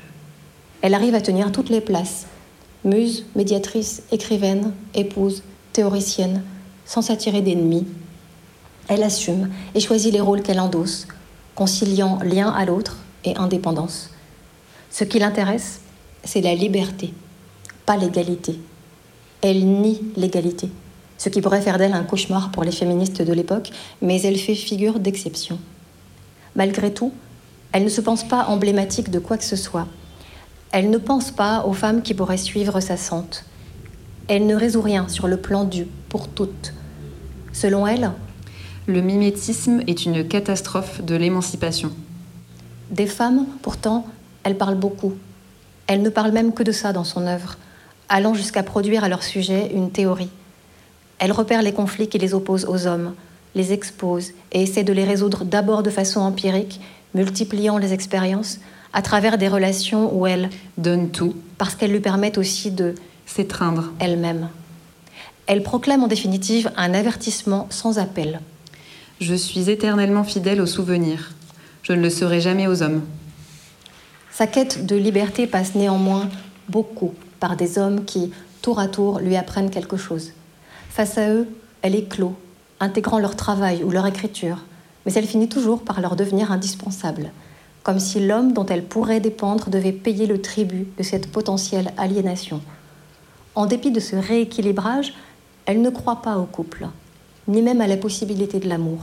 Elle 0.82 0.96
arrive 0.96 1.16
à 1.16 1.22
tenir 1.22 1.52
toutes 1.52 1.70
les 1.70 1.82
places. 1.82 2.26
Muse, 2.84 3.26
médiatrice, 3.36 4.04
écrivaine, 4.12 4.72
épouse, 4.94 5.44
théoricienne, 5.72 6.44
sans 6.86 7.02
s'attirer 7.04 7.42
d'ennemis. 7.42 7.88
Elle 8.88 9.04
assume 9.04 9.50
et 9.76 9.80
choisit 9.80 10.14
les 10.14 10.22
rôles 10.22 10.42
qu'elle 10.42 10.60
endosse, 10.60 11.08
conciliant 11.56 12.20
lien 12.24 12.50
à 12.50 12.66
l'autre 12.66 12.98
et 13.26 13.36
indépendance. 13.38 14.10
Ce 14.90 15.04
qui 15.04 15.20
l'intéresse, 15.20 15.82
c'est 16.24 16.42
la 16.42 16.56
liberté, 16.56 17.14
pas 17.86 17.98
l'égalité. 17.98 18.60
Elle 19.42 19.66
nie 19.66 20.02
l'égalité, 20.16 20.70
ce 21.18 21.30
qui 21.30 21.42
pourrait 21.42 21.62
faire 21.62 21.78
d'elle 21.78 21.94
un 21.94 22.04
cauchemar 22.04 22.52
pour 22.52 22.64
les 22.64 22.72
féministes 22.72 23.22
de 23.22 23.34
l'époque, 23.34 23.72
mais 24.02 24.22
elle 24.22 24.38
fait 24.38 24.56
figure 24.56 25.00
d'exception. 25.00 25.60
Malgré 26.56 26.94
tout, 26.94 27.12
elle 27.72 27.84
ne 27.84 27.90
se 27.90 28.02
pense 28.02 28.24
pas 28.24 28.46
emblématique 28.46 29.12
de 29.12 29.20
quoi 29.20 29.38
que 29.38 29.44
ce 29.44 29.56
soit. 29.56 29.88
Elle 30.72 30.90
ne 30.90 30.98
pense 30.98 31.32
pas 31.32 31.66
aux 31.66 31.74
femmes 31.74 32.02
qui 32.02 32.14
pourraient 32.14 32.38
suivre 32.38 32.80
sa 32.80 32.98
sente. 32.98 33.46
Elle 34.28 34.48
ne 34.48 34.56
résout 34.56 34.82
rien 34.82 35.08
sur 35.08 35.28
le 35.28 35.38
plan 35.38 35.66
du 35.66 35.86
pour 36.10 36.28
toutes. 36.28 36.74
Selon 37.54 37.86
elle, 37.86 38.12
le 38.88 39.02
mimétisme 39.02 39.82
est 39.88 40.06
une 40.06 40.28
catastrophe 40.28 41.02
de 41.02 41.16
l'émancipation. 41.16 41.92
Des 42.92 43.08
femmes, 43.08 43.46
pourtant, 43.62 44.06
elle 44.44 44.58
parle 44.58 44.76
beaucoup. 44.76 45.14
Elle 45.88 46.02
ne 46.02 46.10
parle 46.10 46.32
même 46.32 46.54
que 46.54 46.64
de 46.64 46.72
ça 46.72 46.94
dans 46.94 47.04
son 47.04 47.28
œuvre, 47.28 47.58
allant 48.10 48.34
jusqu'à 48.34 48.64
produire 48.64 49.04
à 49.04 49.10
leur 49.10 49.24
sujet 49.24 49.72
une 49.74 49.92
théorie. 49.92 50.30
Elle 51.20 51.32
repère 51.32 51.62
les 51.62 51.74
conflits 51.74 52.08
qui 52.08 52.18
les 52.18 52.34
opposent 52.34 52.66
aux 52.66 52.88
hommes, 52.88 53.14
les 53.56 53.74
expose 53.74 54.32
et 54.52 54.64
essaie 54.64 54.84
de 54.84 54.94
les 54.94 55.06
résoudre 55.06 55.46
d'abord 55.46 55.82
de 55.82 55.90
façon 55.90 56.20
empirique, 56.20 56.82
multipliant 57.14 57.78
les 57.78 57.94
expériences 57.94 58.60
à 58.94 59.02
travers 59.02 59.38
des 59.38 59.48
relations 59.48 60.16
où 60.16 60.28
elle 60.28 60.50
donne 60.78 61.10
tout, 61.10 61.36
parce 61.58 61.76
qu'elles 61.76 61.92
lui 61.92 62.00
permettent 62.00 62.38
aussi 62.38 62.72
de 62.72 62.96
s'étreindre 63.26 63.92
elle-même. 64.00 64.50
Elle 65.48 65.64
proclame 65.64 66.04
en 66.04 66.08
définitive 66.08 66.72
un 66.76 66.94
avertissement 66.94 67.68
sans 67.70 68.00
appel. 68.00 68.40
Je 69.22 69.36
suis 69.36 69.70
éternellement 69.70 70.24
fidèle 70.24 70.62
aux 70.62 70.66
souvenirs. 70.66 71.34
Je 71.88 71.94
ne 71.94 72.02
le 72.02 72.10
serai 72.10 72.42
jamais 72.42 72.66
aux 72.66 72.82
hommes. 72.82 73.04
Sa 74.32 74.48
quête 74.48 74.88
de 74.88 74.96
liberté 74.96 75.46
passe 75.46 75.76
néanmoins 75.76 76.28
beaucoup 76.68 77.14
par 77.40 77.56
des 77.56 77.78
hommes 77.78 78.06
qui, 78.06 78.32
tour 78.64 78.80
à 78.80 78.88
tour, 78.88 79.20
lui 79.20 79.36
apprennent 79.36 79.70
quelque 79.70 79.96
chose. 79.96 80.32
Face 80.90 81.20
à 81.20 81.30
eux, 81.30 81.48
elle 81.84 81.94
est 81.94 82.10
clos, 82.10 82.34
intégrant 82.80 83.20
leur 83.20 83.36
travail 83.36 83.84
ou 83.84 83.92
leur 83.92 84.08
écriture, 84.08 84.66
mais 85.06 85.14
elle 85.14 85.28
finit 85.28 85.48
toujours 85.48 85.84
par 85.84 86.02
leur 86.02 86.16
devenir 86.16 86.52
indispensable, 86.52 87.30
comme 87.84 88.00
si 88.00 88.20
l'homme 88.20 88.52
dont 88.52 88.66
elle 88.66 88.86
pourrait 88.86 89.20
dépendre 89.20 89.70
devait 89.70 89.92
payer 89.92 90.26
le 90.26 90.42
tribut 90.42 90.88
de 90.98 91.04
cette 91.04 91.32
potentielle 91.32 91.94
aliénation. 91.98 92.62
En 93.54 93.68
dépit 93.68 93.92
de 93.92 94.00
ce 94.00 94.16
rééquilibrage, 94.16 95.14
elle 95.68 95.84
ne 95.84 95.92
croit 95.92 96.24
pas 96.24 96.40
au 96.40 96.46
couple, 96.46 96.88
ni 97.48 97.62
même 97.62 97.80
à 97.80 97.86
la 97.86 97.98
possibilité 97.98 98.60
de 98.60 98.68
l'amour. 98.68 99.02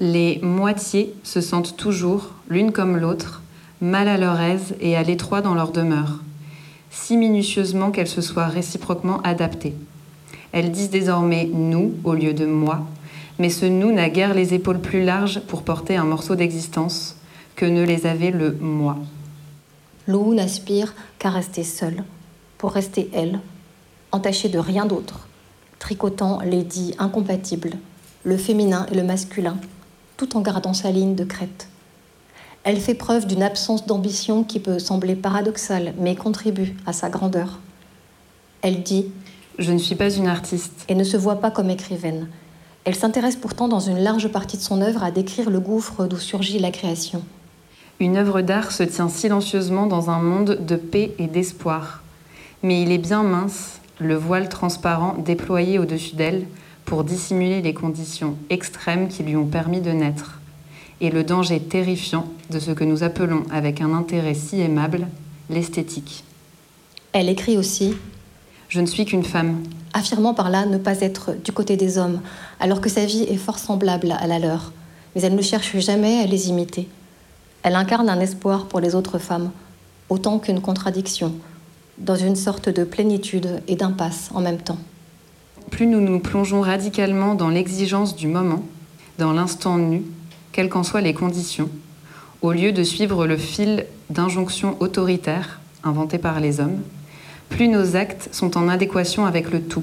Les 0.00 0.40
moitiés 0.40 1.14
se 1.22 1.40
sentent 1.40 1.76
toujours, 1.76 2.30
l'une 2.48 2.72
comme 2.72 2.96
l'autre, 2.96 3.42
mal 3.80 4.08
à 4.08 4.16
leur 4.16 4.40
aise 4.40 4.74
et 4.80 4.96
à 4.96 5.02
l'étroit 5.02 5.42
dans 5.42 5.54
leur 5.54 5.70
demeure, 5.70 6.20
si 6.90 7.16
minutieusement 7.16 7.90
qu'elles 7.90 8.08
se 8.08 8.20
soient 8.20 8.46
réciproquement 8.46 9.20
adaptées. 9.22 9.74
Elles 10.52 10.70
disent 10.70 10.90
désormais 10.90 11.48
nous 11.52 11.94
au 12.04 12.14
lieu 12.14 12.32
de 12.32 12.46
moi, 12.46 12.86
mais 13.38 13.50
ce 13.50 13.66
nous 13.66 13.92
n'a 13.92 14.08
guère 14.08 14.34
les 14.34 14.54
épaules 14.54 14.80
plus 14.80 15.04
larges 15.04 15.40
pour 15.40 15.62
porter 15.62 15.96
un 15.96 16.04
morceau 16.04 16.36
d'existence 16.36 17.16
que 17.56 17.66
ne 17.66 17.84
les 17.84 18.06
avait 18.06 18.30
le 18.30 18.56
moi. 18.60 18.96
Lou 20.06 20.34
n'aspire 20.34 20.94
qu'à 21.18 21.30
rester 21.30 21.64
seule, 21.64 22.04
pour 22.58 22.72
rester 22.72 23.10
elle, 23.12 23.40
entachée 24.10 24.48
de 24.48 24.58
rien 24.58 24.86
d'autre, 24.86 25.28
tricotant 25.78 26.40
les 26.44 26.62
dits 26.62 26.94
incompatibles, 26.98 27.72
le 28.24 28.36
féminin 28.36 28.86
et 28.90 28.94
le 28.94 29.02
masculin, 29.02 29.56
tout 30.22 30.36
en 30.36 30.40
gardant 30.40 30.72
sa 30.72 30.92
ligne 30.92 31.16
de 31.16 31.24
crête. 31.24 31.66
Elle 32.62 32.78
fait 32.78 32.94
preuve 32.94 33.26
d'une 33.26 33.42
absence 33.42 33.86
d'ambition 33.86 34.44
qui 34.44 34.60
peut 34.60 34.78
sembler 34.78 35.16
paradoxale, 35.16 35.94
mais 35.98 36.14
contribue 36.14 36.76
à 36.86 36.92
sa 36.92 37.10
grandeur. 37.10 37.58
Elle 38.60 38.84
dit 38.84 39.06
Je 39.58 39.72
ne 39.72 39.78
suis 39.78 39.96
pas 39.96 40.12
une 40.12 40.28
artiste. 40.28 40.84
Et 40.88 40.94
ne 40.94 41.02
se 41.02 41.16
voit 41.16 41.40
pas 41.40 41.50
comme 41.50 41.70
écrivaine. 41.70 42.28
Elle 42.84 42.94
s'intéresse 42.94 43.34
pourtant 43.34 43.66
dans 43.66 43.80
une 43.80 43.98
large 43.98 44.28
partie 44.28 44.56
de 44.56 44.62
son 44.62 44.80
œuvre 44.80 45.02
à 45.02 45.10
décrire 45.10 45.50
le 45.50 45.58
gouffre 45.58 46.06
d'où 46.06 46.18
surgit 46.18 46.60
la 46.60 46.70
création. 46.70 47.24
Une 47.98 48.16
œuvre 48.16 48.42
d'art 48.42 48.70
se 48.70 48.84
tient 48.84 49.08
silencieusement 49.08 49.86
dans 49.86 50.08
un 50.08 50.20
monde 50.20 50.64
de 50.64 50.76
paix 50.76 51.14
et 51.18 51.26
d'espoir. 51.26 52.04
Mais 52.62 52.80
il 52.82 52.92
est 52.92 52.98
bien 52.98 53.24
mince, 53.24 53.80
le 53.98 54.14
voile 54.14 54.48
transparent 54.48 55.16
déployé 55.18 55.80
au-dessus 55.80 56.14
d'elle 56.14 56.46
pour 56.84 57.04
dissimuler 57.04 57.62
les 57.62 57.74
conditions 57.74 58.36
extrêmes 58.50 59.08
qui 59.08 59.22
lui 59.22 59.36
ont 59.36 59.46
permis 59.46 59.80
de 59.80 59.90
naître 59.90 60.40
et 61.00 61.10
le 61.10 61.24
danger 61.24 61.60
terrifiant 61.60 62.26
de 62.50 62.60
ce 62.60 62.70
que 62.70 62.84
nous 62.84 63.02
appelons 63.02 63.42
avec 63.50 63.80
un 63.80 63.92
intérêt 63.92 64.34
si 64.34 64.60
aimable 64.60 65.08
l'esthétique. 65.50 66.24
Elle 67.12 67.28
écrit 67.28 67.58
aussi 67.58 67.94
Je 68.68 68.80
ne 68.80 68.86
suis 68.86 69.04
qu'une 69.04 69.24
femme. 69.24 69.62
Affirmant 69.94 70.32
par 70.32 70.48
là 70.48 70.64
ne 70.64 70.78
pas 70.78 71.00
être 71.00 71.32
du 71.44 71.52
côté 71.52 71.76
des 71.76 71.98
hommes, 71.98 72.20
alors 72.60 72.80
que 72.80 72.88
sa 72.88 73.04
vie 73.04 73.24
est 73.24 73.36
fort 73.36 73.58
semblable 73.58 74.14
à 74.18 74.26
la 74.26 74.38
leur. 74.38 74.72
Mais 75.14 75.22
elle 75.22 75.34
ne 75.34 75.42
cherche 75.42 75.76
jamais 75.78 76.20
à 76.20 76.26
les 76.26 76.48
imiter. 76.48 76.88
Elle 77.64 77.74
incarne 77.74 78.08
un 78.08 78.20
espoir 78.20 78.66
pour 78.66 78.80
les 78.80 78.94
autres 78.94 79.18
femmes, 79.18 79.50
autant 80.08 80.38
qu'une 80.38 80.60
contradiction, 80.60 81.34
dans 81.98 82.16
une 82.16 82.36
sorte 82.36 82.68
de 82.68 82.84
plénitude 82.84 83.60
et 83.68 83.76
d'impasse 83.76 84.30
en 84.34 84.40
même 84.40 84.58
temps. 84.58 84.78
Plus 85.72 85.86
nous 85.86 86.02
nous 86.02 86.20
plongeons 86.20 86.60
radicalement 86.60 87.34
dans 87.34 87.48
l'exigence 87.48 88.14
du 88.14 88.28
moment, 88.28 88.62
dans 89.18 89.32
l'instant 89.32 89.78
nu, 89.78 90.02
quelles 90.52 90.68
qu'en 90.68 90.82
soient 90.82 91.00
les 91.00 91.14
conditions, 91.14 91.70
au 92.42 92.52
lieu 92.52 92.72
de 92.72 92.84
suivre 92.84 93.26
le 93.26 93.38
fil 93.38 93.86
d'injonctions 94.10 94.76
autoritaires 94.80 95.60
inventées 95.82 96.18
par 96.18 96.40
les 96.40 96.60
hommes, 96.60 96.82
plus 97.48 97.68
nos 97.68 97.96
actes 97.96 98.28
sont 98.32 98.58
en 98.58 98.68
adéquation 98.68 99.24
avec 99.24 99.50
le 99.50 99.62
tout. 99.62 99.82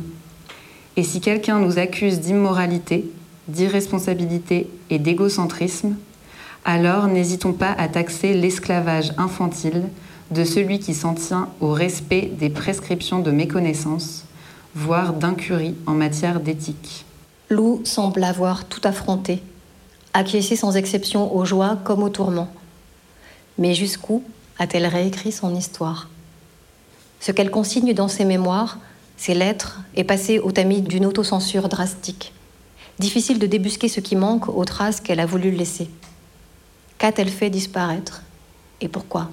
Et 0.95 1.01
si 1.01 1.21
quelqu'un 1.21 1.57
nous 1.57 1.79
accuse 1.79 2.19
d'immoralité, 2.19 3.09
d'irresponsabilité 3.47 4.69
et 4.91 4.99
d'égocentrisme, 4.99 5.95
alors 6.65 7.07
n'hésitons 7.07 7.53
pas 7.53 7.71
à 7.71 7.87
taxer 7.87 8.35
l'esclavage 8.35 9.11
infantile 9.17 9.85
de 10.29 10.43
celui 10.43 10.77
qui 10.77 10.93
s'en 10.93 11.15
tient 11.15 11.49
au 11.61 11.73
respect 11.73 12.31
des 12.39 12.51
prescriptions 12.51 13.21
de 13.21 13.31
méconnaissance, 13.31 14.25
voire 14.75 15.13
d'incurie 15.13 15.75
en 15.85 15.93
matière 15.93 16.39
d'éthique. 16.39 17.05
Lou 17.49 17.81
semble 17.83 18.23
avoir 18.23 18.65
tout 18.65 18.81
affronté 18.83 19.41
acquiescer 20.13 20.55
sans 20.55 20.75
exception 20.75 21.35
aux 21.35 21.45
joies 21.45 21.77
comme 21.83 22.03
aux 22.03 22.09
tourments. 22.09 22.51
Mais 23.57 23.73
jusqu'où 23.75 24.23
a-t-elle 24.57 24.85
réécrit 24.85 25.31
son 25.31 25.55
histoire? 25.55 26.09
Ce 27.19 27.31
qu'elle 27.31 27.51
consigne 27.51 27.93
dans 27.93 28.07
ses 28.07 28.25
mémoires, 28.25 28.79
ses 29.17 29.33
lettres, 29.33 29.81
est 29.95 30.03
passé 30.03 30.39
au 30.39 30.51
tamis 30.51 30.81
d'une 30.81 31.05
autocensure 31.05 31.69
drastique. 31.69 32.33
Difficile 32.97 33.39
de 33.39 33.47
débusquer 33.47 33.87
ce 33.87 33.99
qui 33.99 34.15
manque 34.15 34.49
aux 34.49 34.65
traces 34.65 35.01
qu'elle 35.01 35.19
a 35.19 35.25
voulu 35.25 35.51
laisser. 35.51 35.89
Qu'a-t-elle 36.97 37.29
fait 37.29 37.49
disparaître? 37.49 38.23
Et 38.81 38.87
pourquoi? 38.87 39.29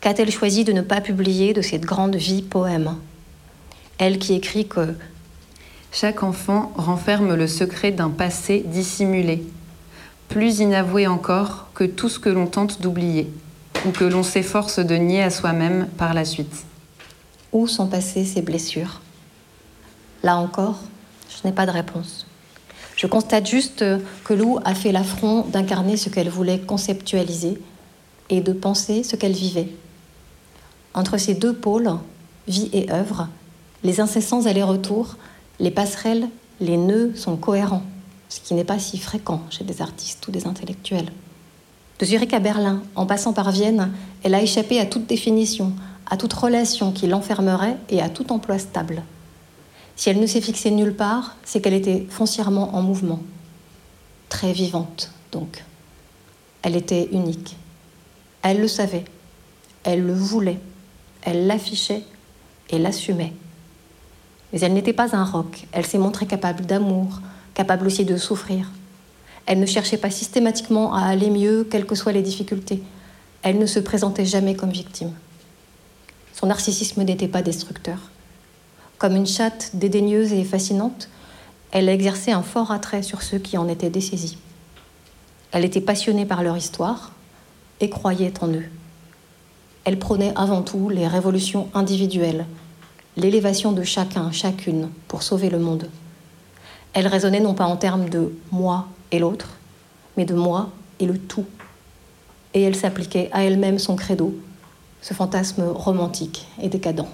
Qu'a-t-elle 0.00 0.30
choisi 0.30 0.64
de 0.64 0.72
ne 0.72 0.82
pas 0.82 1.00
publier 1.00 1.52
de 1.52 1.62
cette 1.62 1.82
grande 1.82 2.16
vie 2.16 2.42
poème? 2.42 2.96
Elle 3.98 4.18
qui 4.18 4.34
écrit 4.34 4.66
que 4.66 4.94
chaque 5.92 6.22
enfant 6.22 6.72
renferme 6.76 7.34
le 7.34 7.46
secret 7.46 7.90
d'un 7.90 8.10
passé 8.10 8.62
dissimulé, 8.66 9.42
plus 10.28 10.58
inavoué 10.58 11.06
encore 11.06 11.68
que 11.74 11.84
tout 11.84 12.08
ce 12.08 12.18
que 12.18 12.28
l'on 12.28 12.46
tente 12.46 12.82
d'oublier 12.82 13.30
ou 13.86 13.92
que 13.92 14.04
l'on 14.04 14.22
s'efforce 14.22 14.78
de 14.78 14.94
nier 14.96 15.22
à 15.22 15.30
soi-même 15.30 15.86
par 15.96 16.12
la 16.12 16.24
suite. 16.24 16.64
Où 17.52 17.66
sont 17.66 17.86
passées 17.86 18.24
ces 18.24 18.42
blessures? 18.42 19.00
Là 20.22 20.36
encore, 20.36 20.80
je 21.30 21.46
n'ai 21.46 21.54
pas 21.54 21.64
de 21.64 21.70
réponse. 21.70 22.26
Je 22.96 23.06
constate 23.06 23.46
juste 23.46 23.84
que 24.24 24.34
Lou 24.34 24.58
a 24.64 24.74
fait 24.74 24.92
l'affront 24.92 25.42
d'incarner 25.42 25.96
ce 25.96 26.08
qu'elle 26.08 26.28
voulait 26.28 26.60
conceptualiser 26.60 27.60
et 28.28 28.40
de 28.40 28.52
penser 28.52 29.02
ce 29.02 29.16
qu'elle 29.16 29.32
vivait. 29.32 29.68
Entre 30.94 31.18
ces 31.18 31.34
deux 31.34 31.54
pôles, 31.54 31.90
vie 32.48 32.70
et 32.72 32.90
œuvre, 32.90 33.28
les 33.86 34.00
incessants 34.00 34.46
allers-retours, 34.46 35.16
les 35.60 35.70
passerelles, 35.70 36.28
les 36.60 36.76
nœuds 36.76 37.14
sont 37.14 37.36
cohérents 37.36 37.82
ce 38.28 38.40
qui 38.40 38.54
n'est 38.54 38.64
pas 38.64 38.78
si 38.78 38.98
fréquent 38.98 39.42
chez 39.50 39.64
des 39.64 39.82
artistes 39.82 40.26
ou 40.26 40.30
des 40.30 40.46
intellectuels. 40.46 41.12
De 41.98 42.04
Zurich 42.04 42.34
à 42.34 42.40
Berlin, 42.40 42.82
en 42.94 43.06
passant 43.06 43.32
par 43.32 43.50
Vienne, 43.50 43.90
elle 44.22 44.34
a 44.34 44.42
échappé 44.42 44.78
à 44.80 44.86
toute 44.86 45.06
définition, 45.06 45.72
à 46.06 46.16
toute 46.16 46.32
relation 46.32 46.92
qui 46.92 47.06
l'enfermerait 47.06 47.78
et 47.88 48.02
à 48.02 48.08
tout 48.08 48.32
emploi 48.32 48.58
stable. 48.58 49.02
Si 49.96 50.10
elle 50.10 50.20
ne 50.20 50.26
s'est 50.26 50.42
fixée 50.42 50.70
nulle 50.70 50.94
part, 50.94 51.36
c'est 51.44 51.62
qu'elle 51.62 51.72
était 51.72 52.06
foncièrement 52.10 52.74
en 52.74 52.82
mouvement. 52.82 53.20
Très 54.28 54.52
vivante, 54.52 55.10
donc. 55.32 55.64
Elle 56.62 56.76
était 56.76 57.08
unique. 57.12 57.56
Elle 58.42 58.60
le 58.60 58.68
savait. 58.68 59.04
Elle 59.84 60.04
le 60.04 60.12
voulait. 60.12 60.58
Elle 61.22 61.46
l'affichait 61.46 62.02
et 62.68 62.78
l'assumait. 62.78 63.32
Mais 64.52 64.60
elle 64.60 64.74
n'était 64.74 64.92
pas 64.92 65.16
un 65.16 65.24
roc. 65.24 65.66
Elle 65.72 65.86
s'est 65.86 65.98
montrée 65.98 66.26
capable 66.26 66.66
d'amour, 66.66 67.20
capable 67.54 67.86
aussi 67.86 68.04
de 68.04 68.16
souffrir. 68.16 68.70
Elle 69.46 69.60
ne 69.60 69.66
cherchait 69.66 69.96
pas 69.96 70.10
systématiquement 70.10 70.94
à 70.94 71.02
aller 71.02 71.30
mieux, 71.30 71.66
quelles 71.70 71.86
que 71.86 71.94
soient 71.94 72.12
les 72.12 72.22
difficultés. 72.22 72.82
Elle 73.42 73.58
ne 73.58 73.66
se 73.66 73.78
présentait 73.78 74.24
jamais 74.24 74.56
comme 74.56 74.70
victime. 74.70 75.12
Son 76.32 76.46
narcissisme 76.46 77.02
n'était 77.02 77.28
pas 77.28 77.42
destructeur. 77.42 78.10
Comme 78.98 79.14
une 79.14 79.26
chatte 79.26 79.70
dédaigneuse 79.74 80.32
et 80.32 80.44
fascinante, 80.44 81.08
elle 81.70 81.88
exerçait 81.88 82.32
un 82.32 82.42
fort 82.42 82.70
attrait 82.70 83.02
sur 83.02 83.22
ceux 83.22 83.38
qui 83.38 83.56
en 83.56 83.68
étaient 83.68 83.90
dessaisis. 83.90 84.38
Elle 85.52 85.64
était 85.64 85.80
passionnée 85.80 86.26
par 86.26 86.42
leur 86.42 86.56
histoire 86.56 87.12
et 87.80 87.88
croyait 87.88 88.34
en 88.42 88.48
eux. 88.48 88.64
Elle 89.84 89.98
prônait 89.98 90.32
avant 90.36 90.62
tout 90.62 90.88
les 90.88 91.06
révolutions 91.06 91.68
individuelles, 91.72 92.46
l'élévation 93.16 93.72
de 93.72 93.82
chacun, 93.82 94.30
chacune, 94.30 94.90
pour 95.08 95.22
sauver 95.22 95.50
le 95.50 95.58
monde. 95.58 95.88
Elle 96.92 97.06
raisonnait 97.06 97.40
non 97.40 97.54
pas 97.54 97.66
en 97.66 97.76
termes 97.76 98.08
de 98.08 98.34
moi 98.52 98.86
et 99.10 99.18
l'autre, 99.18 99.50
mais 100.16 100.24
de 100.24 100.34
moi 100.34 100.70
et 101.00 101.06
le 101.06 101.18
tout. 101.18 101.46
Et 102.54 102.62
elle 102.62 102.76
s'appliquait 102.76 103.30
à 103.32 103.44
elle-même 103.44 103.78
son 103.78 103.96
credo, 103.96 104.34
ce 105.02 105.14
fantasme 105.14 105.64
romantique 105.64 106.46
et 106.62 106.68
décadent. 106.68 107.06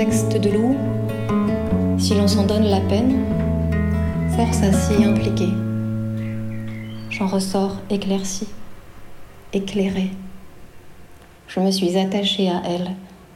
Textes 0.00 0.40
de 0.40 0.48
Lou, 0.48 0.78
si 1.98 2.14
l'on 2.14 2.26
s'en 2.26 2.46
donne 2.46 2.64
la 2.64 2.80
peine, 2.80 3.22
force 4.34 4.62
à 4.62 4.72
s'y 4.72 5.04
impliquer. 5.04 5.50
J'en 7.10 7.26
ressors 7.26 7.76
éclairci, 7.90 8.46
éclairée. 9.52 10.10
Je 11.48 11.60
me 11.60 11.70
suis 11.70 11.98
attachée 11.98 12.48
à 12.48 12.62
elle. 12.64 12.92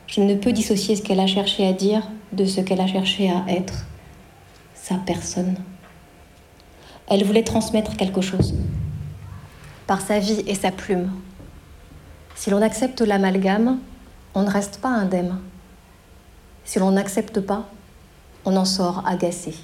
Je 0.07 0.23
ne 0.23 0.37
peux 0.37 0.53
dissocier 0.53 0.97
ce 0.97 1.03
qu'elle 1.03 1.21
a 1.21 1.27
cherché 1.27 1.67
à 1.67 1.75
dire 1.75 2.09
de 2.33 2.47
ce 2.47 2.63
qu'elle 2.63 2.81
a 2.81 2.87
cherché 2.87 3.29
à 3.29 3.45
être, 3.47 3.85
sa 4.75 4.95
personne. 4.95 5.57
Elle 7.09 7.25
voulait 7.25 7.45
transmettre 7.45 7.95
quelque 7.95 8.23
chose, 8.23 8.55
par 9.87 10.01
sa 10.01 10.19
vie 10.19 10.43
et 10.47 10.55
sa 10.55 10.71
plume. 10.71 11.13
Si 12.37 12.49
l'on 12.49 12.63
accepte 12.63 13.03
l'amalgame, 13.03 13.81
on 14.35 14.45
ne 14.45 14.51
reste 14.51 14.79
pas 14.81 14.89
indemne. 14.89 15.37
Si 16.65 16.79
l'on 16.79 16.93
n'accepte 16.93 17.41
pas, 17.41 17.69
on 18.45 18.57
en 18.57 18.65
sort 18.65 19.03
agacé. 19.07 19.55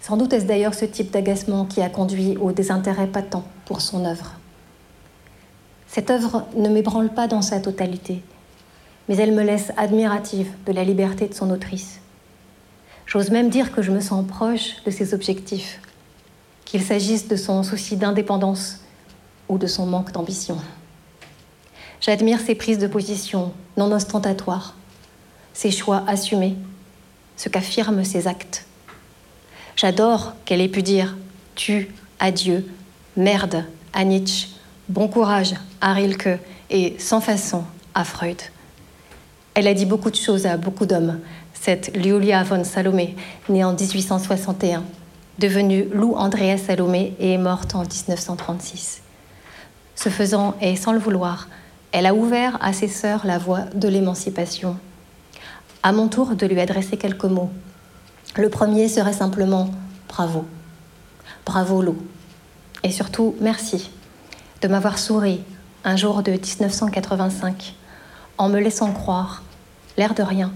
Sans 0.00 0.16
doute 0.16 0.32
est-ce 0.32 0.44
d'ailleurs 0.44 0.74
ce 0.74 0.84
type 0.84 1.10
d'agacement 1.10 1.64
qui 1.64 1.80
a 1.80 1.88
conduit 1.88 2.36
au 2.36 2.52
désintérêt 2.52 3.06
patent 3.06 3.42
pour 3.64 3.80
son 3.80 4.04
œuvre. 4.04 4.32
Cette 5.86 6.10
œuvre 6.10 6.46
ne 6.56 6.68
m'ébranle 6.68 7.08
pas 7.08 7.26
dans 7.26 7.40
sa 7.40 7.60
totalité, 7.60 8.22
mais 9.08 9.16
elle 9.16 9.32
me 9.32 9.42
laisse 9.42 9.72
admirative 9.76 10.50
de 10.66 10.72
la 10.72 10.84
liberté 10.84 11.28
de 11.28 11.34
son 11.34 11.50
autrice. 11.50 12.00
J'ose 13.06 13.30
même 13.30 13.48
dire 13.48 13.72
que 13.72 13.80
je 13.80 13.92
me 13.92 14.00
sens 14.00 14.26
proche 14.26 14.82
de 14.84 14.90
ses 14.90 15.14
objectifs, 15.14 15.80
qu'il 16.64 16.82
s'agisse 16.82 17.28
de 17.28 17.36
son 17.36 17.62
souci 17.62 17.96
d'indépendance 17.96 18.80
ou 19.48 19.56
de 19.56 19.66
son 19.66 19.86
manque 19.86 20.12
d'ambition. 20.12 20.56
J'admire 22.00 22.40
ses 22.40 22.54
prises 22.54 22.78
de 22.78 22.86
position 22.86 23.52
non 23.76 23.92
ostentatoires, 23.92 24.74
ses 25.54 25.70
choix 25.70 26.04
assumés, 26.06 26.56
ce 27.36 27.48
qu'affirment 27.48 28.04
ses 28.04 28.28
actes. 28.28 28.66
J'adore 29.76 30.34
qu'elle 30.44 30.60
ait 30.60 30.68
pu 30.68 30.82
dire 30.82 31.16
tu, 31.54 31.88
adieu, 32.18 32.66
merde 33.16 33.64
à 33.92 34.04
Nietzsche, 34.04 34.48
bon 34.88 35.08
courage 35.08 35.54
à 35.80 35.94
Rilke 35.94 36.38
et 36.70 36.96
sans 36.98 37.20
façon 37.20 37.64
à 37.94 38.04
Freud. 38.04 38.40
Elle 39.54 39.68
a 39.68 39.74
dit 39.74 39.86
beaucoup 39.86 40.10
de 40.10 40.16
choses 40.16 40.46
à 40.46 40.56
beaucoup 40.56 40.84
d'hommes, 40.84 41.20
cette 41.54 41.96
Liulia 41.96 42.42
von 42.42 42.64
Salomé, 42.64 43.14
née 43.48 43.64
en 43.64 43.72
1861, 43.72 44.82
devenue 45.38 45.86
Lou 45.92 46.14
Andrea 46.16 46.58
Salomé 46.58 47.14
et 47.18 47.32
est 47.32 47.38
morte 47.38 47.74
en 47.74 47.82
1936. 47.82 49.02
Ce 49.94 50.08
faisant, 50.08 50.56
et 50.60 50.76
sans 50.76 50.92
le 50.92 50.98
vouloir, 50.98 51.48
elle 51.92 52.06
a 52.06 52.14
ouvert 52.14 52.58
à 52.60 52.72
ses 52.72 52.88
sœurs 52.88 53.24
la 53.24 53.38
voie 53.38 53.62
de 53.74 53.88
l'émancipation. 53.88 54.76
À 55.86 55.92
mon 55.92 56.08
tour 56.08 56.34
de 56.34 56.46
lui 56.46 56.58
adresser 56.62 56.96
quelques 56.96 57.26
mots. 57.26 57.50
Le 58.36 58.48
premier 58.48 58.88
serait 58.88 59.12
simplement 59.12 59.68
bravo. 60.08 60.46
Bravo 61.44 61.82
Lou. 61.82 61.98
Et 62.82 62.90
surtout, 62.90 63.36
merci 63.42 63.90
de 64.62 64.68
m'avoir 64.68 64.98
souri 64.98 65.42
un 65.84 65.96
jour 65.96 66.22
de 66.22 66.32
1985 66.32 67.74
en 68.38 68.48
me 68.48 68.60
laissant 68.60 68.92
croire, 68.92 69.42
l'air 69.98 70.14
de 70.14 70.22
rien, 70.22 70.54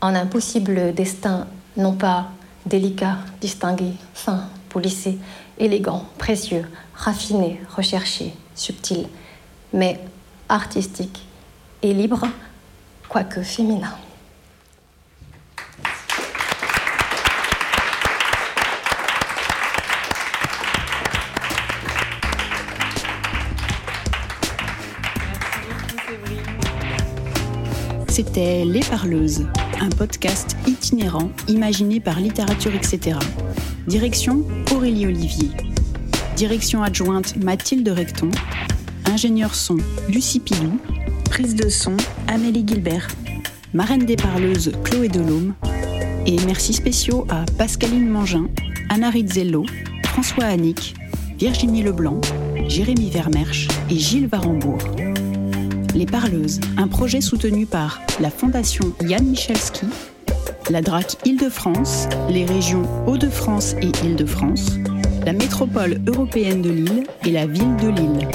en 0.00 0.14
un 0.14 0.26
possible 0.26 0.94
destin 0.94 1.48
non 1.76 1.94
pas 1.94 2.28
délicat, 2.64 3.16
distingué, 3.40 3.94
fin, 4.14 4.44
polissé, 4.68 5.18
élégant, 5.58 6.04
précieux, 6.18 6.70
raffiné, 6.94 7.60
recherché, 7.68 8.32
subtil, 8.54 9.08
mais 9.72 9.98
artistique 10.48 11.26
et 11.82 11.92
libre, 11.92 12.28
quoique 13.08 13.42
féminin. 13.42 13.96
C'était 28.12 28.66
Les 28.66 28.80
Parleuses, 28.80 29.46
un 29.80 29.88
podcast 29.88 30.54
itinérant 30.66 31.30
imaginé 31.48 31.98
par 31.98 32.20
Littérature 32.20 32.74
etc. 32.74 33.16
Direction 33.86 34.44
Aurélie 34.70 35.06
Olivier. 35.06 35.48
Direction 36.36 36.82
adjointe 36.82 37.42
Mathilde 37.42 37.88
Recton. 37.88 38.28
Ingénieur 39.06 39.54
son 39.54 39.78
Lucie 40.10 40.40
Pilou. 40.40 40.78
Prise 41.30 41.54
de 41.54 41.70
son 41.70 41.96
Amélie 42.28 42.66
Gilbert. 42.68 43.08
Marraine 43.72 44.04
des 44.04 44.16
Parleuses 44.16 44.72
Chloé 44.84 45.08
Delhomme. 45.08 45.54
Et 46.26 46.36
merci 46.44 46.74
spéciaux 46.74 47.26
à 47.30 47.46
Pascaline 47.56 48.10
Mangin, 48.10 48.48
Anna 48.90 49.08
Rizzello, 49.08 49.64
François 50.04 50.44
Annick, 50.44 50.94
Virginie 51.38 51.82
Leblanc, 51.82 52.20
Jérémy 52.68 53.08
Vermersch 53.08 53.68
et 53.88 53.96
Gilles 53.96 54.28
Varembourg. 54.28 54.80
Les 55.94 56.06
Parleuses, 56.06 56.58
un 56.78 56.88
projet 56.88 57.20
soutenu 57.20 57.66
par 57.66 58.00
la 58.18 58.30
Fondation 58.30 58.94
Yann 59.02 59.26
Michalski, 59.26 59.86
la 60.70 60.80
DRAC 60.80 61.16
Île-de-France, 61.26 62.08
les 62.30 62.46
régions 62.46 62.84
Hauts-de-France 63.06 63.74
et 63.82 63.90
Île-de-France, 64.06 64.78
la 65.26 65.34
métropole 65.34 66.00
européenne 66.06 66.62
de 66.62 66.70
Lille 66.70 67.04
et 67.26 67.30
la 67.30 67.46
ville 67.46 67.76
de 67.76 67.88
Lille. 67.88 68.28